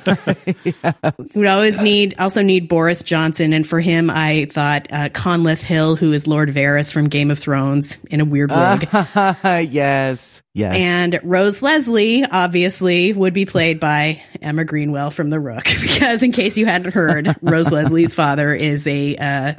yeah. 0.63 0.93
would 1.33 1.47
always 1.47 1.79
need, 1.79 2.15
also 2.19 2.41
need 2.41 2.67
Boris 2.67 3.03
Johnson. 3.03 3.53
And 3.53 3.65
for 3.65 3.79
him, 3.79 4.09
I 4.09 4.45
thought, 4.49 4.87
uh, 4.91 5.09
Conleth 5.09 5.61
Hill, 5.61 5.95
who 5.95 6.11
is 6.11 6.27
Lord 6.27 6.49
Varys 6.49 6.91
from 6.91 7.07
Game 7.07 7.31
of 7.31 7.39
Thrones 7.39 7.97
in 8.09 8.19
a 8.19 8.25
weird 8.25 8.51
wig. 8.51 8.89
Uh, 8.91 9.65
yes. 9.69 10.41
Yes. 10.53 10.75
And 10.75 11.19
Rose 11.23 11.61
Leslie, 11.61 12.25
obviously, 12.25 13.13
would 13.13 13.33
be 13.33 13.45
played 13.45 13.79
by 13.79 14.21
Emma 14.41 14.65
Greenwell 14.65 15.09
from 15.09 15.29
The 15.29 15.39
Rook. 15.39 15.63
Because 15.63 16.21
in 16.21 16.31
case 16.31 16.57
you 16.57 16.65
hadn't 16.65 16.93
heard, 16.93 17.33
Rose 17.41 17.71
Leslie's 17.71 18.13
father 18.13 18.53
is 18.53 18.87
a, 18.87 19.15
uh, 19.15 19.53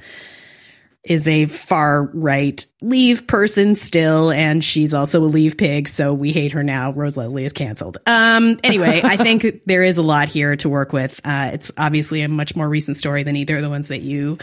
is 1.04 1.28
a 1.28 1.44
far 1.44 2.04
right 2.14 2.64
leave 2.80 3.26
person 3.26 3.74
still, 3.74 4.30
and 4.30 4.64
she's 4.64 4.94
also 4.94 5.22
a 5.22 5.26
leave 5.26 5.56
pig, 5.56 5.88
so 5.88 6.14
we 6.14 6.32
hate 6.32 6.52
her 6.52 6.62
now. 6.62 6.92
Rose 6.92 7.16
Leslie 7.16 7.44
is 7.44 7.52
canceled. 7.52 7.98
Um, 8.06 8.58
anyway, 8.64 9.00
I 9.04 9.16
think 9.16 9.62
there 9.66 9.82
is 9.82 9.98
a 9.98 10.02
lot 10.02 10.28
here 10.28 10.56
to 10.56 10.68
work 10.68 10.92
with. 10.92 11.20
Uh, 11.24 11.50
it's 11.52 11.70
obviously 11.76 12.22
a 12.22 12.28
much 12.28 12.56
more 12.56 12.68
recent 12.68 12.96
story 12.96 13.22
than 13.22 13.36
either 13.36 13.56
of 13.56 13.62
the 13.62 13.70
ones 13.70 13.88
that 13.88 14.00
you 14.00 14.38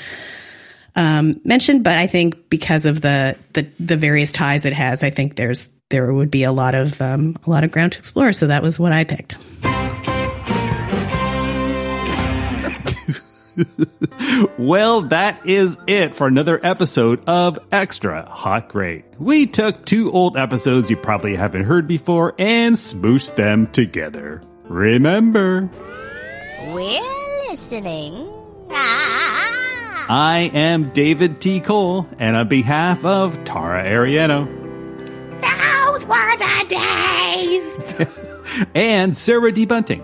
um, 0.95 1.41
mentioned, 1.43 1.83
but 1.83 1.97
I 1.97 2.07
think 2.07 2.49
because 2.49 2.85
of 2.85 3.01
the, 3.01 3.37
the 3.53 3.67
the 3.79 3.97
various 3.97 4.31
ties 4.31 4.65
it 4.65 4.73
has, 4.73 5.03
I 5.03 5.09
think 5.09 5.35
there's 5.35 5.69
there 5.89 6.11
would 6.13 6.31
be 6.31 6.43
a 6.43 6.51
lot 6.51 6.75
of 6.75 7.01
um, 7.01 7.37
a 7.45 7.49
lot 7.49 7.63
of 7.63 7.71
ground 7.71 7.93
to 7.93 7.99
explore. 7.99 8.33
So 8.33 8.47
that 8.47 8.61
was 8.61 8.79
what 8.79 8.91
I 8.91 9.03
picked. 9.03 9.37
well, 14.57 15.03
that 15.03 15.45
is 15.45 15.77
it 15.87 16.15
for 16.15 16.27
another 16.27 16.59
episode 16.63 17.27
of 17.27 17.59
Extra 17.71 18.29
Hot 18.29 18.69
Great. 18.69 19.05
We 19.19 19.45
took 19.45 19.85
two 19.85 20.11
old 20.11 20.37
episodes 20.37 20.89
you 20.89 20.97
probably 20.97 21.35
haven't 21.35 21.63
heard 21.63 21.87
before 21.87 22.33
and 22.37 22.75
smooshed 22.75 23.35
them 23.35 23.67
together. 23.71 24.41
Remember, 24.63 25.69
we're 26.73 27.49
listening. 27.49 28.29
Ah. 28.71 30.05
I 30.09 30.51
am 30.53 30.89
David 30.91 31.39
T. 31.39 31.59
Cole, 31.59 32.07
and 32.19 32.35
on 32.35 32.47
behalf 32.47 33.05
of 33.05 33.43
Tara 33.43 33.83
Ariano, 33.85 34.45
those 35.41 36.05
were 36.05 36.37
the 36.37 36.65
days, 37.97 38.67
and 38.75 39.17
Sarah 39.17 39.51
D. 39.51 39.65
Bunting. 39.65 40.03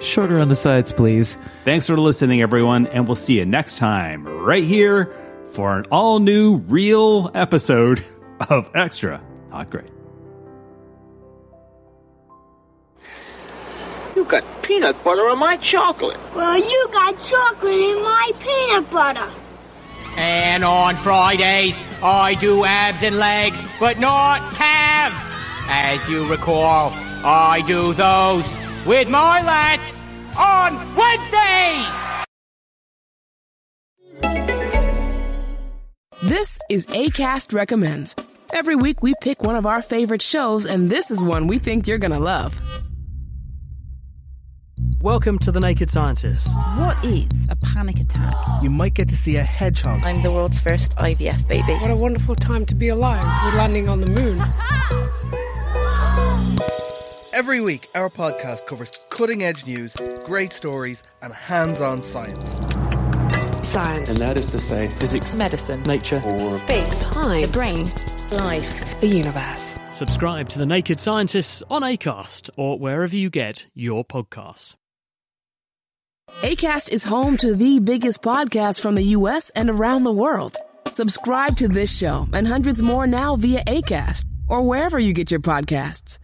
Shorter 0.00 0.38
on 0.38 0.48
the 0.48 0.56
sides, 0.56 0.92
please. 0.92 1.38
Thanks 1.64 1.86
for 1.86 1.98
listening, 1.98 2.42
everyone, 2.42 2.86
and 2.88 3.06
we'll 3.06 3.16
see 3.16 3.38
you 3.38 3.46
next 3.46 3.78
time 3.78 4.24
right 4.26 4.64
here 4.64 5.12
for 5.52 5.78
an 5.78 5.84
all 5.90 6.18
new, 6.18 6.58
real 6.58 7.30
episode 7.34 8.04
of 8.50 8.70
Extra 8.74 9.22
Hot 9.50 9.70
Great. 9.70 9.90
You 14.16 14.24
got 14.24 14.44
peanut 14.62 15.02
butter 15.02 15.28
on 15.28 15.38
my 15.38 15.56
chocolate. 15.58 16.18
Well, 16.34 16.58
you 16.58 16.88
got 16.92 17.18
chocolate 17.20 17.72
in 17.72 18.02
my 18.02 18.32
peanut 18.40 18.90
butter. 18.90 19.30
And 20.16 20.64
on 20.64 20.96
Fridays, 20.96 21.80
I 22.02 22.34
do 22.34 22.64
abs 22.64 23.02
and 23.02 23.16
legs, 23.16 23.62
but 23.78 23.98
not 23.98 24.52
calves. 24.54 25.34
As 25.68 26.06
you 26.08 26.28
recall, 26.28 26.90
I 27.24 27.62
do 27.64 27.94
those 27.94 28.52
with 28.86 29.08
my 29.08 29.42
lads 29.42 30.00
on 30.38 30.74
Wednesdays! 30.96 32.06
This 36.22 36.58
is 36.70 36.86
ACAST 36.86 37.52
Recommends. 37.52 38.16
Every 38.52 38.76
week 38.76 39.02
we 39.02 39.14
pick 39.20 39.42
one 39.42 39.56
of 39.56 39.66
our 39.66 39.82
favorite 39.82 40.22
shows, 40.22 40.64
and 40.66 40.88
this 40.88 41.10
is 41.10 41.22
one 41.22 41.46
we 41.46 41.58
think 41.58 41.86
you're 41.86 41.98
gonna 41.98 42.18
love. 42.18 42.58
Welcome 45.02 45.38
to 45.40 45.52
the 45.52 45.60
Naked 45.60 45.88
Scientists. 45.90 46.58
What 46.76 47.02
is 47.04 47.48
a 47.50 47.56
panic 47.56 48.00
attack? 48.00 48.34
You 48.62 48.70
might 48.70 48.94
get 48.94 49.08
to 49.08 49.16
see 49.16 49.36
a 49.36 49.42
hedgehog. 49.42 50.02
I'm 50.04 50.22
the 50.22 50.30
world's 50.30 50.60
first 50.60 50.94
IVF 50.96 51.46
baby. 51.48 51.72
What 51.74 51.90
a 51.90 51.96
wonderful 51.96 52.34
time 52.34 52.66
to 52.66 52.74
be 52.74 52.88
alive. 52.88 53.24
We're 53.44 53.58
landing 53.58 53.88
on 53.88 54.00
the 54.00 54.06
moon. 54.06 54.42
Every 57.32 57.60
week, 57.60 57.88
our 57.94 58.10
podcast 58.10 58.66
covers 58.66 58.90
cutting 59.08 59.44
edge 59.44 59.64
news, 59.64 59.96
great 60.24 60.52
stories, 60.52 61.04
and 61.22 61.32
hands 61.32 61.80
on 61.80 62.02
science. 62.02 62.48
Science. 63.68 64.10
And 64.10 64.18
that 64.18 64.36
is 64.36 64.46
to 64.46 64.58
say, 64.58 64.88
physics, 64.88 65.32
medicine, 65.34 65.80
nature, 65.84 66.20
or 66.24 66.58
space, 66.58 66.98
time, 66.98 67.42
the 67.42 67.48
brain, 67.48 67.92
life, 68.32 69.00
the 69.00 69.06
universe. 69.06 69.78
Subscribe 69.92 70.48
to 70.48 70.58
The 70.58 70.66
Naked 70.66 70.98
Scientists 70.98 71.62
on 71.70 71.82
ACAST 71.82 72.50
or 72.56 72.80
wherever 72.80 73.14
you 73.14 73.30
get 73.30 73.64
your 73.74 74.04
podcasts. 74.04 74.74
ACAST 76.42 76.90
is 76.90 77.04
home 77.04 77.36
to 77.36 77.54
the 77.54 77.78
biggest 77.78 78.22
podcasts 78.22 78.80
from 78.80 78.96
the 78.96 79.04
U.S. 79.18 79.50
and 79.50 79.70
around 79.70 80.02
the 80.02 80.12
world. 80.12 80.56
Subscribe 80.92 81.56
to 81.58 81.68
this 81.68 81.96
show 81.96 82.26
and 82.32 82.48
hundreds 82.48 82.82
more 82.82 83.06
now 83.06 83.36
via 83.36 83.62
ACAST 83.64 84.24
or 84.48 84.62
wherever 84.62 84.98
you 84.98 85.12
get 85.12 85.30
your 85.30 85.38
podcasts. 85.38 86.18